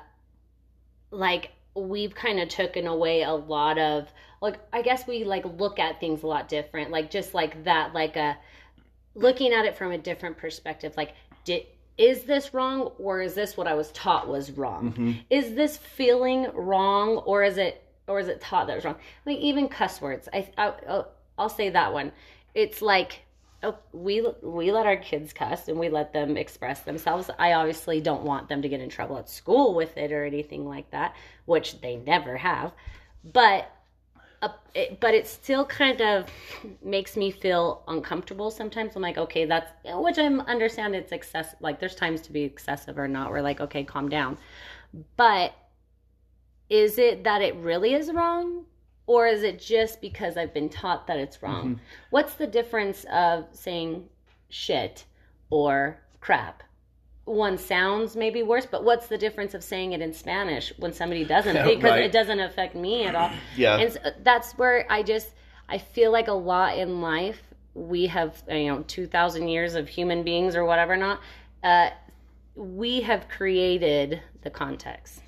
like 1.11 1.53
we've 1.75 2.15
kind 2.15 2.41
of 2.41 2.49
taken 2.49 2.87
away 2.87 3.23
a 3.23 3.33
lot 3.33 3.79
of 3.79 4.13
like 4.41 4.59
I 4.73 4.83
guess 4.83 5.07
we 5.07 5.25
like 5.25 5.45
look 5.59 5.79
at 5.79 6.01
things 6.01 6.23
a 6.23 6.27
lot 6.27 6.49
different 6.49 6.91
like 6.91 7.11
just 7.11 7.35
like 7.35 7.65
that 7.65 7.95
like 7.95 8.17
a 8.17 8.37
looking 9.15 9.53
at 9.53 9.65
it 9.65 9.77
from 9.77 9.93
a 9.93 9.99
different 9.99 10.37
perspective 10.37 10.95
like 10.97 11.15
did 11.45 11.67
is 11.97 12.23
this 12.25 12.55
wrong 12.55 12.93
or 12.99 13.21
is 13.21 13.35
this 13.35 13.57
what 13.57 13.67
I 13.67 13.75
was 13.75 13.91
taught 13.91 14.29
was 14.29 14.53
wrong? 14.53 14.93
Mhm. 14.93 15.25
Is 15.31 15.55
this 15.57 15.77
feeling 15.77 16.47
wrong 16.55 17.17
or 17.19 17.43
is 17.43 17.59
it 17.59 17.83
or 18.07 18.21
is 18.21 18.29
it 18.29 18.41
taught 18.41 18.69
that 18.69 18.77
was 18.77 18.85
wrong? 18.85 18.97
Like 19.27 19.39
even 19.39 19.69
cuss 19.69 20.01
words. 20.01 20.29
I, 20.33 20.49
I 20.57 20.73
I'll, 20.89 21.09
I'll 21.37 21.49
say 21.49 21.71
that 21.71 21.93
one. 21.93 22.13
It's 22.55 22.81
like 22.81 23.23
we 23.93 24.25
we 24.43 24.71
let 24.71 24.87
our 24.87 24.97
kids 24.97 25.33
cuss 25.33 25.69
and 25.69 25.79
we 25.79 25.89
let 25.89 26.13
them 26.13 26.37
express 26.37 26.83
themselves. 26.83 27.29
I 27.39 27.55
obviously 27.55 28.01
don't 28.01 28.23
want 28.23 28.49
them 28.49 28.63
to 28.63 28.69
get 28.69 28.81
in 28.81 28.89
trouble 28.89 29.19
at 29.19 29.29
school 29.29 29.75
with 29.75 29.97
it 29.97 30.13
or 30.13 30.25
anything 30.25 30.65
like 30.67 30.91
that, 30.93 31.17
which 31.47 31.81
they 31.81 31.97
never 31.97 32.37
have. 32.37 32.73
But 33.25 33.71
uh, 34.41 34.51
it, 34.75 35.01
but 35.01 35.15
it 35.15 35.27
still 35.27 35.65
kind 35.65 36.01
of 36.01 36.27
makes 36.85 37.17
me 37.17 37.33
feel 37.33 37.83
uncomfortable 37.89 38.53
sometimes. 38.53 38.95
I'm 38.95 39.03
like, 39.03 39.19
okay, 39.19 39.45
that's 39.45 39.73
which 39.85 40.19
I 40.19 40.27
understand 40.27 40.95
it's 40.95 41.11
excess. 41.11 41.57
Like 41.61 41.81
there's 41.81 41.97
times 41.97 42.21
to 42.23 42.33
be 42.33 42.43
excessive 42.43 42.97
or 42.97 43.09
not. 43.09 43.31
We're 43.33 43.43
like, 43.43 43.61
okay, 43.61 43.83
calm 43.83 44.09
down. 44.09 44.39
But 45.17 45.53
is 46.71 46.99
it 46.99 47.25
that 47.25 47.43
it 47.43 47.57
really 47.57 47.95
is 47.95 48.13
wrong? 48.13 48.67
Or 49.09 49.27
is 49.27 49.43
it 49.43 49.59
just 49.59 50.01
because 50.03 50.37
I've 50.37 50.53
been 50.53 50.69
taught 50.69 51.07
that 51.07 51.17
it's 51.19 51.43
wrong? 51.43 51.77
Mhm. 51.77 51.79
What's 52.11 52.35
the 52.35 52.47
difference 52.47 53.05
of 53.11 53.47
saying 53.53 54.07
shit 54.51 55.05
or 55.51 55.99
crap? 56.21 56.63
One 57.25 57.57
sounds 57.59 58.17
maybe 58.17 58.43
worse, 58.43 58.67
but 58.67 58.85
what's 58.85 59.07
the 59.07 59.17
difference 59.19 59.55
of 59.55 59.65
saying 59.65 59.93
it 59.95 60.03
in 60.03 60.13
Spanish 60.13 60.73
when 60.79 60.93
somebody 60.93 61.25
doesn't? 61.25 61.57
Yeah, 61.57 61.65
Because 61.75 61.91
right. 61.93 62.05
it 62.05 62.13
doesn't 62.13 62.39
affect 62.39 62.75
me 62.75 63.05
at 63.07 63.15
all. 63.15 63.31
yeah 63.57 63.79
And 63.79 63.93
so 63.93 63.99
that's 64.23 64.53
where 64.59 64.87
I 64.91 65.03
just 65.03 65.31
I 65.71 65.79
feel 65.79 66.13
like 66.13 66.29
a 66.29 66.33
lot 66.33 66.77
in 66.79 67.01
life 67.01 67.43
we 67.75 68.07
have 68.09 68.43
you 68.51 68.67
know 68.69 68.83
2000 68.89 69.49
years 69.49 69.75
of 69.75 69.89
human 69.89 70.23
beings 70.23 70.57
or 70.57 70.65
whatever 70.65 70.97
not 70.97 71.21
uh 71.63 71.91
we 72.57 73.01
have 73.03 73.29
created 73.29 74.21
the 74.43 74.51
context 74.51 75.21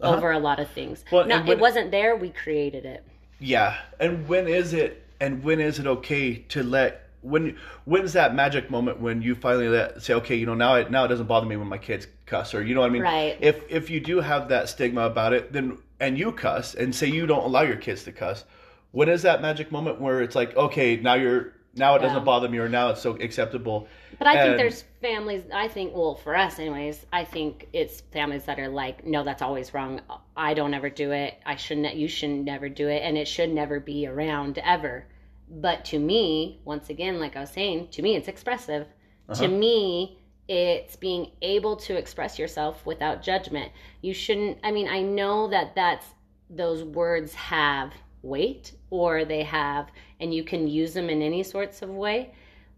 Uh-huh. 0.00 0.14
over 0.16 0.30
a 0.32 0.38
lot 0.38 0.58
of 0.60 0.70
things. 0.70 1.04
Well, 1.12 1.26
no, 1.26 1.44
it 1.50 1.58
wasn't 1.58 1.90
there, 1.90 2.16
we 2.16 2.30
created 2.30 2.84
it. 2.84 3.04
Yeah, 3.38 3.76
and 4.00 4.28
when 4.28 4.48
is 4.48 4.72
it? 4.72 5.04
And 5.20 5.42
when 5.42 5.60
is 5.60 5.78
it 5.78 5.86
okay 5.86 6.36
to 6.48 6.62
let? 6.62 7.02
When 7.22 7.56
when's 7.84 8.12
that 8.12 8.34
magic 8.34 8.70
moment 8.70 9.00
when 9.00 9.20
you 9.20 9.34
finally 9.34 9.68
let 9.68 10.02
say, 10.02 10.14
okay, 10.14 10.36
you 10.36 10.46
know, 10.46 10.54
now 10.54 10.76
it 10.76 10.90
now 10.90 11.04
it 11.04 11.08
doesn't 11.08 11.26
bother 11.26 11.46
me 11.46 11.56
when 11.56 11.68
my 11.68 11.78
kids 11.78 12.06
cuss, 12.26 12.54
or 12.54 12.62
you 12.62 12.74
know 12.74 12.82
what 12.82 12.90
I 12.90 12.92
mean? 12.92 13.02
Right. 13.02 13.36
If 13.40 13.62
if 13.68 13.90
you 13.90 14.00
do 14.00 14.20
have 14.20 14.48
that 14.48 14.68
stigma 14.68 15.02
about 15.02 15.32
it, 15.32 15.52
then 15.52 15.78
and 15.98 16.18
you 16.18 16.32
cuss 16.32 16.74
and 16.74 16.94
say 16.94 17.08
you 17.08 17.26
don't 17.26 17.44
allow 17.44 17.62
your 17.62 17.76
kids 17.76 18.04
to 18.04 18.12
cuss, 18.12 18.44
when 18.92 19.08
is 19.08 19.22
that 19.22 19.42
magic 19.42 19.72
moment 19.72 20.00
where 20.00 20.22
it's 20.22 20.34
like, 20.34 20.56
okay, 20.56 20.96
now 20.96 21.14
you're 21.14 21.52
now 21.76 21.94
it 21.94 22.00
doesn't 22.00 22.18
Yeah. 22.18 22.24
bother 22.24 22.48
me, 22.48 22.58
or 22.58 22.68
now 22.68 22.90
it's 22.90 23.00
so 23.02 23.16
acceptable? 23.16 23.86
But 24.18 24.28
I 24.28 24.42
think 24.42 24.56
there's 24.56 24.82
families. 25.02 25.42
I 25.52 25.68
think, 25.68 25.94
well, 25.94 26.14
for 26.14 26.34
us, 26.34 26.58
anyways, 26.58 27.04
I 27.12 27.24
think 27.24 27.68
it's 27.72 28.00
families 28.12 28.44
that 28.44 28.58
are 28.58 28.68
like, 28.68 29.04
no, 29.04 29.24
that's 29.24 29.42
always 29.42 29.74
wrong. 29.74 30.00
I 30.36 30.54
don't 30.54 30.72
ever 30.74 30.88
do 30.88 31.12
it. 31.12 31.34
I 31.44 31.56
shouldn't. 31.56 31.94
You 31.94 32.08
shouldn't 32.08 32.44
never 32.44 32.68
do 32.68 32.88
it, 32.88 33.02
and 33.02 33.18
it 33.18 33.28
should 33.28 33.52
never 33.52 33.78
be 33.80 34.06
around 34.06 34.58
ever. 34.58 35.06
But 35.48 35.84
to 35.86 35.98
me, 35.98 36.60
once 36.64 36.88
again, 36.90 37.20
like 37.20 37.36
I 37.36 37.40
was 37.40 37.50
saying, 37.50 37.88
to 37.92 38.02
me, 38.02 38.16
it's 38.16 38.28
expressive. 38.28 38.86
To 39.34 39.44
Uh-huh. 39.44 39.48
me, 39.48 40.18
it's 40.48 40.96
being 40.96 41.32
able 41.42 41.76
to 41.76 41.96
express 41.96 42.38
yourself 42.38 42.86
without 42.86 43.22
judgment. 43.22 43.70
You 44.00 44.14
shouldn't. 44.14 44.58
I 44.64 44.70
mean, 44.72 44.88
I 44.88 45.02
know 45.02 45.48
that 45.48 45.74
that's 45.74 46.06
those 46.48 46.84
words 46.84 47.34
have 47.34 47.92
weight, 48.22 48.72
or 48.90 49.24
they 49.24 49.42
have, 49.42 49.88
and 50.20 50.34
you 50.34 50.44
can 50.44 50.66
use 50.66 50.94
them 50.94 51.08
in 51.10 51.22
any 51.22 51.42
sorts 51.42 51.82
of 51.82 51.90
way 51.90 52.32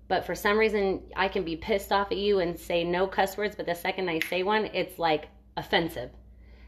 but 0.09 0.25
for 0.25 0.35
some 0.35 0.59
reason 0.59 1.03
I 1.15 1.29
can 1.29 1.45
be 1.45 1.55
pissed 1.55 1.93
off 1.93 2.11
at 2.11 2.17
you 2.17 2.41
and 2.41 2.59
say 2.59 2.83
no 2.83 3.07
cuss 3.07 3.37
words, 3.37 3.55
but 3.55 3.67
the 3.67 3.75
second 3.75 4.09
I 4.09 4.21
say 4.21 4.43
one, 4.43 4.71
it's 4.73 4.99
like 4.99 5.29
offensive. 5.57 6.11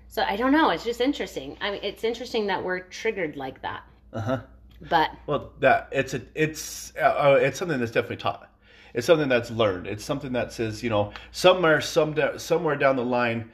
So 0.09 0.23
I 0.23 0.37
don't 0.37 0.53
know. 0.53 0.71
It's 0.71 0.85
just 0.85 1.01
interesting. 1.01 1.57
I 1.61 1.71
mean, 1.71 1.81
it's 1.83 2.05
interesting 2.05 2.47
that 2.49 2.63
we're 2.63 2.81
triggered 2.81 3.37
like 3.37 3.63
that. 3.63 3.83
Uh 4.13 4.21
huh. 4.21 4.41
But 4.89 5.11
Well, 5.27 5.53
that 5.61 5.89
it's 5.91 6.15
a 6.15 6.23
it's 6.35 6.95
uh, 6.97 7.39
it's 7.41 7.59
something 7.59 7.79
that's 7.79 7.93
definitely 7.93 8.17
taught. 8.17 8.51
It's 8.93 9.07
something 9.07 9.29
that's 9.29 9.51
learned. 9.51 9.87
It's 9.87 10.05
something 10.05 10.33
that 10.33 10.53
says 10.53 10.83
you 10.83 10.91
know 10.91 11.13
somewhere 11.33 11.81
some 11.81 12.15
somewhere 12.39 12.77
down 12.77 12.97
the 12.97 13.05
line, 13.05 13.51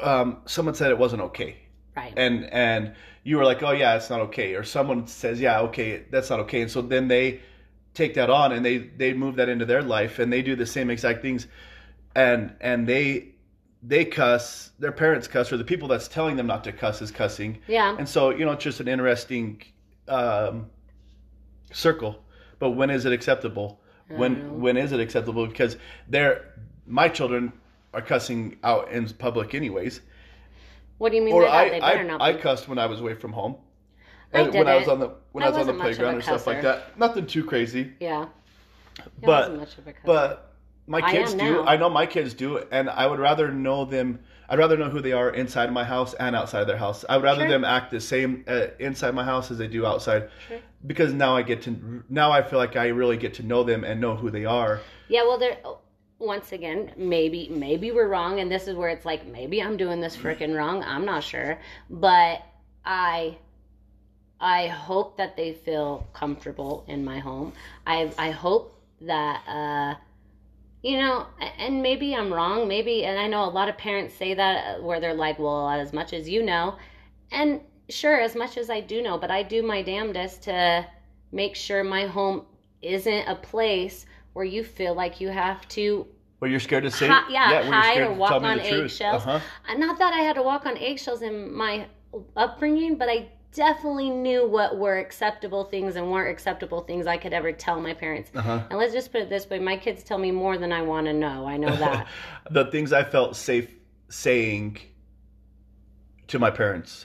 um, 0.00 0.38
someone 0.46 0.74
said 0.74 0.90
it 0.90 0.98
wasn't 0.98 1.22
okay, 1.22 1.56
right, 1.96 2.12
and 2.16 2.44
and 2.52 2.94
you 3.22 3.36
were 3.36 3.44
like, 3.44 3.62
oh 3.62 3.72
yeah, 3.72 3.96
it's 3.96 4.10
not 4.10 4.20
okay, 4.20 4.54
or 4.54 4.64
someone 4.64 5.06
says 5.06 5.40
yeah, 5.40 5.60
okay, 5.60 6.04
that's 6.10 6.30
not 6.30 6.40
okay, 6.40 6.62
and 6.62 6.70
so 6.70 6.82
then 6.82 7.08
they 7.08 7.40
take 7.92 8.14
that 8.14 8.30
on 8.30 8.52
and 8.52 8.64
they 8.64 8.78
they 8.78 9.12
move 9.12 9.36
that 9.36 9.48
into 9.48 9.64
their 9.64 9.82
life 9.82 10.18
and 10.20 10.32
they 10.32 10.42
do 10.42 10.56
the 10.56 10.66
same 10.66 10.90
exact 10.90 11.22
things, 11.22 11.46
and 12.14 12.54
and 12.60 12.86
they 12.86 13.28
they 13.82 14.04
cuss, 14.04 14.70
their 14.78 14.92
parents 14.92 15.26
cuss, 15.26 15.52
or 15.52 15.56
the 15.56 15.64
people 15.64 15.88
that's 15.88 16.08
telling 16.08 16.36
them 16.36 16.46
not 16.46 16.64
to 16.64 16.72
cuss 16.72 17.00
is 17.02 17.10
cussing, 17.10 17.58
yeah, 17.66 17.96
and 17.98 18.08
so, 18.08 18.30
you 18.30 18.44
know, 18.44 18.52
it's 18.52 18.64
just 18.64 18.80
an 18.80 18.88
interesting 18.88 19.62
um, 20.08 20.70
circle. 21.72 22.22
But 22.58 22.70
when 22.70 22.90
is 22.90 23.06
it 23.06 23.12
acceptable? 23.12 23.80
When 24.08 24.38
know. 24.38 24.52
when 24.54 24.76
is 24.76 24.92
it 24.92 25.00
acceptable? 25.00 25.46
Because 25.46 25.76
they're 26.08 26.52
my 26.86 27.08
children 27.08 27.52
are 27.94 28.02
cussing 28.02 28.56
out 28.62 28.90
in 28.90 29.08
public 29.08 29.54
anyways. 29.54 30.00
What 31.00 31.10
do 31.12 31.16
you 31.16 31.22
mean 31.22 31.32
Or 31.34 31.44
by 31.44 31.48
that? 31.48 31.54
I 31.56 31.68
they 31.70 31.80
better 31.80 31.98
I, 32.00 32.02
not 32.02 32.20
I 32.20 32.32
cussed 32.34 32.68
when 32.68 32.78
I 32.78 32.84
was 32.84 33.00
away 33.00 33.14
from 33.14 33.32
home. 33.32 33.56
I 34.34 34.40
And 34.40 34.52
when 34.52 34.68
I 34.68 34.76
was 34.76 34.86
on 34.86 35.00
the 35.00 35.14
when 35.32 35.42
I 35.42 35.46
I, 35.46 35.50
was 35.50 35.58
on 35.58 35.66
the 35.66 35.72
wasn't 35.72 35.78
much 35.78 35.86
of 35.86 35.92
a 35.92 35.96
playground 35.96 36.14
and 36.16 36.22
stuff 36.24 36.46
like 36.46 36.62
that. 36.62 36.98
Nothing 36.98 37.26
too 37.26 37.42
crazy. 37.42 37.92
yeah, 38.00 38.26
I 38.98 39.02
But 39.22 39.28
wasn't 39.28 39.60
much 39.60 39.78
of 39.78 39.86
a 39.88 39.94
but 40.04 40.52
my 40.86 41.00
kids 41.10 41.32
am 41.32 41.38
do. 41.38 41.62
I 41.62 41.76
know 41.78 41.88
my 41.88 42.04
kids 42.04 42.34
do, 42.34 42.58
and 42.70 42.90
I 42.90 43.06
would 43.06 43.18
rather 43.18 43.50
know 43.50 43.86
them. 43.86 44.18
I'd 44.50 44.58
rather 44.58 44.76
know 44.76 44.90
who 44.90 45.00
they 45.00 45.12
are 45.12 45.30
inside 45.30 45.72
my 45.72 45.84
house 45.84 46.12
and 46.14 46.36
outside 46.36 46.64
their 46.64 46.76
house. 46.76 47.04
I 47.08 47.16
would 47.16 47.22
rather 47.24 47.42
Sure. 47.42 47.48
them 47.48 47.64
act 47.64 47.90
the 47.92 48.00
same 48.00 48.44
uh, 48.46 48.66
inside 48.78 49.14
my 49.14 49.24
house 49.24 49.50
as 49.50 49.56
they 49.58 49.68
do 49.68 49.86
outside, 49.86 50.28
Sure. 50.48 50.58
because 50.86 51.14
now 51.14 51.34
I 51.34 51.42
get 51.42 51.62
to. 51.62 52.02
Now 52.10 52.30
I 52.30 52.42
feel 52.42 52.58
like 52.58 52.76
I 52.76 52.88
really 52.88 53.16
get 53.16 53.32
to 53.34 53.42
know 53.42 53.62
them 53.62 53.84
and 53.84 54.00
know 54.02 54.16
who 54.16 54.30
they 54.30 54.44
are. 54.44 54.80
Yeah, 55.08 55.22
well, 55.22 55.38
there. 55.38 55.56
Once 56.20 56.52
again, 56.52 56.92
maybe 56.96 57.48
maybe 57.48 57.90
we're 57.90 58.06
wrong, 58.06 58.40
and 58.40 58.52
this 58.52 58.68
is 58.68 58.76
where 58.76 58.90
it's 58.90 59.06
like 59.06 59.26
maybe 59.26 59.62
I'm 59.62 59.76
doing 59.76 60.00
this 60.00 60.16
freaking 60.16 60.54
wrong. 60.54 60.84
I'm 60.84 61.06
not 61.06 61.24
sure, 61.24 61.58
but 61.88 62.42
I 62.84 63.38
I 64.38 64.68
hope 64.68 65.16
that 65.16 65.36
they 65.36 65.54
feel 65.54 66.06
comfortable 66.12 66.84
in 66.88 67.04
my 67.04 67.18
home. 67.18 67.54
I 67.86 68.12
I 68.18 68.30
hope 68.30 68.78
that 69.00 69.42
uh 69.48 69.94
you 70.82 70.98
know, 70.98 71.26
and 71.58 71.82
maybe 71.82 72.14
I'm 72.14 72.32
wrong, 72.32 72.68
maybe 72.68 73.04
and 73.04 73.18
I 73.18 73.26
know 73.26 73.44
a 73.44 73.50
lot 73.50 73.68
of 73.68 73.76
parents 73.76 74.14
say 74.14 74.34
that 74.34 74.78
uh, 74.78 74.82
where 74.82 75.00
they're 75.00 75.14
like, 75.14 75.38
"Well, 75.38 75.68
as 75.68 75.92
much 75.92 76.12
as 76.12 76.28
you 76.28 76.42
know." 76.42 76.76
And 77.32 77.60
sure, 77.88 78.20
as 78.20 78.34
much 78.34 78.56
as 78.56 78.70
I 78.70 78.80
do 78.80 79.02
know, 79.02 79.18
but 79.18 79.30
I 79.30 79.42
do 79.42 79.62
my 79.62 79.82
damnedest 79.82 80.42
to 80.44 80.86
make 81.32 81.54
sure 81.56 81.84
my 81.84 82.06
home 82.06 82.46
isn't 82.82 83.28
a 83.28 83.34
place 83.36 84.06
where 84.32 84.44
you 84.44 84.64
feel 84.64 84.94
like 84.94 85.20
you 85.20 85.28
have 85.28 85.66
to 85.68 86.06
Where 86.40 86.50
you're 86.50 86.58
scared 86.60 86.84
to 86.84 86.90
say, 86.90 87.06
Hi- 87.06 87.30
yeah, 87.30 87.62
you're 87.62 87.72
hide 87.72 88.00
or 88.00 88.14
walk 88.14 88.32
on 88.32 88.58
eggshells. 88.60 89.22
Uh-huh. 89.26 89.40
Uh, 89.68 89.74
not 89.74 89.98
that 89.98 90.14
I 90.14 90.20
had 90.20 90.36
to 90.36 90.42
walk 90.42 90.64
on 90.64 90.76
eggshells 90.78 91.20
in 91.20 91.54
my 91.54 91.86
upbringing, 92.34 92.96
but 92.96 93.10
I 93.10 93.28
definitely 93.52 94.08
knew 94.08 94.48
what 94.48 94.78
were 94.78 94.96
acceptable 94.96 95.64
things 95.64 95.96
and 95.96 96.10
weren't 96.10 96.30
acceptable 96.30 96.80
things 96.80 97.06
I 97.06 97.18
could 97.18 97.34
ever 97.34 97.52
tell 97.52 97.78
my 97.78 97.92
parents. 97.92 98.30
Uh-huh. 98.34 98.62
And 98.70 98.78
let's 98.78 98.94
just 98.94 99.12
put 99.12 99.20
it 99.20 99.28
this 99.28 99.50
way 99.50 99.58
my 99.58 99.76
kids 99.76 100.02
tell 100.02 100.16
me 100.16 100.30
more 100.30 100.56
than 100.56 100.72
I 100.72 100.80
want 100.80 101.06
to 101.08 101.12
know. 101.12 101.46
I 101.46 101.58
know 101.58 101.76
that. 101.76 102.06
the 102.50 102.64
things 102.66 102.92
I 102.94 103.04
felt 103.04 103.36
safe 103.36 103.70
saying 104.08 104.78
to 106.28 106.38
my 106.38 106.50
parents 106.50 107.04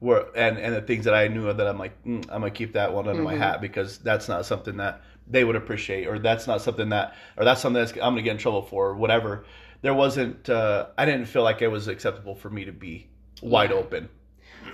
were, 0.00 0.28
and 0.36 0.58
and 0.58 0.74
the 0.74 0.82
things 0.82 1.06
that 1.06 1.14
I 1.14 1.28
knew 1.28 1.50
that 1.50 1.66
I'm 1.66 1.78
like, 1.78 2.04
mm, 2.04 2.18
I'm 2.24 2.40
gonna 2.42 2.50
keep 2.50 2.74
that 2.74 2.92
one 2.92 3.08
under 3.08 3.22
my 3.22 3.36
Mhm. 3.36 3.38
hat 3.38 3.60
because 3.62 3.96
that's 3.98 4.28
not 4.28 4.44
something 4.44 4.76
that 4.76 5.00
they 5.28 5.44
would 5.44 5.56
appreciate, 5.56 6.06
or 6.06 6.18
that's 6.18 6.46
not 6.46 6.60
something 6.62 6.88
that, 6.90 7.14
or 7.36 7.44
that's 7.44 7.60
something 7.60 7.80
that's 7.82 7.92
I'm 7.92 8.12
gonna 8.12 8.22
get 8.22 8.32
in 8.32 8.38
trouble 8.38 8.62
for, 8.62 8.88
or 8.88 8.94
whatever. 8.94 9.44
There 9.82 9.94
wasn't. 9.94 10.48
Uh, 10.48 10.86
I 10.98 11.04
didn't 11.04 11.26
feel 11.26 11.42
like 11.42 11.62
it 11.62 11.68
was 11.68 11.88
acceptable 11.88 12.34
for 12.34 12.50
me 12.50 12.64
to 12.64 12.72
be 12.72 13.08
wide 13.42 13.70
Yeah. 13.70 13.76
open. 13.76 14.08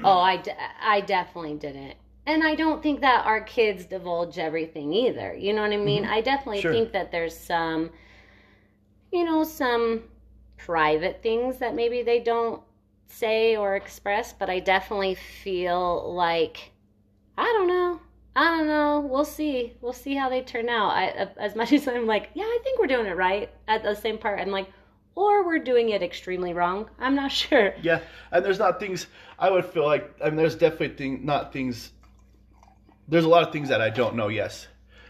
oh, 0.04 0.18
I, 0.18 0.36
de- 0.38 0.56
I 0.82 1.00
definitely 1.00 1.54
didn't. 1.54 1.96
And 2.26 2.44
I 2.44 2.54
don't 2.54 2.82
think 2.82 3.00
that 3.00 3.26
our 3.26 3.40
kids 3.40 3.84
divulge 3.84 4.38
everything 4.38 4.92
either. 4.92 5.34
You 5.34 5.52
know 5.52 5.62
what 5.62 5.72
I 5.72 5.76
mean? 5.76 6.04
Mhm. 6.04 6.08
I 6.08 6.20
definitely 6.20 6.60
Sure. 6.60 6.72
think 6.72 6.92
that 6.92 7.10
there's 7.10 7.36
some 7.36 7.90
you 9.12 9.24
know, 9.24 9.44
some 9.44 10.04
private 10.56 11.22
things 11.22 11.58
that 11.58 11.74
maybe 11.74 12.02
they 12.02 12.20
don't 12.20 12.62
say 13.08 13.56
or 13.56 13.76
express, 13.76 14.32
but 14.32 14.48
I 14.48 14.60
definitely 14.60 15.14
feel 15.14 16.12
like 16.14 16.72
I 17.36 17.44
don't 17.44 17.68
know. 17.68 18.00
I 18.34 18.44
don't 18.56 18.66
know. 18.66 19.00
We'll 19.00 19.24
see. 19.24 19.74
We'll 19.80 19.92
see 19.92 20.14
how 20.14 20.28
they 20.30 20.40
turn 20.40 20.68
out. 20.68 20.90
I, 20.90 21.08
uh, 21.10 21.26
as 21.38 21.54
much 21.54 21.72
as 21.72 21.86
I'm 21.86 22.06
like, 22.06 22.30
yeah, 22.34 22.44
I 22.44 22.58
think 22.64 22.78
we're 22.80 22.86
doing 22.86 23.06
it 23.06 23.16
right. 23.16 23.50
At 23.68 23.82
the 23.82 23.94
same 23.94 24.18
part, 24.18 24.40
I'm 24.40 24.50
like, 24.50 24.68
or 25.14 25.44
we're 25.44 25.58
doing 25.58 25.90
it 25.90 26.02
extremely 26.02 26.54
wrong. 26.54 26.88
I'm 26.98 27.14
not 27.14 27.30
sure. 27.42 27.74
Yeah, 27.82 28.00
and 28.30 28.44
there's 28.44 28.58
not 28.58 28.80
things 28.80 29.06
I 29.38 29.50
would 29.50 29.66
feel 29.66 29.84
like. 29.84 30.10
I 30.22 30.26
mean, 30.26 30.36
there's 30.36 30.54
definitely 30.56 30.96
thing, 30.96 31.24
not 31.26 31.52
things. 31.52 31.92
There's 33.08 33.24
a 33.24 33.28
lot 33.28 33.42
of 33.42 33.52
things 33.52 33.68
that 33.68 33.80
I 33.82 33.90
don't 33.90 34.16
know. 34.16 34.28
Yes, 34.28 34.66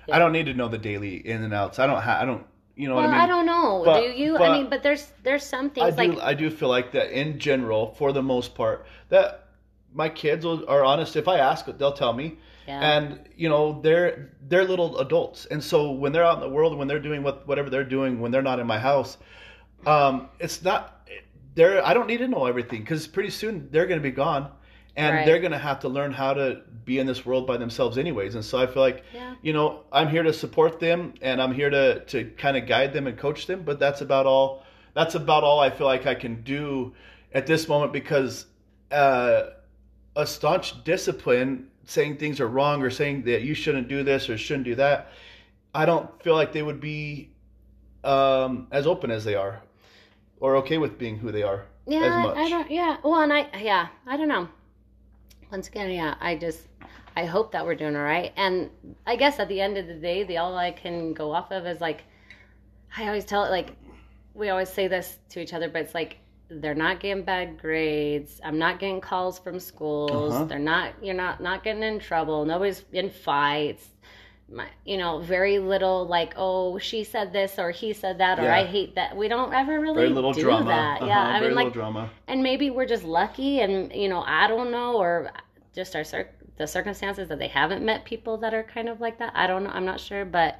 Yeah. 0.08 0.16
I 0.16 0.18
don't 0.18 0.32
need 0.32 0.46
to 0.46 0.54
know 0.54 0.68
the 0.68 0.78
daily 0.78 1.16
in 1.16 1.42
and 1.44 1.54
outs. 1.54 1.78
I 1.78 1.86
don't. 1.86 2.00
Ha- 2.00 2.18
I 2.20 2.24
don't. 2.24 2.46
You 2.74 2.88
know 2.88 2.94
Well, 2.96 3.04
what 3.04 3.10
I 3.14 3.20
mean? 3.20 3.20
I, 3.20 3.26
don't 3.26 3.46
know. 3.46 3.82
But- 3.84 4.00
do 4.00 4.06
you? 4.06 4.38
I 4.38 4.58
mean, 4.58 4.70
but 4.70 4.82
there's 4.82 5.12
there's 5.22 5.44
some 5.44 5.66
I 5.66 5.90
things 5.92 5.94
do. 5.96 6.14
like 6.14 6.18
I 6.26 6.34
do 6.34 6.50
feel 6.50 6.70
like 6.70 6.92
that 6.92 7.10
in 7.16 7.38
general, 7.38 7.94
for 7.94 8.12
the 8.12 8.22
most 8.22 8.54
part, 8.54 8.86
that 9.10 9.48
my 9.94 10.08
kids 10.08 10.44
will, 10.44 10.68
are 10.68 10.82
honest. 10.82 11.14
If 11.14 11.28
I 11.28 11.38
ask, 11.38 11.66
they'll 11.66 11.92
tell 11.92 12.14
me. 12.14 12.38
Yeah. 12.80 12.96
And 12.96 13.28
you 13.36 13.48
know 13.48 13.80
they're 13.82 14.30
they're 14.48 14.64
little 14.64 14.98
adults, 14.98 15.46
and 15.46 15.62
so 15.62 15.90
when 15.90 16.12
they're 16.12 16.24
out 16.24 16.36
in 16.36 16.40
the 16.40 16.48
world, 16.48 16.76
when 16.78 16.88
they're 16.88 17.00
doing 17.00 17.22
what 17.22 17.46
whatever 17.46 17.68
they're 17.70 17.84
doing, 17.84 18.20
when 18.20 18.30
they're 18.32 18.42
not 18.50 18.58
in 18.60 18.66
my 18.66 18.78
house, 18.78 19.18
um, 19.86 20.28
it's 20.38 20.62
not. 20.62 21.08
They're 21.54 21.84
I 21.84 21.92
don't 21.92 22.06
need 22.06 22.18
to 22.18 22.28
know 22.28 22.46
everything 22.46 22.80
because 22.80 23.06
pretty 23.06 23.30
soon 23.30 23.68
they're 23.70 23.86
going 23.86 24.00
to 24.00 24.02
be 24.02 24.10
gone, 24.14 24.50
and 24.96 25.16
Right. 25.16 25.26
they're 25.26 25.38
going 25.40 25.52
to 25.52 25.58
have 25.58 25.80
to 25.80 25.88
learn 25.88 26.12
how 26.12 26.32
to 26.34 26.62
be 26.86 26.98
in 26.98 27.06
this 27.06 27.26
world 27.26 27.46
by 27.46 27.56
themselves 27.58 27.98
anyways. 27.98 28.34
And 28.34 28.44
so 28.44 28.58
I 28.58 28.66
feel 28.66 28.82
like 28.82 29.04
Yeah. 29.14 29.34
you 29.42 29.52
know 29.52 29.80
I'm 29.92 30.08
here 30.08 30.22
to 30.22 30.32
support 30.32 30.80
them, 30.80 31.12
and 31.20 31.42
I'm 31.42 31.52
here 31.52 31.68
to 31.70 32.00
to 32.06 32.24
kind 32.38 32.56
of 32.56 32.66
guide 32.66 32.92
them 32.94 33.06
and 33.06 33.18
coach 33.18 33.46
them. 33.46 33.62
But 33.64 33.78
that's 33.78 34.00
about 34.00 34.24
all. 34.26 34.64
That's 34.94 35.14
about 35.14 35.44
all 35.44 35.60
I 35.60 35.70
feel 35.70 35.86
like 35.86 36.06
I 36.06 36.14
can 36.14 36.42
do 36.42 36.94
at 37.34 37.46
this 37.46 37.68
moment 37.68 37.92
because 37.92 38.46
uh, 38.90 39.50
a 40.16 40.26
staunch 40.26 40.84
discipline 40.84 41.68
saying 41.84 42.16
things 42.16 42.40
are 42.40 42.48
wrong 42.48 42.82
or 42.82 42.90
saying 42.90 43.22
that 43.24 43.42
you 43.42 43.54
shouldn't 43.54 43.88
do 43.88 44.02
this 44.02 44.28
or 44.28 44.38
shouldn't 44.38 44.64
do 44.64 44.74
that. 44.76 45.12
I 45.74 45.86
don't 45.86 46.22
feel 46.22 46.34
like 46.34 46.52
they 46.52 46.62
would 46.62 46.80
be 46.80 47.30
um, 48.04 48.68
as 48.70 48.86
open 48.86 49.10
as 49.10 49.24
they 49.24 49.34
are 49.34 49.62
or 50.40 50.56
okay 50.56 50.78
with 50.78 50.98
being 50.98 51.18
who 51.18 51.32
they 51.32 51.42
are 51.42 51.66
yeah, 51.86 52.18
as 52.18 52.22
much. 52.24 52.36
I 52.36 52.48
don't. 52.48 52.70
Yeah. 52.70 52.96
Well, 53.02 53.20
and 53.20 53.32
I 53.32 53.48
yeah, 53.60 53.88
I 54.06 54.16
don't 54.16 54.28
know. 54.28 54.48
Once 55.50 55.68
again, 55.68 55.90
yeah, 55.90 56.14
I 56.20 56.36
just 56.36 56.68
I 57.16 57.24
hope 57.24 57.52
that 57.52 57.64
we're 57.64 57.74
doing 57.74 57.96
all 57.96 58.02
right. 58.02 58.32
And 58.36 58.70
I 59.06 59.16
guess 59.16 59.38
at 59.38 59.48
the 59.48 59.60
end 59.60 59.76
of 59.76 59.86
the 59.86 59.94
day, 59.94 60.24
the 60.24 60.38
all 60.38 60.56
I 60.56 60.70
can 60.70 61.12
go 61.12 61.32
off 61.32 61.50
of 61.50 61.66
is 61.66 61.80
like 61.80 62.04
I 62.96 63.06
always 63.06 63.24
tell 63.24 63.44
it 63.44 63.50
like 63.50 63.72
we 64.34 64.48
always 64.48 64.68
say 64.68 64.88
this 64.88 65.18
to 65.30 65.40
each 65.40 65.52
other, 65.52 65.68
but 65.68 65.82
it's 65.82 65.94
like 65.94 66.18
they're 66.60 66.74
not 66.74 67.00
getting 67.00 67.24
bad 67.24 67.58
grades. 67.60 68.40
I'm 68.44 68.58
not 68.58 68.78
getting 68.78 69.00
calls 69.00 69.38
from 69.38 69.58
schools. 69.60 70.32
Uh-huh. 70.34 70.44
They're 70.44 70.58
not. 70.58 70.92
You're 71.02 71.14
not 71.14 71.40
not 71.40 71.62
getting 71.64 71.82
in 71.82 71.98
trouble. 71.98 72.44
Nobody's 72.44 72.84
in 72.92 73.10
fights. 73.10 73.88
My, 74.50 74.66
you 74.84 74.98
know, 74.98 75.18
very 75.20 75.58
little 75.58 76.06
like, 76.06 76.34
oh, 76.36 76.76
she 76.76 77.04
said 77.04 77.32
this 77.32 77.58
or 77.58 77.70
he 77.70 77.94
said 77.94 78.18
that 78.18 78.38
or 78.38 78.42
Yeah. 78.42 78.56
I 78.58 78.64
hate 78.66 78.96
that. 78.96 79.16
We 79.16 79.26
don't 79.28 79.54
ever 79.54 79.80
really 79.80 79.94
Very 80.02 80.08
little 80.10 80.32
do 80.34 80.42
drama. 80.42 80.66
that. 80.66 80.96
Uh-huh, 81.00 81.06
Yeah, 81.06 81.26
I 81.36 81.40
very 81.40 81.54
mean, 81.54 81.64
like, 81.64 81.72
drama. 81.72 82.10
and 82.28 82.42
maybe 82.42 82.68
we're 82.68 82.84
just 82.86 83.04
lucky, 83.04 83.60
and 83.60 83.90
you 83.94 84.10
know, 84.10 84.22
I 84.26 84.48
don't 84.48 84.70
know, 84.70 84.96
or 84.98 85.30
just 85.74 85.96
our 85.96 86.04
cir- 86.04 86.28
the 86.58 86.66
circumstances 86.66 87.28
that 87.28 87.38
they 87.38 87.48
haven't 87.48 87.82
met 87.82 88.04
people 88.04 88.36
that 88.38 88.52
are 88.52 88.62
kind 88.62 88.90
of 88.90 89.00
like 89.00 89.18
that. 89.20 89.32
I 89.34 89.46
don't 89.46 89.64
know. 89.64 89.70
I'm 89.70 89.86
not 89.86 90.00
sure, 90.00 90.26
but 90.26 90.58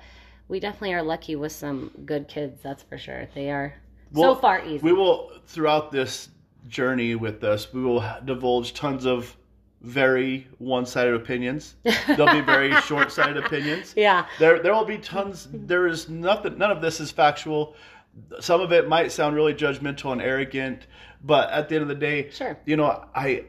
we 0.48 0.58
definitely 0.58 0.94
are 0.94 1.02
lucky 1.02 1.36
with 1.36 1.52
some 1.52 1.90
good 2.06 2.28
kids. 2.28 2.62
That's 2.62 2.82
for 2.82 2.96
sure. 2.96 3.28
They 3.34 3.50
are 3.50 3.74
Well, 4.12 4.34
so 4.34 4.40
far 4.40 4.64
easy. 4.64 4.78
We 4.82 4.92
will 4.92 5.32
throughout 5.46 5.90
this 5.92 6.28
journey 6.68 7.14
with 7.14 7.42
us, 7.44 7.72
we 7.72 7.82
will 7.82 8.04
divulge 8.24 8.74
tons 8.74 9.04
of 9.06 9.36
very 9.80 10.46
one-sided 10.58 11.14
opinions. 11.14 11.74
There'll 12.06 12.32
be 12.32 12.40
very 12.40 12.72
short-sighted 12.82 13.36
opinions. 13.36 13.94
yeah. 13.96 14.26
There, 14.38 14.62
there 14.62 14.72
will 14.72 14.84
be 14.84 14.98
tons. 14.98 15.48
There 15.52 15.86
is 15.88 16.08
nothing. 16.08 16.56
None 16.58 16.70
of 16.70 16.80
this 16.80 17.00
is 17.00 17.10
factual. 17.10 17.74
Some 18.40 18.60
of 18.60 18.72
it 18.72 18.88
might 18.88 19.10
sound 19.10 19.34
really 19.34 19.54
judgmental 19.54 20.12
and 20.12 20.22
arrogant, 20.22 20.86
but 21.24 21.50
at 21.50 21.68
the 21.68 21.74
end 21.76 21.82
of 21.82 21.88
the 21.88 21.94
day, 21.96 22.30
Sure. 22.30 22.56
you 22.64 22.76
know, 22.76 23.04
I, 23.14 23.46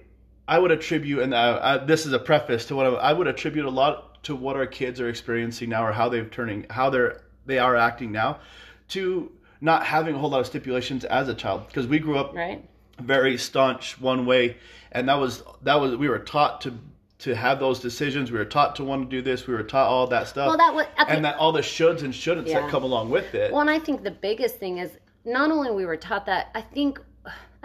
I 0.47 0.57
would 0.57 0.71
attribute, 0.71 1.19
and 1.19 1.35
I, 1.35 1.73
I, 1.75 1.77
this 1.85 2.05
is 2.05 2.13
a 2.13 2.19
preface 2.19 2.65
to 2.67 2.75
what 2.75 2.85
I, 2.87 2.89
I 2.89 3.13
would 3.13 3.27
attribute 3.27 3.65
a 3.65 3.69
lot 3.69 4.23
to 4.23 4.35
what 4.35 4.55
our 4.55 4.65
kids 4.65 4.99
are 5.01 5.09
experiencing 5.09 5.69
now, 5.69 5.85
or 5.85 5.91
how 5.91 6.09
they're 6.09 6.25
turning, 6.25 6.65
how 6.69 6.89
they're 6.89 7.21
they 7.45 7.59
are 7.59 7.75
acting 7.75 8.11
now, 8.11 8.39
to 8.87 9.31
not 9.63 9.85
having 9.85 10.13
a 10.13 10.17
whole 10.19 10.29
lot 10.29 10.41
of 10.41 10.45
stipulations 10.45 11.05
as 11.05 11.29
a 11.29 11.33
child, 11.33 11.65
because 11.67 11.87
we 11.87 11.97
grew 11.97 12.17
up 12.17 12.35
Right. 12.35 12.63
very 13.01 13.37
staunch 13.37 13.99
one 13.99 14.25
way 14.25 14.57
and 14.91 15.07
that 15.09 15.15
was 15.19 15.41
that 15.63 15.79
was 15.81 15.95
we 15.95 16.07
were 16.09 16.19
taught 16.19 16.61
to 16.61 16.73
to 17.19 17.33
have 17.35 17.59
those 17.59 17.79
decisions 17.79 18.31
we 18.31 18.37
were 18.37 18.45
taught 18.45 18.75
to 18.75 18.83
want 18.83 19.09
to 19.09 19.15
do 19.17 19.21
this 19.21 19.47
we 19.47 19.53
were 19.53 19.63
taught 19.63 19.87
all 19.87 20.05
that 20.05 20.27
stuff 20.27 20.47
Well, 20.49 20.57
that 20.57 20.75
was 20.75 20.85
and 21.07 21.23
that 21.25 21.37
all 21.37 21.51
the 21.53 21.61
shoulds 21.61 22.03
and 22.03 22.13
shouldn'ts 22.13 22.49
Yeah. 22.49 22.61
that 22.61 22.69
come 22.69 22.83
along 22.83 23.09
with 23.09 23.33
it 23.33 23.51
Well, 23.51 23.61
and 23.61 23.69
I 23.69 23.79
think 23.79 24.03
the 24.03 24.11
biggest 24.11 24.57
thing 24.57 24.77
is 24.79 24.91
not 25.25 25.49
only 25.49 25.71
we 25.71 25.85
were 25.85 25.95
taught 25.97 26.25
that. 26.27 26.49
I 26.53 26.61
think. 26.61 26.99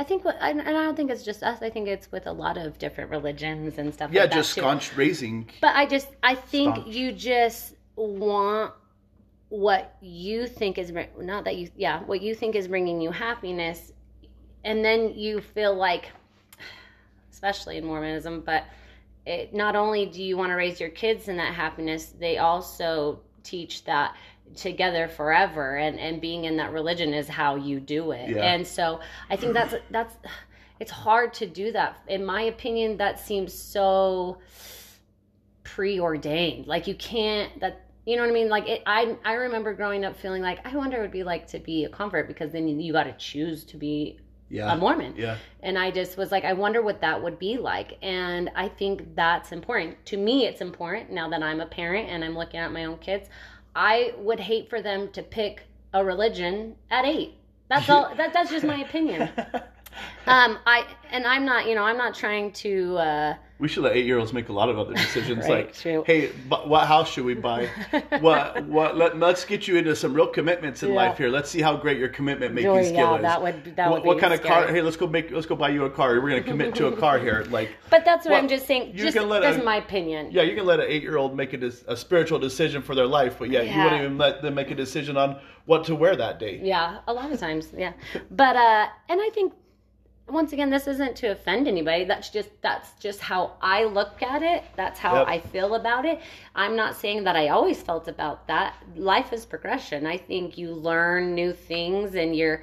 I 0.00 0.04
think, 0.04 0.24
what, 0.24 0.36
and 0.40 0.62
I 0.62 0.70
don't 0.70 0.94
think 0.96 1.10
it's 1.10 1.24
just 1.24 1.42
us. 1.42 1.60
I 1.60 1.70
think 1.70 1.88
it's 1.88 2.12
with 2.12 2.28
a 2.28 2.32
lot 2.32 2.56
of 2.56 2.78
different 2.78 3.10
religions 3.10 3.78
and 3.78 3.92
stuff. 3.92 4.12
yeah 4.12 4.20
like 4.22 4.30
that 4.30 4.36
just 4.36 4.52
staunch 4.52 4.96
raising 4.96 5.50
But 5.60 5.74
I 5.74 5.84
just, 5.86 6.06
I 6.22 6.36
think 6.36 6.76
Staunch. 6.76 6.94
you 6.94 7.10
just 7.10 7.74
want 7.96 8.74
what 9.48 9.96
you 10.00 10.46
think 10.46 10.78
is 10.78 10.92
not 11.18 11.44
that 11.44 11.56
you, 11.56 11.70
yeah, 11.76 12.02
what 12.04 12.20
you 12.20 12.34
think 12.34 12.54
is 12.54 12.68
bringing 12.68 13.00
you 13.00 13.10
happiness, 13.10 13.92
and 14.64 14.84
then 14.84 15.14
you 15.14 15.40
feel 15.40 15.74
like, 15.74 16.10
especially 17.32 17.78
in 17.78 17.84
Mormonism, 17.84 18.42
but 18.44 18.64
it 19.24 19.54
not 19.54 19.76
only 19.76 20.06
do 20.06 20.22
you 20.22 20.36
want 20.36 20.50
to 20.50 20.54
raise 20.54 20.80
your 20.80 20.90
kids 20.90 21.28
in 21.28 21.36
that 21.36 21.54
happiness, 21.54 22.14
they 22.18 22.38
also 22.38 23.20
teach 23.42 23.84
that 23.84 24.16
together 24.56 25.08
forever 25.08 25.76
and 25.76 25.98
and 26.00 26.20
being 26.20 26.44
in 26.44 26.56
that 26.56 26.72
religion 26.72 27.12
is 27.12 27.28
how 27.28 27.56
you 27.56 27.80
do 27.80 28.12
it. 28.12 28.30
Yeah. 28.30 28.42
and 28.42 28.66
so 28.66 29.00
i 29.28 29.36
think 29.36 29.52
that's 29.52 29.74
that's 29.90 30.16
it's 30.80 30.90
hard 30.90 31.34
to 31.34 31.46
do 31.46 31.72
that. 31.72 31.98
In 32.06 32.24
my 32.24 32.42
opinion 32.42 32.96
that 32.98 33.18
seems 33.18 33.52
so 33.52 34.38
preordained. 35.64 36.66
Like 36.66 36.86
you 36.86 36.94
can't 36.94 37.60
that 37.60 37.87
you 38.08 38.16
know 38.16 38.22
what 38.22 38.30
i 38.30 38.32
mean 38.32 38.48
like 38.48 38.68
it, 38.68 38.82
i 38.86 39.16
i 39.24 39.34
remember 39.34 39.72
growing 39.74 40.04
up 40.04 40.16
feeling 40.16 40.42
like 40.42 40.58
i 40.66 40.74
wonder 40.74 40.96
what 40.96 41.00
it 41.00 41.02
would 41.02 41.10
be 41.12 41.24
like 41.24 41.46
to 41.46 41.58
be 41.58 41.84
a 41.84 41.88
convert 41.88 42.26
because 42.26 42.52
then 42.52 42.66
you, 42.66 42.76
you 42.78 42.92
got 42.92 43.04
to 43.04 43.12
choose 43.12 43.64
to 43.64 43.76
be 43.76 44.18
yeah 44.48 44.72
a 44.72 44.76
mormon 44.76 45.14
yeah 45.16 45.36
and 45.62 45.76
I 45.76 45.90
just 45.90 46.16
was 46.16 46.30
like, 46.30 46.44
I 46.44 46.52
wonder 46.52 46.82
what 46.82 47.00
that 47.00 47.22
would 47.22 47.38
be 47.38 47.58
like. 47.58 47.98
And 48.02 48.50
I 48.54 48.68
think 48.68 49.14
that's 49.16 49.52
important. 49.52 50.04
To 50.06 50.16
me, 50.16 50.46
it's 50.46 50.60
important 50.60 51.10
now 51.10 51.28
that 51.30 51.42
I'm 51.42 51.60
a 51.60 51.66
parent 51.66 52.08
and 52.08 52.24
I'm 52.24 52.36
looking 52.36 52.60
at 52.60 52.72
my 52.72 52.84
own 52.84 52.98
kids. 52.98 53.28
I 53.74 54.12
would 54.18 54.40
hate 54.40 54.70
for 54.70 54.80
them 54.80 55.10
to 55.12 55.22
pick 55.22 55.62
a 55.92 56.04
religion 56.04 56.76
at 56.90 57.04
eight. 57.04 57.34
That's 57.68 57.88
all. 57.90 58.14
That, 58.14 58.32
that's 58.32 58.50
just 58.50 58.64
my 58.64 58.78
opinion. 58.78 59.30
Um, 60.26 60.58
I 60.66 60.86
and 61.10 61.26
I'm 61.26 61.44
not, 61.44 61.66
you 61.66 61.74
know, 61.74 61.84
I'm 61.84 61.96
not 61.96 62.14
trying 62.14 62.52
to. 62.52 62.96
Uh, 62.98 63.34
we 63.58 63.66
should 63.66 63.82
let 63.82 63.96
eight 63.96 64.04
year 64.06 64.18
olds 64.18 64.32
make 64.32 64.50
a 64.50 64.52
lot 64.52 64.68
of 64.68 64.78
other 64.78 64.94
decisions 64.94 65.40
Right, 65.48 65.66
like 65.66 65.74
true. 65.74 66.04
hey 66.06 66.26
bu- 66.48 66.68
what 66.68 66.86
house 66.86 67.10
should 67.10 67.24
we 67.24 67.34
buy 67.34 67.66
what 68.20 68.64
what 68.66 68.96
let, 68.96 69.18
let's 69.18 69.44
get 69.44 69.66
you 69.66 69.74
into 69.76 69.96
some 69.96 70.14
real 70.14 70.28
commitments 70.28 70.84
in 70.84 70.90
Yeah. 70.90 70.94
life 70.94 71.18
here 71.18 71.28
let's 71.28 71.50
see 71.50 71.60
how 71.60 71.74
great 71.76 71.98
your 71.98 72.08
commitment 72.08 72.54
making 72.54 72.70
skill 72.84 72.94
yeah, 72.94 73.16
is 73.16 73.22
that 73.22 73.42
would- 73.42 73.74
that 73.74 73.90
what, 73.90 74.02
would 74.02 74.06
what 74.06 74.18
kind 74.20 74.32
of 74.32 74.42
car 74.42 74.68
hey 74.68 74.80
let's 74.80 74.96
go 74.96 75.08
make 75.08 75.32
let's 75.32 75.46
go 75.46 75.56
buy 75.56 75.70
you 75.70 75.86
a 75.86 75.90
car 75.90 76.14
we're 76.20 76.30
going 76.30 76.40
to 76.44 76.48
commit 76.48 76.72
to 76.76 76.86
a 76.86 76.96
car 76.96 77.18
here 77.18 77.46
like 77.50 77.70
but 77.90 78.04
that's 78.04 78.26
what 78.26 78.34
I'm 78.34 78.46
just 78.46 78.64
saying. 78.68 78.92
you 78.92 79.04
Just 79.06 79.16
can 79.16 79.28
let 79.28 79.42
that's 79.42 79.58
a- 79.58 79.64
my 79.64 79.76
opinion. 79.76 80.30
Yeah, 80.30 80.42
you 80.42 80.54
can 80.54 80.64
let 80.64 80.78
an 80.78 80.86
eight-year-old 80.88 81.34
make 81.36 81.52
a, 81.52 81.72
a 81.88 81.96
spiritual 81.96 82.38
decision 82.38 82.80
for 82.80 82.94
their 82.94 83.06
life, 83.06 83.36
but 83.40 83.50
yeah, 83.50 83.62
you 83.62 83.82
wouldn't 83.82 84.02
even 84.02 84.18
let 84.18 84.40
them 84.40 84.54
make 84.54 84.70
a 84.70 84.74
decision 84.76 85.16
on 85.16 85.40
what 85.64 85.82
to 85.86 85.96
wear 85.96 86.14
that 86.14 86.38
day. 86.38 86.60
Yeah, 86.62 86.98
a 87.08 87.12
lot 87.12 87.32
of 87.32 87.40
times, 87.40 87.72
yeah. 87.76 87.94
But 88.30 88.54
uh 88.54 88.86
and 89.08 89.20
I 89.20 89.30
think 89.34 89.52
once 90.30 90.52
again 90.52 90.70
this 90.70 90.86
isn't 90.86 91.16
to 91.16 91.28
offend 91.28 91.66
anybody. 91.68 92.04
That's 92.04 92.30
just 92.30 92.50
that's 92.62 92.92
just 93.00 93.20
how 93.20 93.54
I 93.62 93.84
look 93.84 94.22
at 94.22 94.42
it. 94.42 94.64
That's 94.76 94.98
how 94.98 95.14
Yep. 95.20 95.28
I 95.28 95.38
feel 95.40 95.74
about 95.74 96.04
it. 96.04 96.20
I'm 96.54 96.76
not 96.76 96.96
saying 96.96 97.24
that 97.24 97.36
I 97.36 97.48
always 97.48 97.82
felt 97.82 98.08
about 98.08 98.46
that. 98.48 98.74
Life 98.96 99.32
is 99.32 99.46
progression. 99.46 100.06
I 100.06 100.16
think 100.18 100.58
you 100.58 100.72
learn 100.72 101.34
new 101.34 101.52
things 101.52 102.14
and 102.14 102.34
your 102.36 102.62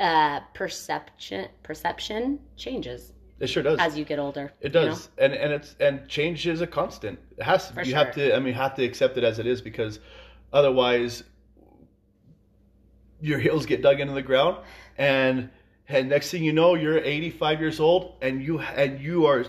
uh 0.00 0.40
perception 0.54 1.48
perception 1.62 2.40
changes 2.56 3.12
It 3.40 3.46
sure 3.48 3.62
does. 3.62 3.78
as 3.78 3.96
you 3.96 4.04
get 4.04 4.18
older. 4.18 4.52
it 4.60 4.74
you 4.74 4.80
know? 4.80 4.86
does, 4.88 5.08
and 5.18 5.32
and 5.32 5.52
it's 5.52 5.76
and 5.80 6.08
change 6.08 6.46
is 6.46 6.60
a 6.60 6.66
constant. 6.66 7.18
It 7.38 7.44
has 7.44 7.68
to. 7.68 7.74
For 7.74 7.82
you 7.82 7.94
have 7.94 8.12
to. 8.14 8.34
I 8.34 8.40
mean, 8.40 8.54
have 8.54 8.74
to 8.76 8.84
accept 8.84 9.16
it 9.18 9.24
as 9.24 9.38
it 9.38 9.46
is 9.46 9.60
because 9.62 10.00
otherwise, 10.52 11.22
your 13.20 13.38
heels 13.38 13.66
get 13.66 13.82
dug 13.82 14.00
into 14.00 14.14
the 14.14 14.22
ground, 14.22 14.58
and 14.98 15.48
and 15.88 16.08
next 16.08 16.30
thing 16.30 16.44
you 16.44 16.52
know, 16.52 16.74
you're 16.74 16.98
85 16.98 17.60
years 17.60 17.80
old, 17.80 18.16
and 18.22 18.42
you 18.42 18.60
and 18.60 19.00
you 19.00 19.26
are 19.26 19.46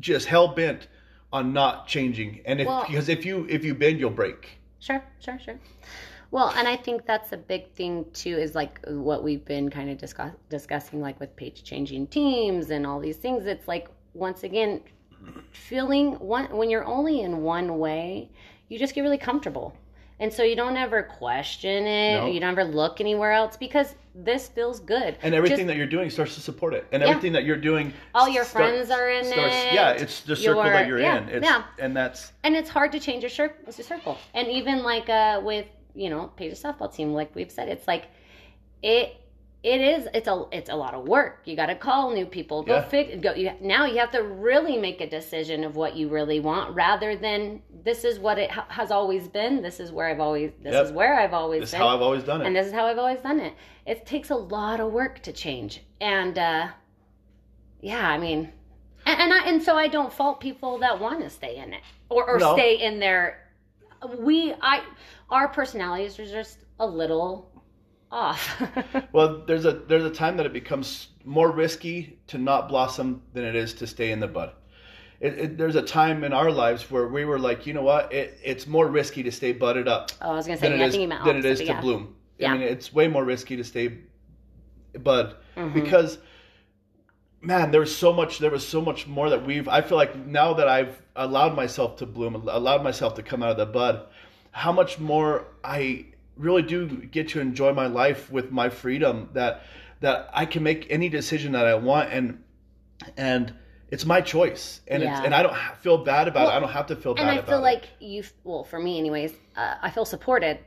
just 0.00 0.26
hell 0.26 0.48
bent 0.48 0.88
on 1.32 1.52
not 1.52 1.86
changing. 1.86 2.40
And 2.44 2.60
if 2.60 2.66
Well- 2.66 2.84
because 2.86 3.08
if 3.08 3.24
you 3.24 3.46
if 3.48 3.64
you 3.64 3.74
bend, 3.74 3.98
you'll 3.98 4.10
break. 4.10 4.58
Sure, 4.78 5.02
sure, 5.20 5.38
sure. 5.38 5.58
Well, 6.30 6.52
and 6.56 6.66
I 6.68 6.76
think 6.76 7.06
that's 7.06 7.32
a 7.32 7.36
big 7.36 7.70
thing 7.72 8.04
too, 8.12 8.36
is 8.36 8.54
like 8.54 8.80
what 8.88 9.22
we've 9.22 9.44
been 9.44 9.70
kind 9.70 9.88
of 9.90 9.96
discuss, 9.98 10.32
discussing, 10.50 11.00
like 11.00 11.18
with 11.20 11.34
page 11.36 11.62
changing 11.62 12.08
teams 12.08 12.70
and 12.70 12.86
all 12.86 13.00
these 13.00 13.16
things. 13.16 13.46
It's 13.46 13.68
like 13.68 13.88
once 14.14 14.42
again, 14.42 14.82
feeling 15.50 16.12
one 16.14 16.46
when 16.56 16.68
you're 16.70 16.84
only 16.84 17.20
in 17.20 17.42
one 17.42 17.78
way, 17.78 18.30
you 18.68 18.78
just 18.78 18.94
get 18.94 19.02
really 19.02 19.18
comfortable, 19.18 19.74
and 20.20 20.32
so 20.32 20.42
you 20.42 20.56
don't 20.56 20.76
ever 20.76 21.02
question 21.02 21.86
it. 21.86 22.20
No. 22.20 22.26
You 22.26 22.40
don't 22.40 22.50
ever 22.50 22.64
look 22.64 23.00
anywhere 23.00 23.32
else 23.32 23.56
because 23.56 23.94
this 24.14 24.48
feels 24.48 24.80
good. 24.80 25.18
And 25.22 25.34
everything 25.34 25.58
Just- 25.58 25.66
that 25.68 25.76
you're 25.76 25.86
doing 25.86 26.08
starts 26.08 26.34
to 26.36 26.40
support 26.40 26.72
it, 26.72 26.86
and 26.90 27.02
Yeah. 27.02 27.10
everything 27.10 27.32
that 27.32 27.44
you're 27.44 27.56
doing, 27.56 27.92
All 28.14 28.28
your 28.28 28.44
start- 28.44 28.70
friends 28.70 28.90
are 28.90 29.10
in 29.10 29.24
starts, 29.24 29.54
it. 29.54 29.74
Yeah, 29.74 29.90
it's 29.90 30.20
the 30.22 30.34
circle 30.36 30.62
Your- 30.64 30.72
that 30.72 30.86
you're 30.86 31.00
yeah, 31.00 31.18
in. 31.18 31.28
It's, 31.28 31.44
yeah. 31.44 31.64
and 31.78 31.94
that's 31.96 32.32
and 32.42 32.56
it's 32.56 32.70
hard 32.70 32.92
to 32.92 33.00
change 33.00 33.22
your 33.22 33.30
cir- 33.30 33.54
circle. 33.70 34.16
And 34.32 34.48
even 34.48 34.82
like 34.82 35.08
uh, 35.10 35.40
with 35.44 35.66
you 35.94 36.08
know 36.10 36.30
Page's 36.36 36.62
softball 36.62 36.92
team, 36.94 37.12
like 37.12 37.34
we've 37.34 37.50
said, 37.50 37.68
it's 37.68 37.86
like 37.86 38.04
it 38.82 39.16
it 39.66 39.80
is 39.80 40.06
it's 40.14 40.28
a 40.28 40.44
it's 40.52 40.70
a 40.70 40.76
lot 40.76 40.94
of 40.94 41.08
work. 41.08 41.40
You 41.44 41.56
got 41.56 41.66
to 41.66 41.74
call 41.74 42.12
new 42.12 42.24
people. 42.24 42.62
Go 42.62 42.76
Yeah. 42.76 42.82
fig 42.88 43.20
go. 43.20 43.34
You, 43.34 43.50
now 43.60 43.84
you 43.84 43.98
have 43.98 44.12
to 44.12 44.22
really 44.22 44.76
make 44.78 45.00
a 45.00 45.10
decision 45.10 45.64
of 45.64 45.74
what 45.74 45.96
you 45.96 46.08
really 46.08 46.38
want, 46.38 46.72
rather 46.76 47.16
than 47.16 47.62
this 47.82 48.04
is 48.04 48.20
what 48.20 48.38
it 48.38 48.48
ha- 48.50 48.66
has 48.68 48.92
always 48.92 49.26
been. 49.26 49.62
This 49.62 49.80
is 49.80 49.90
where 49.90 50.06
I've 50.08 50.20
always. 50.20 50.52
This 50.62 50.72
Yep. 50.74 50.84
is 50.86 50.92
where 50.92 51.18
I've 51.18 51.34
always 51.34 51.62
this 51.62 51.70
is 51.70 51.72
been. 51.72 51.80
how 51.80 51.88
I've 51.88 52.00
always 52.02 52.22
done 52.22 52.42
it. 52.42 52.46
and 52.46 52.54
this 52.54 52.66
is 52.68 52.72
how 52.72 52.86
I've 52.86 52.98
always 52.98 53.20
done 53.20 53.40
it. 53.40 53.54
It 53.86 54.06
takes 54.06 54.30
a 54.30 54.36
lot 54.36 54.78
of 54.78 54.92
work 54.92 55.20
to 55.22 55.32
change, 55.32 55.82
and 56.00 56.38
uh, 56.38 56.68
yeah, 57.80 58.08
I 58.08 58.18
mean, 58.18 58.52
and, 59.04 59.20
and 59.20 59.32
I 59.32 59.48
and 59.48 59.60
so 59.62 59.76
I 59.76 59.88
don't 59.88 60.12
fault 60.12 60.38
people 60.40 60.78
that 60.78 61.00
want 61.00 61.20
to 61.22 61.30
stay 61.30 61.56
in 61.56 61.72
it 61.72 61.80
or 62.08 62.28
or 62.30 62.38
No. 62.38 62.54
stay 62.54 62.76
in 62.76 63.00
their. 63.00 63.42
We 64.18 64.54
I 64.60 64.82
our 65.28 65.48
personalities 65.48 66.20
are 66.20 66.26
just 66.26 66.58
a 66.78 66.86
little 66.86 67.50
off. 68.10 68.62
Well, 69.12 69.44
there's 69.46 69.64
a 69.64 69.72
there's 69.72 70.04
a 70.04 70.10
time 70.10 70.36
that 70.36 70.46
it 70.46 70.52
becomes 70.52 71.08
more 71.24 71.50
risky 71.50 72.18
to 72.28 72.38
not 72.38 72.68
blossom 72.68 73.22
than 73.32 73.44
it 73.44 73.54
is 73.56 73.74
to 73.74 73.86
stay 73.86 74.10
in 74.12 74.20
the 74.20 74.28
bud. 74.28 74.52
It, 75.20 75.38
it, 75.38 75.58
there's 75.58 75.76
a 75.76 75.82
time 75.82 76.24
in 76.24 76.32
our 76.34 76.50
lives 76.50 76.90
where 76.90 77.08
we 77.08 77.24
were 77.24 77.38
like, 77.38 77.66
you 77.66 77.72
know 77.72 77.82
what, 77.82 78.12
it, 78.12 78.38
it's 78.44 78.66
more 78.66 78.86
risky 78.86 79.22
to 79.22 79.32
stay 79.32 79.52
budded 79.52 79.88
up 79.88 80.10
oh, 80.20 80.30
I 80.32 80.34
was 80.34 80.46
gonna 80.46 80.58
say, 80.58 80.68
than 80.68 80.78
yeah, 80.78 80.84
it 80.84 80.88
I 80.88 80.90
think 80.90 81.02
you 81.12 81.24
than 81.24 81.36
it 81.36 81.44
is 81.44 81.60
to 81.60 81.64
yeah. 81.66 81.80
bloom. 81.80 82.14
Yeah. 82.38 82.52
I 82.52 82.58
mean, 82.58 82.62
it's 82.68 82.92
way 82.92 83.08
more 83.08 83.24
risky 83.24 83.56
to 83.56 83.64
stay 83.64 83.98
bud 85.02 85.36
Mhm. 85.56 85.72
because 85.74 86.18
man 87.40 87.70
there 87.70 87.80
was 87.80 87.94
so 87.94 88.12
much 88.12 88.38
there 88.38 88.50
was 88.50 88.66
so 88.66 88.80
much 88.80 89.06
more 89.06 89.30
that 89.30 89.44
we've 89.44 89.68
i 89.68 89.80
feel 89.80 89.96
like 89.98 90.16
now 90.26 90.54
that 90.54 90.68
i've 90.68 91.02
allowed 91.16 91.54
myself 91.54 91.96
to 91.96 92.06
bloom 92.06 92.34
allowed 92.48 92.82
myself 92.82 93.14
to 93.14 93.22
come 93.22 93.42
out 93.42 93.50
of 93.50 93.56
the 93.56 93.66
bud 93.66 94.06
how 94.52 94.72
much 94.72 94.98
more 94.98 95.46
i 95.62 96.04
really 96.36 96.62
do 96.62 96.86
get 96.88 97.28
to 97.30 97.40
enjoy 97.40 97.72
my 97.72 97.86
life 97.86 98.30
with 98.30 98.50
my 98.50 98.68
freedom 98.68 99.28
that 99.32 99.62
that 100.00 100.28
i 100.34 100.44
can 100.46 100.62
make 100.62 100.86
any 100.90 101.08
decision 101.08 101.52
that 101.52 101.66
i 101.66 101.74
want 101.74 102.10
and 102.12 102.42
and 103.16 103.54
it's 103.90 104.04
my 104.04 104.20
choice 104.20 104.80
and 104.88 105.02
Yeah. 105.02 105.16
it's 105.16 105.24
and 105.24 105.34
i 105.34 105.42
don't 105.42 105.56
feel 105.80 105.98
bad 105.98 106.28
about 106.28 106.48
it 106.48 106.52
i 106.56 106.60
don't 106.60 106.70
have 106.70 106.86
to 106.88 106.96
feel 106.96 107.14
bad 107.14 107.22
and 107.22 107.30
I 107.30 107.34
about 107.36 107.48
feel 107.48 107.58
it 107.58 107.62
like 107.62 107.84
you. 108.00 108.22
Well, 108.44 108.64
for 108.64 108.78
me, 108.78 108.98
anyways, 108.98 109.32
uh, 109.56 109.76
I 109.80 109.90
feel 109.90 110.04
supported. 110.04 110.58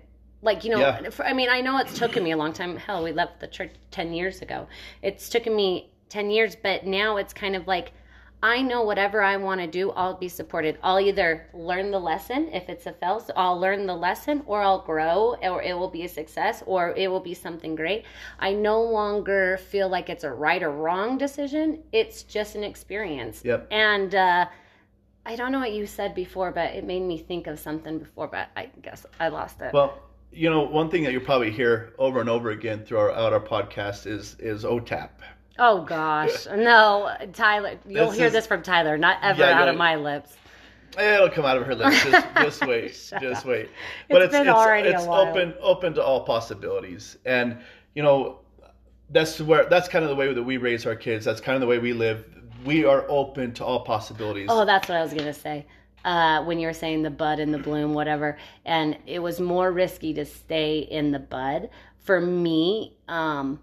Like 0.42 0.64
you 0.64 0.70
know, 0.72 0.80
Yeah. 0.80 1.10
for, 1.10 1.26
I 1.26 1.34
mean, 1.34 1.50
I 1.50 1.60
know 1.60 1.78
it's 1.80 1.98
taken 2.00 2.24
me 2.24 2.32
a 2.32 2.38
long 2.38 2.54
time. 2.54 2.78
Hell, 2.78 3.04
we 3.04 3.12
left 3.12 3.42
the 3.42 3.48
church 3.48 3.72
ten 3.92 4.14
years 4.14 4.42
ago. 4.42 4.68
It's 5.02 5.28
taken 5.30 5.54
me 5.56 5.92
ten 6.08 6.30
years, 6.30 6.56
but 6.56 6.86
now 6.86 7.18
it's 7.18 7.34
kind 7.34 7.56
of 7.58 7.68
like 7.68 7.92
I 8.42 8.62
know 8.62 8.84
whatever 8.84 9.22
I 9.22 9.36
want 9.36 9.60
to 9.60 9.68
do, 9.68 9.92
I'll 9.92 10.16
be 10.16 10.30
supported. 10.30 10.78
I'll 10.82 11.00
either 11.00 11.50
learn 11.54 11.92
the 11.92 12.00
lesson 12.00 12.48
if 12.54 12.70
it's 12.70 12.86
a 12.86 12.94
fail, 12.94 13.20
so 13.20 13.34
I'll 13.36 13.60
learn 13.60 13.86
the 13.86 13.96
lesson, 13.96 14.44
or 14.46 14.62
I'll 14.62 14.82
grow, 14.82 15.36
or 15.42 15.62
it 15.62 15.78
will 15.78 15.90
be 15.90 16.04
a 16.04 16.08
success, 16.08 16.64
or 16.66 16.94
it 16.96 17.10
will 17.10 17.20
be 17.20 17.34
something 17.34 17.76
great. 17.76 18.06
I 18.40 18.54
no 18.54 18.82
longer 18.82 19.58
feel 19.58 19.90
like 19.90 20.10
it's 20.10 20.24
a 20.24 20.32
right 20.32 20.64
or 20.64 20.72
wrong 20.72 21.18
decision. 21.18 21.84
It's 21.92 22.24
just 22.24 22.56
an 22.56 22.64
experience. 22.64 23.42
Yep. 23.44 23.68
And 23.72 24.16
uh, 24.16 24.46
I 25.26 25.36
don't 25.36 25.52
know 25.52 25.60
what 25.60 25.74
you 25.74 25.86
said 25.86 26.16
before, 26.16 26.52
but 26.52 26.74
it 26.74 26.86
made 26.86 27.04
me 27.04 27.18
think 27.18 27.48
of 27.48 27.60
something 27.60 28.00
before, 28.00 28.28
but 28.28 28.48
I 28.56 28.70
guess 28.82 29.06
I 29.20 29.28
lost 29.28 29.62
it. 29.62 29.74
well 29.74 30.00
you 30.32 30.48
know 30.48 30.62
one 30.62 30.92
thing 30.92 31.04
that 31.04 31.12
you'll 31.12 31.22
probably 31.22 31.50
hear 31.50 31.92
over 31.98 32.20
and 32.22 32.30
over 32.30 32.52
again 32.52 32.86
throughout 32.86 33.10
our, 33.18 33.34
our 33.34 33.40
podcast 33.40 34.06
is 34.06 34.36
is 34.40 34.64
otap 34.64 35.10
oh 35.60 35.82
gosh, 35.84 36.48
no, 36.48 37.12
Tyler, 37.34 37.78
you'll 37.88 38.08
This 38.10 38.18
hear 38.18 38.28
is- 38.28 38.34
this 38.34 38.48
from 38.48 38.64
Tyler, 38.64 38.98
not 38.98 39.20
ever 39.22 39.42
Yeah, 39.42 39.60
out 39.60 39.66
yeah. 39.66 39.72
of 39.72 39.78
my 39.78 39.96
lips. 39.96 40.36
It'll 40.98 41.30
come 41.30 41.46
out 41.46 41.56
of 41.58 41.66
her 41.68 41.76
lips. 41.76 42.04
Just, 42.04 42.28
just 42.36 42.66
wait. 42.66 42.88
Just 42.90 43.14
up. 43.14 43.46
wait. 43.46 43.70
It's 44.10 44.34
already 44.36 44.90
a 44.90 44.96
it's 44.98 45.06
while. 45.06 45.22
open 45.28 45.54
open 45.62 45.94
to 45.94 46.04
all 46.04 46.22
possibilities, 46.24 47.18
and 47.26 47.58
you 47.94 48.02
know 48.02 48.40
that's 49.12 49.40
where 49.40 49.66
that's 49.70 49.88
kind 49.88 50.04
of 50.04 50.10
the 50.10 50.16
way 50.16 50.34
that 50.34 50.44
we 50.44 50.58
raise 50.58 50.86
our 50.86 50.96
kids. 50.96 51.26
That's 51.26 51.42
kind 51.42 51.56
of 51.56 51.62
the 51.62 51.68
way 51.68 51.78
we 51.78 51.94
live. 51.94 52.26
We 52.66 52.86
are 52.86 53.06
open 53.08 53.54
to 53.54 53.66
all 53.66 53.82
possibilities. 53.82 54.48
Oh, 54.50 54.66
that's 54.66 54.90
what 54.90 54.98
I 54.98 55.04
was 55.04 55.14
gonna 55.14 55.34
say. 55.34 55.66
Uh, 56.04 56.44
when 56.46 56.60
you 56.60 56.68
were 56.68 56.74
saying 56.74 57.04
the 57.04 57.10
bud 57.10 57.40
and 57.40 57.54
the 57.54 57.58
bloom, 57.60 57.94
whatever, 57.94 58.38
and 58.66 58.98
it 59.06 59.20
was 59.20 59.40
more 59.40 59.72
risky 59.72 60.14
to 60.14 60.26
stay 60.26 60.80
in 60.80 61.12
the 61.12 61.20
bud 61.20 61.70
for 62.00 62.20
me. 62.20 62.98
Um, 63.08 63.60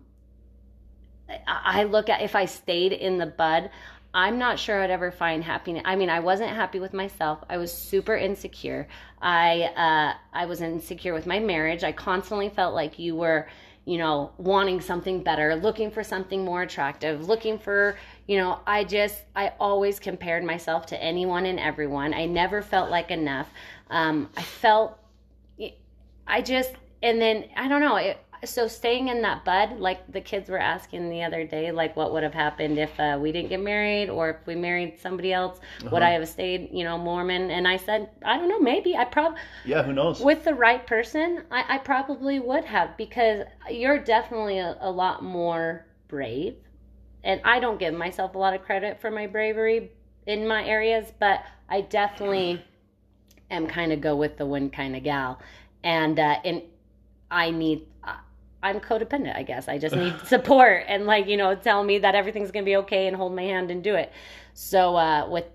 I 1.46 1.84
look 1.84 2.08
at 2.08 2.22
if 2.22 2.34
I 2.34 2.44
stayed 2.44 2.92
in 2.92 3.18
the 3.18 3.26
bud, 3.26 3.70
I'm 4.14 4.38
not 4.38 4.58
sure 4.58 4.82
I'd 4.82 4.90
ever 4.90 5.10
find 5.10 5.44
happiness. 5.44 5.82
I 5.84 5.96
mean, 5.96 6.08
I 6.08 6.20
wasn't 6.20 6.50
happy 6.50 6.80
with 6.80 6.94
myself. 6.94 7.44
I 7.50 7.58
was 7.58 7.72
super 7.72 8.16
insecure. 8.16 8.88
I 9.20 9.62
uh, 9.76 10.14
I 10.32 10.46
was 10.46 10.62
insecure 10.62 11.12
with 11.12 11.26
my 11.26 11.38
marriage. 11.38 11.84
I 11.84 11.92
constantly 11.92 12.48
felt 12.48 12.74
like 12.74 12.98
you 12.98 13.14
were, 13.14 13.48
you 13.84 13.98
know, 13.98 14.32
wanting 14.38 14.80
something 14.80 15.22
better, 15.22 15.54
looking 15.54 15.90
for 15.90 16.02
something 16.02 16.44
more 16.44 16.62
attractive, 16.62 17.28
looking 17.28 17.58
for, 17.58 17.98
you 18.26 18.38
know, 18.38 18.60
I 18.66 18.84
just 18.84 19.22
I 19.34 19.52
always 19.60 19.98
compared 19.98 20.44
myself 20.44 20.86
to 20.86 21.02
anyone 21.02 21.44
and 21.44 21.60
everyone. 21.60 22.14
I 22.14 22.24
never 22.24 22.62
felt 22.62 22.90
like 22.90 23.10
enough. 23.10 23.50
Um, 23.90 24.30
I 24.36 24.42
felt 24.42 24.98
I 26.26 26.42
just 26.42 26.72
and 27.02 27.20
then 27.20 27.44
I 27.56 27.68
don't 27.68 27.80
know. 27.80 27.96
It, 27.96 28.18
so 28.44 28.68
staying 28.68 29.08
in 29.08 29.22
that 29.22 29.44
bud, 29.44 29.78
like 29.78 30.10
the 30.12 30.20
kids 30.20 30.48
were 30.48 30.58
asking 30.58 31.08
the 31.10 31.22
other 31.22 31.44
day, 31.44 31.70
like 31.72 31.96
what 31.96 32.12
would 32.12 32.22
have 32.22 32.34
happened 32.34 32.78
if 32.78 32.98
uh, 33.00 33.18
we 33.20 33.32
didn't 33.32 33.48
get 33.48 33.60
married 33.60 34.08
or 34.08 34.30
if 34.30 34.36
we 34.46 34.54
married 34.54 34.98
somebody 35.00 35.32
else? 35.32 35.60
Would 35.90 36.02
Uh-huh. 36.02 36.04
I 36.04 36.10
have 36.10 36.28
stayed, 36.28 36.70
you 36.72 36.84
know, 36.84 36.98
Mormon? 36.98 37.50
And 37.50 37.66
I 37.66 37.76
said, 37.76 38.10
I 38.24 38.36
don't 38.38 38.48
know, 38.48 38.60
maybe 38.60 38.96
I 38.96 39.04
probably 39.04 39.40
yeah, 39.64 39.82
who 39.82 39.92
knows? 39.92 40.20
with 40.20 40.44
the 40.44 40.54
right 40.54 40.86
person, 40.86 41.44
I, 41.50 41.76
I 41.76 41.78
probably 41.78 42.40
would 42.40 42.64
have 42.64 42.96
because 42.96 43.44
you're 43.70 43.98
definitely 43.98 44.58
a, 44.58 44.76
a 44.80 44.90
lot 44.90 45.22
more 45.22 45.86
brave. 46.08 46.56
And 47.24 47.40
I 47.44 47.58
don't 47.60 47.78
give 47.78 47.94
myself 47.94 48.34
a 48.34 48.38
lot 48.38 48.54
of 48.54 48.62
credit 48.62 49.00
for 49.00 49.10
my 49.10 49.26
bravery 49.26 49.90
in 50.26 50.46
my 50.46 50.64
areas, 50.64 51.12
but 51.18 51.42
I 51.68 51.80
definitely 51.82 52.62
am 53.50 53.66
kind 53.66 53.92
of 53.92 54.00
go 54.00 54.14
with 54.16 54.36
the 54.36 54.46
wind 54.46 54.72
kind 54.72 54.96
of 54.96 55.02
gal. 55.02 55.40
And 55.82 56.18
uh, 56.18 56.36
and 56.44 56.62
I 57.30 57.50
need 57.50 57.86
I- 58.04 58.20
I'm 58.62 58.80
codependent, 58.80 59.36
I 59.36 59.42
guess. 59.42 59.68
I 59.68 59.78
just 59.78 59.94
need 59.94 60.14
support 60.26 60.84
and 60.88 61.06
like 61.06 61.26
you 61.26 61.36
know 61.36 61.54
tell 61.54 61.84
me 61.84 61.98
that 61.98 62.14
everything's 62.14 62.50
gonna 62.50 62.64
be 62.64 62.76
okay 62.76 63.06
and 63.06 63.16
hold 63.16 63.34
my 63.34 63.42
hand 63.42 63.70
and 63.70 63.82
do 63.82 63.94
it. 63.94 64.12
So 64.54 64.96
uh, 64.96 65.28
with 65.28 65.46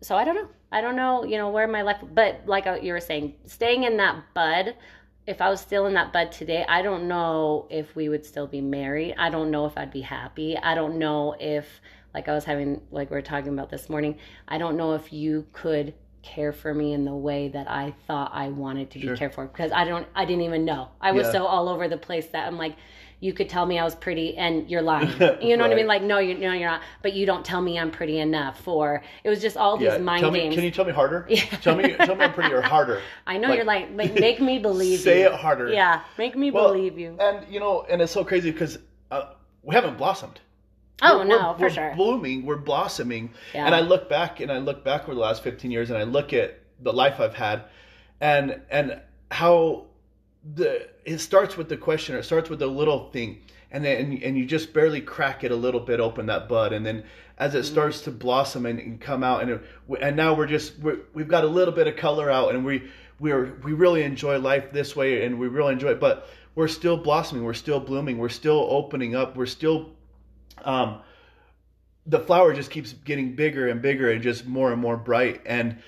so 0.00 0.16
I 0.16 0.24
don't 0.24 0.34
know. 0.34 0.48
I 0.70 0.80
don't 0.82 0.96
know, 0.96 1.24
you 1.24 1.38
know, 1.38 1.48
where 1.48 1.66
my 1.66 1.82
life, 1.82 1.96
but 2.12 2.42
like 2.46 2.66
uh, 2.66 2.78
you 2.82 2.92
were 2.92 3.00
saying, 3.00 3.34
staying 3.46 3.84
in 3.84 3.96
that 3.96 4.22
bud, 4.34 4.76
if 5.26 5.40
I 5.40 5.48
was 5.48 5.60
still 5.60 5.86
in 5.86 5.94
that 5.94 6.12
bud 6.12 6.30
today, 6.30 6.64
I 6.68 6.82
don't 6.82 7.08
know 7.08 7.66
if 7.70 7.96
we 7.96 8.08
would 8.08 8.24
still 8.24 8.46
be 8.46 8.60
married. 8.60 9.14
I 9.18 9.30
don't 9.30 9.50
know 9.50 9.64
if 9.66 9.78
I'd 9.78 9.90
be 9.90 10.02
happy. 10.02 10.58
I 10.58 10.74
don't 10.74 10.98
know 10.98 11.34
if, 11.40 11.66
like 12.12 12.28
I 12.28 12.34
was 12.34 12.44
having, 12.44 12.82
like 12.90 13.10
we 13.10 13.16
were 13.16 13.22
talking 13.22 13.52
about 13.52 13.70
this 13.70 13.88
morning, 13.88 14.18
I 14.46 14.58
don't 14.58 14.76
know 14.76 14.94
if 14.94 15.12
you 15.12 15.46
could 15.52 15.94
care 16.28 16.52
for 16.52 16.72
me 16.74 16.92
in 16.92 17.04
the 17.04 17.14
way 17.14 17.48
that 17.48 17.70
I 17.70 17.94
thought 18.06 18.30
I 18.34 18.48
wanted 18.48 18.90
to 18.92 19.00
Sure. 19.00 19.12
be 19.14 19.18
cared 19.18 19.34
for 19.34 19.46
because 19.46 19.72
I 19.72 19.84
don't, 19.84 20.06
I 20.14 20.24
didn't 20.24 20.42
even 20.42 20.64
know. 20.64 20.88
I 21.00 21.12
was 21.12 21.26
Yeah. 21.26 21.32
so 21.32 21.46
all 21.46 21.68
over 21.68 21.88
the 21.88 21.96
place 21.96 22.26
that 22.28 22.46
I'm 22.46 22.58
like, 22.58 22.76
you 23.20 23.32
could 23.32 23.48
tell 23.48 23.66
me 23.66 23.80
I 23.80 23.84
was 23.84 23.96
pretty 23.96 24.36
and 24.36 24.70
you're 24.70 24.82
lying. 24.82 25.08
You 25.42 25.56
know 25.56 25.64
what 25.64 25.72
I 25.72 25.74
mean? 25.74 25.88
Like, 25.88 26.02
no, 26.02 26.18
you 26.18 26.34
no, 26.38 26.52
you're 26.52 26.68
not. 26.68 26.82
But 27.02 27.14
you 27.14 27.26
don't 27.26 27.44
tell 27.44 27.60
me 27.60 27.76
I'm 27.78 27.90
pretty 27.90 28.18
enough. 28.20 28.68
Or 28.68 29.02
it 29.24 29.28
was 29.28 29.40
just 29.40 29.56
all 29.56 29.76
these 29.76 29.98
mind 29.98 30.20
tell 30.20 30.30
me, 30.30 30.40
games. 30.40 30.54
can 30.54 30.62
you 30.64 30.70
tell 30.70 30.84
me 30.84 30.92
harder? 30.92 31.26
Yeah. 31.30 31.42
Tell 31.62 31.74
me, 31.74 31.94
tell 31.94 32.14
me 32.14 32.24
I'm 32.26 32.32
pretty 32.32 32.54
or 32.54 32.60
harder. 32.62 33.00
I 33.26 33.38
know 33.38 33.48
like- 33.48 33.56
you're 33.56 33.64
like, 33.64 33.88
like, 33.94 34.14
make 34.14 34.40
me 34.40 34.58
believe 34.60 35.00
Say 35.00 35.20
you. 35.22 35.26
it 35.28 35.32
harder. 35.34 35.68
Yeah, 35.72 36.02
make 36.16 36.36
me 36.36 36.50
Well, 36.52 36.72
believe 36.72 36.96
you. 36.98 37.16
And 37.18 37.44
you 37.52 37.58
know, 37.58 37.84
and 37.90 38.00
it's 38.02 38.12
so 38.12 38.24
crazy 38.24 38.50
because 38.52 38.78
uh, 39.10 39.30
we 39.62 39.74
haven't 39.74 39.96
blossomed. 39.98 40.38
Oh 41.02 41.18
We're- 41.18 41.28
no, 41.28 41.36
we're- 41.38 41.54
for 41.54 41.60
we're 41.62 41.70
sure. 41.70 41.92
blooming, 41.96 42.44
we're 42.44 42.56
blossoming. 42.56 43.30
Yeah. 43.54 43.66
And 43.66 43.74
I 43.74 43.80
look 43.80 44.08
back 44.08 44.40
and 44.40 44.50
I 44.50 44.58
look 44.58 44.84
back 44.84 45.02
over 45.04 45.14
the 45.14 45.20
last 45.20 45.42
15 45.42 45.70
years 45.70 45.90
and 45.90 45.98
I 45.98 46.02
look 46.02 46.32
at 46.32 46.58
the 46.80 46.92
life 46.92 47.20
I've 47.20 47.34
had 47.34 47.64
and 48.20 48.60
and 48.70 49.00
how 49.30 49.86
the 50.54 50.88
it 51.04 51.18
starts 51.18 51.56
with 51.56 51.68
the 51.68 51.76
question 51.76 52.14
or 52.14 52.18
it 52.18 52.24
starts 52.24 52.48
with 52.50 52.62
a 52.62 52.66
little 52.66 53.10
thing 53.10 53.38
and 53.70 53.84
then 53.84 54.00
and, 54.12 54.22
and 54.22 54.38
you 54.38 54.46
just 54.46 54.72
barely 54.72 55.00
crack 55.00 55.44
it 55.44 55.50
a 55.50 55.56
little 55.56 55.80
bit 55.80 56.00
open 56.00 56.26
that 56.26 56.48
bud 56.48 56.72
and 56.72 56.84
then 56.86 57.04
as 57.38 57.50
Mm-hmm. 57.52 57.58
it 57.60 57.64
starts 57.64 58.00
to 58.02 58.10
blossom 58.10 58.66
and, 58.66 58.78
and 58.80 59.00
come 59.00 59.22
out 59.22 59.42
and 59.42 59.50
it, 59.50 59.60
and 60.00 60.16
now 60.16 60.34
we're 60.34 60.46
just 60.46 60.78
we're, 60.78 60.98
we've 61.14 61.28
got 61.28 61.44
a 61.44 61.48
little 61.48 61.74
bit 61.74 61.86
of 61.86 61.96
color 61.96 62.30
out 62.30 62.54
and 62.54 62.64
we 62.64 62.88
we're 63.20 63.54
we 63.64 63.72
really 63.72 64.02
enjoy 64.02 64.38
life 64.38 64.72
this 64.72 64.94
way 64.96 65.24
and 65.24 65.38
we 65.38 65.48
really 65.48 65.72
enjoy 65.72 65.90
it 65.90 66.00
but 66.00 66.28
we're 66.54 66.68
still 66.68 66.96
blossoming 66.96 67.44
we're 67.44 67.54
still 67.54 67.80
blooming 67.80 68.18
we're 68.18 68.28
still 68.28 68.66
opening 68.70 69.14
up 69.14 69.36
we're 69.36 69.46
still 69.46 69.90
um 70.64 71.00
the 72.06 72.18
flower 72.18 72.54
just 72.54 72.70
keeps 72.70 72.92
getting 72.92 73.34
bigger 73.34 73.68
and 73.68 73.82
bigger 73.82 74.10
and 74.10 74.22
just 74.22 74.46
more 74.46 74.72
and 74.72 74.80
more 74.80 74.96
bright 74.96 75.40
and 75.46 75.78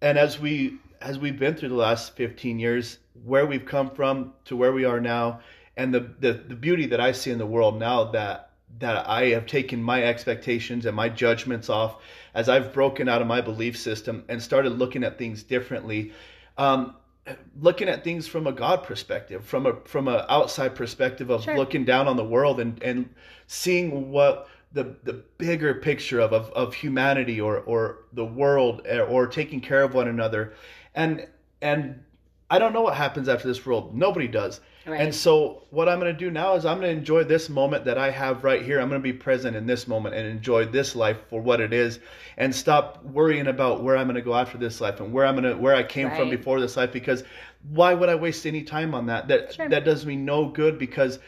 and 0.00 0.18
as 0.18 0.38
we 0.38 0.78
as 1.00 1.18
we've 1.18 1.38
been 1.38 1.54
through 1.54 1.70
the 1.70 1.74
last 1.74 2.14
15 2.16 2.58
years 2.58 2.98
where 3.24 3.46
we've 3.46 3.66
come 3.66 3.90
from 3.90 4.32
to 4.44 4.56
where 4.56 4.72
we 4.72 4.84
are 4.84 5.00
now 5.00 5.40
and 5.76 5.92
the 5.92 6.00
the, 6.20 6.32
the 6.32 6.54
beauty 6.54 6.86
that 6.86 7.00
I 7.00 7.12
see 7.12 7.30
in 7.30 7.38
the 7.38 7.46
world 7.46 7.78
now 7.78 8.04
that 8.12 8.50
that 8.78 9.08
I 9.08 9.26
have 9.30 9.46
taken 9.46 9.82
my 9.82 10.02
expectations 10.02 10.86
and 10.86 10.96
my 10.96 11.08
judgments 11.08 11.68
off 11.68 12.02
as 12.34 12.48
I've 12.48 12.72
broken 12.72 13.08
out 13.08 13.20
of 13.20 13.26
my 13.26 13.40
belief 13.40 13.76
system 13.76 14.24
and 14.28 14.42
started 14.42 14.78
looking 14.78 15.04
at 15.04 15.18
things 15.18 15.42
differently. 15.42 16.12
Um, 16.56 16.96
looking 17.60 17.88
at 17.88 18.02
things 18.04 18.26
from 18.26 18.46
a 18.46 18.52
God 18.52 18.82
perspective, 18.82 19.44
from 19.44 19.66
a 19.66 19.76
from 19.84 20.08
a 20.08 20.26
outside 20.28 20.74
perspective 20.74 21.30
of 21.30 21.44
Sure. 21.44 21.56
looking 21.56 21.84
down 21.84 22.08
on 22.08 22.16
the 22.16 22.24
world 22.24 22.60
and 22.60 22.82
and 22.82 23.08
seeing 23.46 24.10
what 24.10 24.48
the 24.72 24.96
the 25.04 25.12
bigger 25.38 25.74
picture 25.74 26.20
of 26.20 26.32
of, 26.32 26.50
of 26.50 26.74
humanity 26.74 27.40
or 27.40 27.58
or 27.58 27.98
the 28.12 28.24
world 28.24 28.86
or, 28.86 29.02
or 29.02 29.26
taking 29.26 29.60
care 29.60 29.82
of 29.82 29.94
one 29.94 30.08
another, 30.08 30.54
and 30.94 31.26
and 31.60 32.02
I 32.50 32.58
don't 32.58 32.72
know 32.72 32.82
what 32.82 32.96
happens 32.96 33.28
after 33.28 33.46
this 33.48 33.64
world. 33.64 33.96
Nobody 33.96 34.28
does. 34.28 34.60
Right. 34.86 35.00
And 35.00 35.14
so 35.14 35.62
what 35.70 35.88
I'm 35.88 36.00
going 36.00 36.12
to 36.12 36.18
do 36.18 36.30
now 36.30 36.54
is 36.54 36.66
I'm 36.66 36.80
going 36.80 36.92
to 36.92 36.98
enjoy 36.98 37.24
this 37.24 37.48
moment 37.48 37.84
that 37.84 37.98
I 37.98 38.10
have 38.10 38.42
right 38.42 38.62
here. 38.62 38.80
I'm 38.80 38.88
going 38.88 39.00
to 39.00 39.02
be 39.02 39.12
present 39.12 39.56
in 39.56 39.66
this 39.66 39.86
moment 39.86 40.14
and 40.14 40.26
enjoy 40.26 40.64
this 40.66 40.96
life 40.96 41.18
for 41.30 41.40
what 41.40 41.60
it 41.60 41.72
is 41.72 42.00
and 42.36 42.54
stop 42.54 43.04
worrying 43.04 43.46
about 43.46 43.82
where 43.82 43.96
I'm 43.96 44.06
going 44.06 44.16
to 44.16 44.22
go 44.22 44.34
after 44.34 44.58
this 44.58 44.80
life 44.80 45.00
and 45.00 45.12
where 45.12 45.24
I'm 45.24 45.36
going 45.40 45.54
to 45.54 45.60
where 45.60 45.74
I 45.76 45.82
came 45.84 46.10
from 46.10 46.30
before 46.30 46.60
this 46.60 46.76
life 46.76 46.92
because 46.92 47.22
why 47.70 47.94
would 47.94 48.08
I 48.08 48.16
waste 48.16 48.44
any 48.46 48.62
time 48.62 48.94
on 48.94 49.06
that? 49.06 49.28
That 49.28 49.54
Sure. 49.54 49.68
that 49.68 49.84
does 49.84 50.04
me 50.04 50.16
no 50.16 50.48
good 50.48 50.78
because 50.78 51.20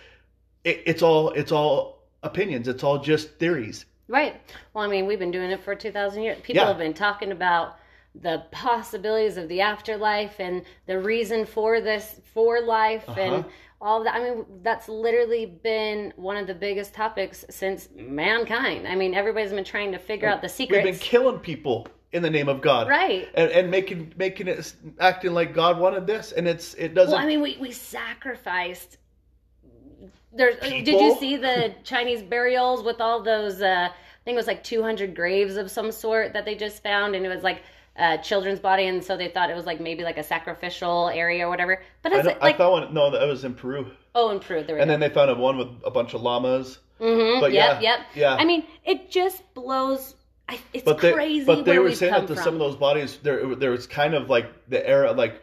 it, 0.65 0.83
it's 0.87 1.03
all 1.03 1.31
it's 1.31 1.53
all 1.53 2.03
opinions. 2.25 2.67
It's 2.69 2.83
all 2.83 2.99
just 2.99 3.39
theories. 3.39 3.85
Right. 4.09 4.41
Well, 4.75 4.85
I 4.85 4.89
mean, 4.89 5.07
we've 5.07 5.19
been 5.19 5.31
doing 5.31 5.51
it 5.51 5.63
for 5.63 5.75
2,000 5.75 6.23
years. 6.23 6.39
People 6.43 6.63
Yeah. 6.63 6.69
have 6.69 6.79
been 6.79 6.93
talking 6.95 7.33
about 7.33 7.77
the 8.15 8.45
possibilities 8.51 9.37
of 9.37 9.49
the 9.49 9.61
afterlife 9.61 10.39
and 10.41 10.63
the 10.87 10.99
reason 10.99 11.45
for 11.45 11.81
this, 11.81 12.21
for 12.35 12.61
life, 12.61 13.05
and 13.09 13.35
Uh-huh. 13.35 13.49
all 13.81 14.05
that. 14.05 14.15
I 14.15 14.21
mean, 14.21 14.45
that's 14.63 14.89
literally 14.89 15.47
been 15.47 16.13
one 16.17 16.37
of 16.37 16.47
the 16.47 16.55
biggest 16.55 16.93
topics 16.95 17.45
since 17.49 17.89
mankind. 17.95 18.87
I 18.89 18.95
mean, 18.97 19.15
everybody's 19.15 19.53
been 19.53 19.65
trying 19.65 19.93
to 19.93 19.99
figure 19.99 20.29
out 20.29 20.43
the 20.43 20.49
secrets. 20.49 20.85
We've 20.85 20.93
been 20.93 21.01
killing 21.01 21.39
people 21.39 21.87
in 22.13 22.23
the 22.23 22.31
name 22.31 22.49
of 22.49 22.61
God. 22.61 22.89
Right. 22.89 23.29
And, 23.35 23.51
and 23.51 23.71
making 23.71 24.13
making 24.17 24.49
it 24.49 24.75
acting 25.01 25.33
like 25.35 25.53
God 25.55 25.79
wanted 25.79 26.07
this 26.07 26.33
and 26.33 26.47
it's 26.47 26.75
it 26.75 26.95
doesn't 26.95 27.13
Well, 27.13 27.21
I 27.21 27.27
mean, 27.27 27.41
we, 27.43 27.57
we 27.61 27.73
sacrificed. 27.73 28.99
There's. 30.33 30.59
Did 30.61 30.89
you 30.89 31.17
see 31.19 31.37
the 31.37 31.75
Chinese 31.85 32.23
burials 32.23 32.83
with 32.83 33.01
all 33.01 33.23
those? 33.23 33.63
Uh, 33.63 33.89
I 33.91 34.25
think 34.25 34.35
it 34.35 34.37
was 34.37 34.47
like 34.47 34.65
200 34.65 35.15
graves 35.15 35.57
of 35.57 35.71
some 35.71 35.93
sort 35.93 36.33
that 36.33 36.45
they 36.45 36.55
just 36.55 36.83
found, 36.83 37.15
and 37.15 37.25
it 37.25 37.29
was 37.29 37.43
like 37.43 37.63
a 37.97 38.19
children's 38.19 38.61
body, 38.61 38.87
and 38.87 39.03
so 39.05 39.17
they 39.17 39.29
thought 39.29 39.51
it 39.51 39.55
was 39.57 39.67
like 39.67 39.81
maybe 39.81 40.03
like 40.05 40.19
a 40.19 40.23
sacrificial 40.23 41.09
area 41.11 41.47
or 41.47 41.51
whatever. 41.51 41.83
But 42.03 42.13
I, 42.13 42.23
like 42.23 42.43
I 42.43 42.53
found 42.53 42.73
one 42.73 42.95
no 42.95 43.11
that 43.11 43.27
was 43.27 43.45
in 43.45 43.55
Peru. 43.55 43.91
oh, 44.15 44.31
in 44.31 44.41
Peru, 44.41 44.63
there 44.65 44.77
we 44.77 44.83
And 44.83 44.89
go. 44.89 44.93
then 44.93 45.01
they 45.01 45.09
found 45.09 45.31
a 45.31 45.35
one 45.35 45.57
with 45.59 45.69
a 45.85 45.91
bunch 45.91 46.15
of 46.15 46.23
llamas. 46.23 46.79
hmm 46.99 47.41
but 47.41 47.53
yep, 47.53 47.81
yeah, 47.81 47.81
yep. 47.81 48.01
yeah. 48.15 48.35
I 48.39 48.45
mean, 48.45 48.65
it 48.85 49.11
just 49.11 49.43
blows. 49.55 50.15
I, 50.49 50.61
it's 50.73 50.85
But 50.85 51.01
they 51.01 51.13
crazy 51.13 51.45
but 51.47 51.65
they 51.65 51.79
were 51.79 51.93
saying 51.93 52.15
that 52.15 52.27
the, 52.27 52.37
some 52.37 52.55
of 52.55 52.61
those 52.61 52.77
bodies 52.77 53.19
there 53.23 53.55
there 53.57 53.71
was 53.71 53.87
kind 53.87 54.15
of 54.15 54.29
like 54.29 54.47
the 54.69 54.87
era 54.87 55.13
like 55.13 55.41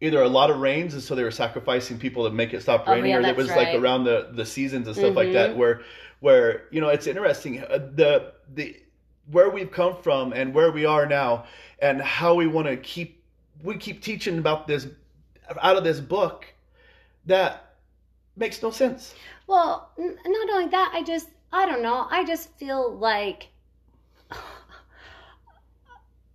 either 0.00 0.22
a 0.22 0.28
lot 0.28 0.50
of 0.50 0.58
rains 0.58 0.94
and 0.94 1.02
so 1.02 1.14
they 1.14 1.22
were 1.22 1.30
sacrificing 1.30 1.98
people 1.98 2.24
to 2.24 2.30
make 2.30 2.54
it 2.54 2.62
stop 2.62 2.86
Oh, 2.86 2.92
raining 2.92 3.10
yeah, 3.10 3.18
or 3.18 3.20
it 3.28 3.36
was 3.36 3.56
like 3.56 3.74
around 3.74 4.04
the 4.04 4.30
the 4.32 4.46
seasons 4.46 4.86
and 4.86 4.96
stuff 4.96 5.16
like 5.16 5.28
Mhm. 5.28 5.32
that 5.32 5.56
where 5.56 5.82
where 6.20 6.64
you 6.70 6.80
know 6.80 6.88
it's 6.88 7.06
interesting 7.06 7.62
uh, 7.62 7.78
the 7.94 8.32
the 8.54 8.76
where 9.30 9.50
we've 9.50 9.70
come 9.70 9.96
from 10.02 10.32
and 10.32 10.54
where 10.54 10.72
we 10.72 10.84
are 10.86 11.06
now 11.06 11.44
and 11.80 12.00
how 12.00 12.34
we 12.34 12.46
want 12.46 12.66
to 12.68 12.76
keep 12.76 13.22
we 13.62 13.76
keep 13.76 14.02
teaching 14.02 14.38
about 14.38 14.66
this 14.66 14.86
out 15.60 15.76
of 15.76 15.84
this 15.84 16.00
book 16.00 16.46
that 17.26 17.74
makes 18.36 18.62
no 18.62 18.70
sense 18.70 19.14
Well, 19.46 19.90
n- 19.98 20.16
not 20.24 20.50
only 20.50 20.68
that, 20.68 20.92
I 20.94 21.02
just, 21.02 21.28
I 21.52 21.66
don't 21.66 21.82
know, 21.82 22.06
I 22.10 22.24
just 22.24 22.50
feel 22.56 22.96
like, 22.96 23.48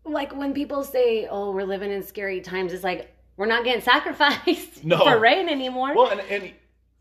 like 0.04 0.36
when 0.36 0.54
people 0.54 0.84
say, 0.84 1.28
oh, 1.30 1.52
we're 1.52 1.64
living 1.64 1.91
in 1.91 2.04
scary 2.04 2.41
times, 2.41 2.74
it's 2.74 2.84
like, 2.84 3.12
we're 3.38 3.46
not 3.48 3.64
getting 3.64 3.82
sacrificed 3.82 4.84
No. 4.84 5.00
for 5.00 5.18
rain 5.20 5.50
anymore. 5.50 5.96
well 5.96 6.10
and, 6.12 6.22
and 6.30 6.52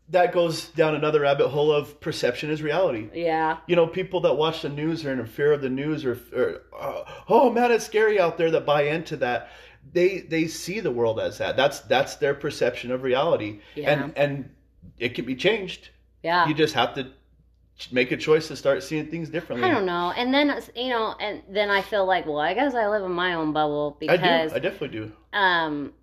that 0.09 0.31
goes 0.31 0.69
down 0.69 0.93
another 0.93 1.21
rabbit 1.21 1.47
hole 1.47 1.71
of 1.71 1.99
perception 1.99 2.51
is 2.51 2.61
reality 2.61 3.09
yeah. 3.13 3.57
you 3.67 3.75
know, 3.75 3.87
people 3.87 4.21
that 4.21 4.33
watch 4.35 4.61
the 4.61 4.69
news 4.69 5.05
or 5.05 5.11
in 5.11 5.25
fear 5.25 5.51
of 5.51 5.61
the 5.61 5.69
news 5.69 6.05
or, 6.05 6.19
or 6.35 6.61
uh, 6.79 7.03
oh 7.29 7.51
man, 7.51 7.71
it's 7.71 7.85
scary 7.85 8.19
out 8.19 8.37
there 8.37 8.51
that 8.51 8.65
buy 8.65 8.83
into 8.83 9.17
that. 9.17 9.49
They 9.93 10.19
they 10.19 10.47
see 10.47 10.79
the 10.79 10.91
world 10.91 11.19
as 11.19 11.37
that. 11.37 11.55
That's 11.55 11.79
that's 11.81 12.15
their 12.15 12.33
perception 12.33 12.91
of 12.91 13.03
reality, 13.03 13.59
Yeah. 13.75 13.91
and 13.91 14.17
and 14.17 14.49
it 14.97 15.15
can 15.15 15.25
be 15.25 15.35
changed. 15.35 15.89
Yeah. 16.23 16.47
You 16.47 16.53
just 16.53 16.73
have 16.73 16.95
to 16.95 17.11
make 17.91 18.11
a 18.11 18.17
choice 18.17 18.47
to 18.47 18.55
start 18.55 18.83
seeing 18.83 19.07
things 19.11 19.29
differently. 19.29 19.67
I 19.69 19.73
don't 19.73 19.85
know. 19.85 20.11
And 20.15 20.33
then, 20.33 20.61
you 20.75 20.89
know, 20.89 21.15
and 21.19 21.43
then 21.49 21.69
I 21.69 21.81
feel 21.81 22.05
like, 22.05 22.25
well, 22.25 22.39
I 22.39 22.53
guess 22.53 22.73
I 22.73 22.87
live 22.87 23.03
in 23.03 23.11
my 23.11 23.33
own 23.33 23.53
bubble 23.53 23.97
I 24.01 24.17
because, 24.17 24.51
do. 24.51 24.55
I 24.55 24.59
definitely 24.59 24.99
do. 24.99 25.11
um, 25.33 25.93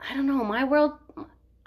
I 0.00 0.14
don't 0.14 0.26
know, 0.26 0.42
my 0.44 0.64
world, 0.64 0.92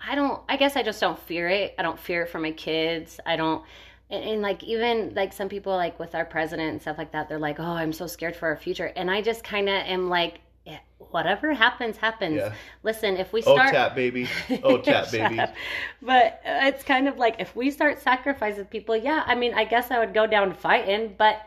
I 0.07 0.15
don't, 0.15 0.41
I 0.49 0.57
guess 0.57 0.75
I 0.75 0.83
just 0.83 0.99
don't 1.01 1.17
fear 1.19 1.47
it. 1.49 1.75
I 1.79 1.83
don't 1.83 1.99
fear 1.99 2.23
it 2.23 2.29
for 2.29 2.39
my 2.39 2.51
kids. 2.51 3.19
I 3.25 3.35
don't, 3.35 3.63
and, 4.09 4.23
and 4.23 4.41
like 4.41 4.63
even 4.63 5.13
like 5.15 5.33
some 5.33 5.49
people 5.49 5.73
like 5.75 5.99
with 5.99 6.13
our 6.15 6.25
president 6.25 6.71
and 6.71 6.81
stuff 6.81 6.97
like 6.97 7.11
that, 7.13 7.27
they're 7.29 7.39
like, 7.39 7.59
oh, 7.59 7.63
I'm 7.63 7.93
so 7.93 8.07
scared 8.07 8.35
for 8.35 8.47
our 8.47 8.57
future. 8.57 8.91
And 8.95 9.09
I 9.09 9.21
just 9.21 9.43
kind 9.43 9.67
of 9.69 9.75
am 9.75 10.09
like, 10.09 10.41
yeah, 10.65 10.79
whatever 10.97 11.53
happens, 11.53 11.97
happens. 11.97 12.35
Yeah. 12.37 12.53
Listen, 12.83 13.17
if 13.17 13.33
we 13.33 13.41
start 13.41 13.67
Oh 13.67 13.67
start. 13.67 13.71
tap 13.71 13.95
baby. 13.95 14.35
Oh 14.63 14.77
tap 14.79 15.11
baby. 15.11 15.39
up. 15.39 15.53
But 16.01 16.41
it's 16.45 16.83
kind 16.83 17.07
of 17.07 17.17
like 17.17 17.35
if 17.39 17.55
we 17.55 17.71
start 17.71 18.01
sacrificing 18.01 18.65
people, 18.65 18.95
yeah, 18.95 19.23
I 19.25 19.35
mean, 19.35 19.53
I 19.53 19.65
guess 19.65 19.91
I 19.91 19.99
would 19.99 20.13
go 20.13 20.27
down 20.27 20.53
fighting, 20.53 21.15
but 21.17 21.41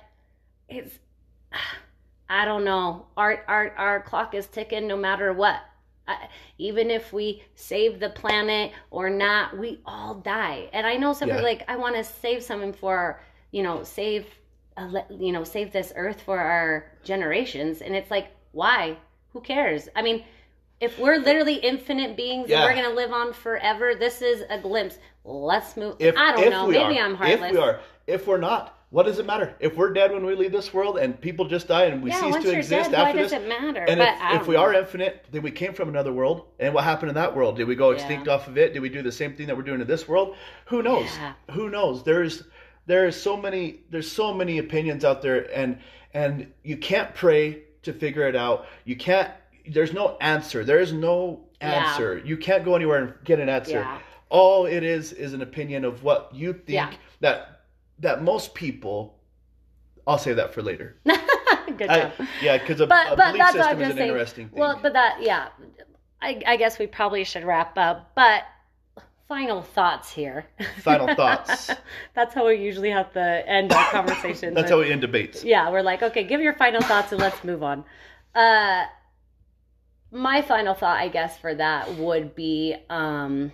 it's 0.69 0.99
I 2.29 2.45
don't 2.45 2.65
know. 2.65 3.07
Our 3.17 3.43
our 3.49 3.71
our 3.77 4.03
clock 4.03 4.35
is 4.35 4.47
ticking 4.47 4.87
no 4.87 4.97
matter 4.97 5.33
what. 5.33 5.61
Even 6.59 6.91
if 6.91 7.13
we 7.13 7.43
save 7.55 8.01
the 8.01 8.11
planet 8.11 8.73
or 8.91 9.11
not, 9.11 9.57
we 9.59 9.81
all 9.87 10.15
die. 10.15 10.69
And 10.73 10.87
I 10.87 10.97
know 10.97 11.13
some 11.13 11.29
people 11.29 11.43
Yeah. 11.43 11.49
like 11.49 11.65
I 11.69 11.77
want 11.77 11.97
to 11.97 12.05
save 12.05 12.43
something 12.43 12.73
for, 12.73 13.21
you 13.51 13.63
know, 13.63 13.83
save 13.85 14.27
uh, 14.77 15.03
you 15.11 15.33
know, 15.33 15.43
save 15.45 15.73
this 15.73 15.93
earth 15.97 16.21
for 16.21 16.39
our 16.39 16.93
generations 17.03 17.81
and 17.83 17.97
it's 17.97 18.11
like, 18.11 18.29
why? 18.53 18.97
Who 19.33 19.41
cares? 19.41 19.89
I 19.97 20.03
mean, 20.03 20.25
if 20.81 20.99
we're 20.99 21.17
literally 21.19 21.55
infinite 21.57 22.17
beings 22.17 22.49
Yeah. 22.49 22.59
and 22.59 22.65
we're 22.65 22.81
going 22.81 22.89
to 22.89 22.97
live 22.97 23.13
on 23.13 23.33
forever, 23.33 23.95
this 23.95 24.23
is 24.23 24.45
a 24.49 24.59
glimpse. 24.59 24.99
Let's 25.25 25.77
move. 25.77 25.97
If 25.99 26.17
I 26.17 26.33
don't 26.33 26.51
know. 26.51 26.67
Maybe 26.69 26.99
are, 26.99 27.05
I'm 27.05 27.15
heartless. 27.17 27.51
If 27.51 27.53
we 27.53 27.59
are, 27.59 27.81
if 28.07 28.27
we're 28.27 28.39
not, 28.39 28.78
what 28.91 29.05
does 29.05 29.19
it 29.19 29.27
matter? 29.27 29.55
If 29.61 29.77
we're 29.77 29.93
dead 29.93 30.13
when 30.13 30.25
we 30.25 30.35
leave 30.35 30.51
this 30.53 30.73
world 30.73 30.97
and 30.99 31.21
people 31.21 31.47
just 31.47 31.69
die 31.69 31.85
and 31.85 32.03
we 32.03 32.11
yeah, 32.11 32.21
cease 32.21 32.43
to 32.43 32.57
exist 32.57 32.91
dead, 32.91 32.99
after 33.01 33.19
does 33.19 33.31
this, 33.33 33.43
it 33.43 33.49
matter? 33.49 33.85
And 33.87 33.99
but 33.99 34.15
if, 34.35 34.43
if 34.43 34.49
we 34.49 34.57
are 34.57 34.73
infinite, 34.73 35.27
then 35.31 35.43
we 35.43 35.51
came 35.51 35.75
from 35.75 35.91
another 35.91 36.13
world. 36.13 36.47
And 36.59 36.73
what 36.73 36.85
happened 36.85 37.11
in 37.11 37.15
that 37.17 37.37
world? 37.37 37.57
Did 37.57 37.69
we 37.69 37.75
go 37.75 37.91
Yeah. 37.91 37.97
extinct 37.97 38.29
off 38.29 38.49
of 38.49 38.57
it? 38.57 38.73
Did 38.73 38.81
we 38.81 38.89
do 38.89 39.03
the 39.03 39.13
same 39.13 39.35
thing 39.37 39.47
that 39.49 39.57
we're 39.57 39.63
doing 39.63 39.81
in 39.83 39.87
this 39.87 40.09
world? 40.09 40.37
Who 40.67 40.83
knows? 40.83 41.05
Yeah. 41.17 41.35
Who 41.51 41.69
knows? 41.69 42.03
There's 42.03 42.45
there's 42.87 43.21
so 43.21 43.37
many 43.37 43.81
there's 43.91 44.11
so 44.11 44.33
many 44.33 44.57
opinions 44.57 45.05
out 45.05 45.21
there 45.21 45.55
and 45.55 45.79
and 46.15 46.51
you 46.63 46.79
can't 46.79 47.15
pray 47.15 47.65
to 47.83 47.93
figure 47.93 48.27
it 48.27 48.35
out. 48.37 48.67
You 48.87 48.97
can't 48.97 49.31
there's 49.71 49.93
no 49.93 50.17
answer. 50.23 50.65
There 50.65 50.81
is 50.81 50.95
no 50.95 51.41
Yeah. 51.61 51.91
answer. 51.91 52.23
You 52.25 52.39
can't 52.39 52.65
go 52.65 52.75
anywhere 52.75 53.03
and 53.03 53.15
get 53.25 53.39
an 53.39 53.51
answer. 53.51 53.81
Yeah. 53.81 53.99
All 54.31 54.65
it 54.65 54.83
is 54.83 55.13
is 55.13 55.35
an 55.35 55.43
opinion 55.43 55.85
of 55.85 56.03
what 56.03 56.31
you 56.35 56.55
think 56.55 56.69
Yeah. 56.71 56.91
that 57.21 57.58
that 58.01 58.23
most 58.23 58.55
people 58.55 59.19
I'll 60.07 60.19
save 60.19 60.37
that 60.37 60.55
for 60.55 60.63
later. 60.63 60.97
Good 61.05 61.91
I, 61.91 62.01
job. 62.01 62.13
yeah, 62.43 62.57
because 62.59 62.81
a, 62.81 62.87
but 62.87 63.13
a 63.13 63.17
but 63.17 63.33
belief 63.33 63.47
system 63.47 63.61
is 63.61 63.79
just 63.79 63.91
an 63.91 63.97
saying. 63.99 64.11
interesting 64.11 64.49
thing. 64.49 64.59
Well, 64.59 64.79
but 64.83 64.95
that 64.95 65.19
yeah, 65.21 65.49
I 66.23 66.43
I 66.47 66.57
guess 66.57 66.79
we 66.79 66.87
probably 66.87 67.25
should 67.25 67.45
wrap 67.45 67.77
up. 67.77 68.13
But 68.15 68.45
final 69.29 69.61
thoughts 69.61 70.11
here. 70.11 70.47
Final 70.79 71.15
thoughts. 71.15 71.71
that's 72.15 72.35
how 72.35 72.47
we 72.47 72.55
usually 72.55 72.91
have 72.91 73.13
to 73.13 73.21
end 73.21 73.73
our 73.73 73.85
conversations. 73.91 74.55
That's 74.55 74.71
how 74.71 74.79
we 74.79 74.91
end 74.91 75.03
debates. 75.03 75.45
yeah, 75.45 75.71
we're 75.71 75.83
like, 75.83 76.03
okay, 76.03 76.25
give 76.25 76.41
your 76.41 76.55
final 76.55 76.81
thoughts 76.81 77.13
and 77.13 77.21
let's 77.21 77.45
move 77.45 77.63
on. 77.63 77.85
Uh, 78.35 78.87
my 80.11 80.41
final 80.41 80.73
thought, 80.75 80.99
I 80.99 81.09
guess, 81.09 81.37
for 81.37 81.55
that 81.55 81.95
would 81.97 82.35
be, 82.35 82.75
um, 82.89 83.53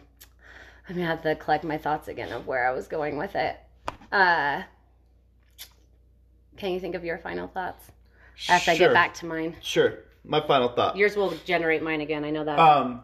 I'm 0.89 0.95
gonna 0.95 1.07
have 1.07 1.23
to 1.23 1.35
collect 1.35 1.65
my 1.65 1.79
thoughts 1.79 2.07
again 2.07 2.33
of 2.33 2.47
where 2.47 2.69
I 2.69 2.71
was 2.71 2.87
going 2.87 3.17
with 3.17 3.35
it. 3.35 3.59
Uh, 4.15 4.63
can 6.57 6.71
you 6.71 6.79
think 6.79 6.95
of 6.95 7.05
your 7.05 7.19
final 7.19 7.49
thoughts 7.49 7.91
after 8.49 8.71
I 8.71 8.77
get 8.77 8.93
back 8.93 9.13
to 9.15 9.27
mine? 9.27 9.57
Sure. 9.61 9.99
my 10.23 10.41
final 10.47 10.69
thought. 10.69 10.97
Yours 10.97 11.17
will 11.17 11.35
generate 11.45 11.83
mine 11.83 12.01
again. 12.01 12.25
I 12.25 12.31
know 12.31 12.45
that. 12.45 12.59
Um, 12.59 13.03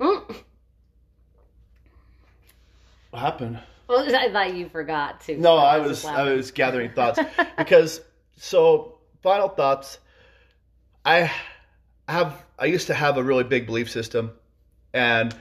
Mm. 0.00 0.34
what 3.10 3.20
happened? 3.20 3.60
Well, 3.86 4.16
I 4.16 4.32
thought 4.32 4.54
you 4.54 4.68
forgot 4.70 5.20
to. 5.22 5.36
No, 5.38 5.56
I 5.56 5.78
was 5.78 6.02
was 6.02 6.04
I 6.06 6.22
was 6.32 6.50
gathering 6.50 6.90
thoughts 6.94 7.20
because 7.58 8.00
so 8.38 8.98
final 9.22 9.48
thoughts. 9.48 9.98
I 11.04 11.30
have 12.08 12.42
I 12.58 12.64
used 12.64 12.86
to 12.88 12.94
have 12.94 13.18
a 13.18 13.22
really 13.22 13.44
big 13.44 13.66
belief 13.66 13.90
system, 13.90 14.32
and 14.94 15.34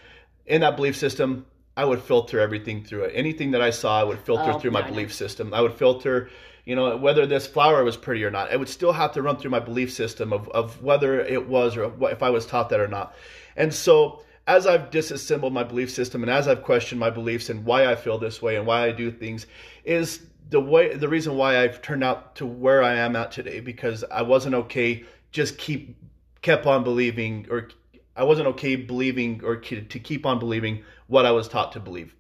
in 0.46 0.62
that 0.62 0.76
belief 0.76 0.98
system, 0.98 1.46
I 1.78 1.86
would 1.86 2.02
filter 2.02 2.40
everything 2.40 2.84
through 2.84 3.04
it. 3.06 3.12
Anything 3.16 3.52
that 3.52 3.62
I 3.62 3.70
saw, 3.72 4.00
I 4.00 4.04
would 4.04 4.20
filter 4.20 4.52
Oh, 4.52 4.60
through 4.60 4.72
my 4.72 4.82
no, 4.82 4.86
I 4.86 4.92
know. 4.92 4.92
belief 4.92 5.14
system. 5.14 5.54
I 5.54 5.62
would 5.62 5.74
filter, 5.74 6.30
you 6.66 6.76
know, 6.76 6.96
whether 6.98 7.26
this 7.26 7.48
flower 7.48 7.84
was 7.84 7.98
pretty 7.98 8.24
or 8.24 8.32
not. 8.32 8.52
It 8.54 8.60
would 8.60 8.70
still 8.70 8.94
have 8.94 9.12
to 9.14 9.22
run 9.22 9.38
through 9.38 9.52
my 9.52 9.60
belief 9.60 9.92
system 9.92 10.32
of 10.34 10.48
of 10.50 10.82
whether 10.84 11.20
it 11.20 11.48
was 11.48 11.76
or 11.78 11.92
if 12.12 12.22
I 12.24 12.30
was 12.30 12.46
taught 12.46 12.70
that 12.70 12.80
or 12.80 12.88
not. 12.88 13.16
And 13.56 13.74
so 13.74 14.24
as 14.48 14.68
I've 14.68 14.92
disassembled 14.92 15.54
my 15.54 15.64
belief 15.64 15.90
system 15.92 16.22
and 16.24 16.30
as 16.32 16.48
I've 16.48 16.64
questioned 16.64 17.00
my 17.00 17.10
beliefs 17.10 17.50
and 17.50 17.66
why 17.66 17.88
I 17.88 17.96
feel 17.96 18.18
this 18.18 18.42
way 18.42 18.56
and 18.58 18.68
why 18.68 18.86
I 18.86 18.92
do 18.92 19.10
things 19.12 19.48
is 19.86 20.22
the 20.50 20.60
way 20.60 20.96
the 20.96 21.08
reason 21.10 21.36
why 21.38 21.62
I've 21.62 21.82
turned 21.82 22.04
out 22.04 22.36
to 22.36 22.46
where 22.46 22.84
I 22.84 22.96
am 22.96 23.16
at 23.16 23.32
today 23.32 23.60
because 23.62 24.04
I 24.12 24.22
wasn't 24.22 24.56
okay 24.56 25.06
just 25.32 25.58
keep 25.58 25.96
kept 26.42 26.66
on 26.66 26.84
believing 26.84 27.48
or 27.50 27.70
I 28.16 28.24
wasn't 28.26 28.48
okay 28.50 28.76
believing 28.76 29.42
or 29.44 29.56
to 29.58 29.82
keep 30.00 30.26
on 30.26 30.40
believing 30.40 30.84
what 31.14 31.26
I 31.26 31.32
was 31.32 31.48
taught 31.48 31.72
to 31.74 31.80
believe. 31.80 32.14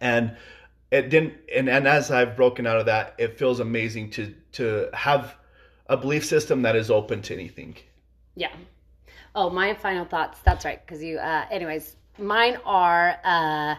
And 0.00 0.36
it 0.90 1.10
didn't 1.10 1.34
and, 1.54 1.68
and 1.68 1.88
as 1.88 2.10
I've 2.10 2.36
broken 2.36 2.66
out 2.66 2.78
of 2.78 2.86
that 2.86 3.14
it 3.18 3.38
feels 3.38 3.60
amazing 3.60 4.10
to 4.10 4.34
to 4.52 4.88
have 4.94 5.36
a 5.88 5.96
belief 5.96 6.24
system 6.24 6.62
that 6.62 6.76
is 6.76 6.90
open 6.90 7.22
to 7.22 7.34
anything. 7.34 7.76
Yeah. 8.36 8.52
Oh, 9.34 9.50
my 9.50 9.74
final 9.74 10.04
thoughts. 10.04 10.40
That's 10.44 10.64
right. 10.64 10.84
Because 10.84 11.02
you, 11.02 11.18
uh, 11.18 11.46
anyways, 11.50 11.96
mine 12.18 12.58
are, 12.64 13.18
uh, 13.24 13.74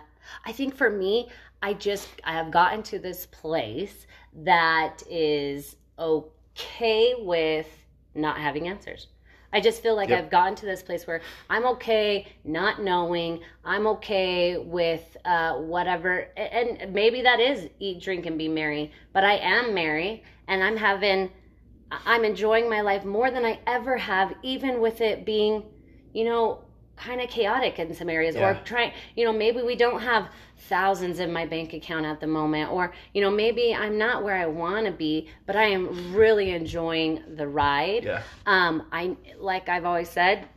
I 0.45 0.51
think 0.51 0.75
for 0.75 0.89
me, 0.89 1.29
I 1.61 1.73
just, 1.73 2.07
I 2.23 2.33
have 2.33 2.51
gotten 2.51 2.81
to 2.83 2.99
this 2.99 3.25
place 3.27 4.07
that 4.43 5.03
is 5.09 5.75
okay 5.97 7.15
with 7.19 7.67
not 8.15 8.37
having 8.37 8.67
answers. 8.67 9.07
I 9.51 9.59
just 9.61 9.81
feel 9.81 9.95
like 9.95 10.09
Yep. 10.09 10.25
I've 10.25 10.29
gotten 10.29 10.55
to 10.55 10.65
this 10.65 10.83
place 10.83 11.07
where 11.07 11.21
I'm 11.49 11.65
okay 11.65 12.27
not 12.43 12.81
knowing. 12.81 13.41
I'm 13.65 13.87
okay 13.87 14.57
with 14.57 15.17
uh, 15.25 15.55
whatever. 15.55 16.27
And 16.37 16.93
maybe 16.93 17.21
that 17.21 17.39
is 17.39 17.69
eat, 17.79 18.01
drink, 18.01 18.25
and 18.25 18.37
be 18.37 18.47
merry. 18.47 18.91
But 19.13 19.23
I 19.23 19.37
am 19.37 19.73
merry 19.73 20.23
and 20.47 20.63
I'm 20.63 20.77
having 20.77 21.31
I'm 21.91 22.23
enjoying 22.23 22.69
my 22.69 22.81
life 22.81 23.03
more 23.03 23.31
than 23.31 23.45
I 23.45 23.59
ever 23.65 23.97
have, 23.97 24.35
even 24.43 24.79
with 24.79 25.01
it 25.01 25.25
being, 25.25 25.63
you 26.13 26.23
know, 26.25 26.63
kind 26.99 27.21
of 27.21 27.29
chaotic 27.29 27.79
in 27.79 27.93
some 27.93 28.09
areas. 28.09 28.35
Or 28.35 28.59
trying, 28.65 28.91
you 29.15 29.25
know, 29.25 29.33
maybe 29.33 29.61
we 29.61 29.75
don't 29.75 30.01
have 30.01 30.29
thousands 30.67 31.19
in 31.19 31.31
my 31.31 31.45
bank 31.45 31.73
account 31.73 32.05
at 32.05 32.19
the 32.19 32.27
moment. 32.27 32.71
Or, 32.71 32.93
you 33.13 33.21
know, 33.21 33.31
maybe 33.31 33.73
I'm 33.73 33.97
not 33.97 34.23
where 34.23 34.35
I 34.35 34.45
want 34.45 34.85
to 34.85 34.91
be, 34.91 35.29
but 35.45 35.55
I 35.55 35.65
am 35.65 36.13
really 36.13 36.51
enjoying 36.51 37.23
the 37.35 37.47
ride. 37.47 38.03
Yeah. 38.03 38.21
Um, 38.45 38.83
I, 38.91 39.15
like 39.39 39.69
I've 39.69 39.85
always 39.85 40.09
said, 40.09 40.47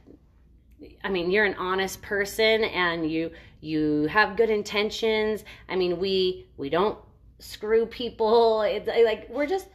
I 1.04 1.08
mean, 1.08 1.30
you're 1.30 1.44
an 1.44 1.54
honest 1.54 2.02
person 2.02 2.64
and 2.64 3.10
you, 3.10 3.30
you 3.60 4.06
have 4.10 4.36
good 4.36 4.50
intentions. 4.50 5.44
I 5.68 5.76
mean, 5.76 5.98
we, 6.00 6.46
we 6.56 6.68
don't 6.68 6.98
screw 7.38 7.86
people. 7.86 8.62
It's 8.62 8.88
like, 8.88 9.28
we're 9.30 9.46
just, 9.46 9.68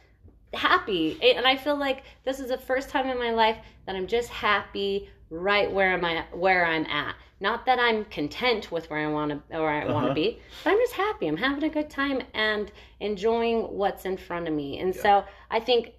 happy 0.54 1.18
and 1.22 1.46
i 1.46 1.54
feel 1.54 1.76
like 1.76 2.04
this 2.24 2.40
is 2.40 2.48
the 2.48 2.56
first 2.56 2.88
time 2.88 3.06
in 3.06 3.18
my 3.18 3.32
life 3.32 3.58
that 3.84 3.94
i'm 3.94 4.06
just 4.06 4.30
happy 4.30 5.10
right 5.30 5.70
where 5.72 5.92
am 5.92 6.04
i 6.04 6.24
where 6.32 6.64
i'm 6.66 6.86
at. 6.86 7.14
Not 7.40 7.66
that 7.66 7.78
i'm 7.78 8.04
content 8.06 8.72
with 8.72 8.88
where 8.90 9.00
i 9.06 9.10
want 9.10 9.30
to 9.50 9.56
or 9.58 9.68
i 9.70 9.84
want 9.84 9.96
Uh-huh. 9.96 10.08
to 10.08 10.14
be 10.14 10.40
but 10.64 10.70
i'm 10.72 10.78
just 10.78 10.94
happy. 10.94 11.26
I'm 11.28 11.36
having 11.36 11.64
a 11.64 11.68
good 11.68 11.90
time 11.90 12.22
and 12.34 12.70
enjoying 13.00 13.62
what's 13.62 14.04
in 14.04 14.16
front 14.16 14.48
of 14.48 14.54
me. 14.54 14.78
And 14.80 14.94
so 14.94 15.24
i 15.50 15.60
think 15.60 15.92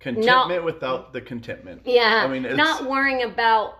Contentment 0.00 0.62
without 0.64 1.12
the 1.12 1.20
contentment. 1.20 1.82
yeah. 1.84 2.22
I 2.24 2.28
mean, 2.28 2.44
it's- 2.44 2.56
not 2.56 2.88
worrying 2.88 3.22
about 3.24 3.78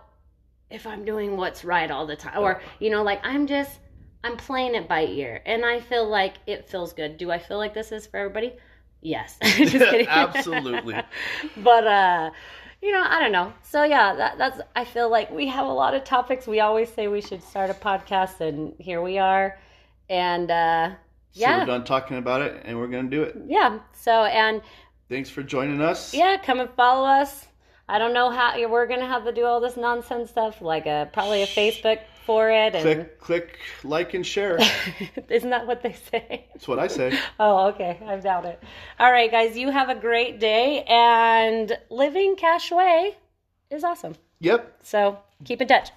if 0.69 0.85
i'm 0.85 1.03
doing 1.03 1.35
what's 1.37 1.63
right 1.65 1.89
all 1.89 2.05
the 2.05 2.15
time 2.15 2.37
or 2.37 2.61
you 2.79 2.89
know 2.91 3.01
like 3.03 3.19
i'm 3.23 3.47
just 3.47 3.79
i'm 4.23 4.37
playing 4.37 4.75
it 4.75 4.87
by 4.87 5.05
ear. 5.05 5.41
And 5.45 5.65
i 5.65 5.79
feel 5.79 6.07
like 6.07 6.35
it 6.45 6.67
feels 6.69 6.93
good. 6.93 7.17
Do 7.17 7.31
i 7.31 7.39
feel 7.39 7.57
like 7.57 7.73
this 7.73 7.91
is 7.91 8.05
for 8.07 8.17
everybody? 8.17 8.53
Yes. 9.01 9.37
Just 9.41 9.71
kidding. 9.91 10.07
Absolutely. 10.07 10.95
but 11.57 11.87
uh 11.87 12.29
you 12.81 12.91
know 12.91 13.03
i 13.07 13.19
don't 13.19 13.31
know. 13.31 13.51
So 13.63 13.83
yeah 13.83 14.15
that, 14.15 14.37
that's 14.37 14.59
i 14.75 14.83
feel 14.85 15.09
like 15.09 15.31
we 15.31 15.47
have 15.47 15.65
a 15.65 15.71
lot 15.73 15.93
of 15.93 16.03
topics. 16.03 16.47
We 16.47 16.59
always 16.59 16.89
say 16.91 17.07
we 17.07 17.21
should 17.21 17.43
start 17.43 17.69
a 17.69 17.73
podcast 17.73 18.39
and 18.41 18.73
here 18.79 19.01
we 19.01 19.17
are. 19.17 19.57
And 20.09 20.49
uh 20.49 20.89
So 21.31 21.41
yeah. 21.41 21.59
we're 21.59 21.65
done 21.65 21.83
talking 21.83 22.17
about 22.17 22.41
it 22.41 22.61
and 22.65 22.77
we're 22.79 22.87
going 22.87 23.09
to 23.09 23.15
do 23.15 23.23
it. 23.23 23.35
yeah 23.47 23.79
so 23.93 24.23
and 24.25 24.61
Thanks 25.09 25.29
for 25.29 25.43
joining 25.43 25.81
us. 25.81 26.13
yeah 26.13 26.37
come 26.43 26.59
and 26.59 26.69
follow 26.71 27.05
us. 27.07 27.47
I 27.87 27.97
don't 27.97 28.13
know 28.13 28.29
how 28.29 28.53
we're 28.69 28.85
gonna 28.87 29.07
have 29.07 29.23
to 29.25 29.31
do 29.31 29.45
all 29.45 29.59
this 29.59 29.75
nonsense 29.75 30.29
stuff 30.29 30.61
like 30.61 30.85
a 30.85 31.09
probably 31.11 31.41
a 31.41 31.47
facebook 31.47 31.99
for 32.25 32.49
it 32.49 32.75
and 32.75 32.83
Click, 32.83 33.19
click, 33.19 33.59
like, 33.83 34.13
and 34.13 34.25
share. 34.25 34.59
isn't 35.29 35.49
that 35.49 35.65
what 35.67 35.81
they 35.81 35.93
say 36.11 36.45
That's 36.53 36.67
what 36.67 36.79
I 36.79 36.87
say. 36.87 37.17
oh 37.39 37.67
okay 37.69 37.99
i 38.05 38.15
doubt 38.17 38.45
it 38.45 38.61
all 38.99 39.11
right 39.11 39.31
guys 39.31 39.57
you 39.57 39.69
have 39.71 39.89
a 39.89 39.95
great 39.95 40.39
day 40.39 40.83
and 40.83 41.77
living 41.89 42.35
cash 42.35 42.71
way 42.71 43.15
is 43.69 43.83
awesome 43.83 44.15
Yep. 44.41 44.79
so 44.83 45.17
keep 45.45 45.61
in 45.61 45.67
touch 45.67 45.89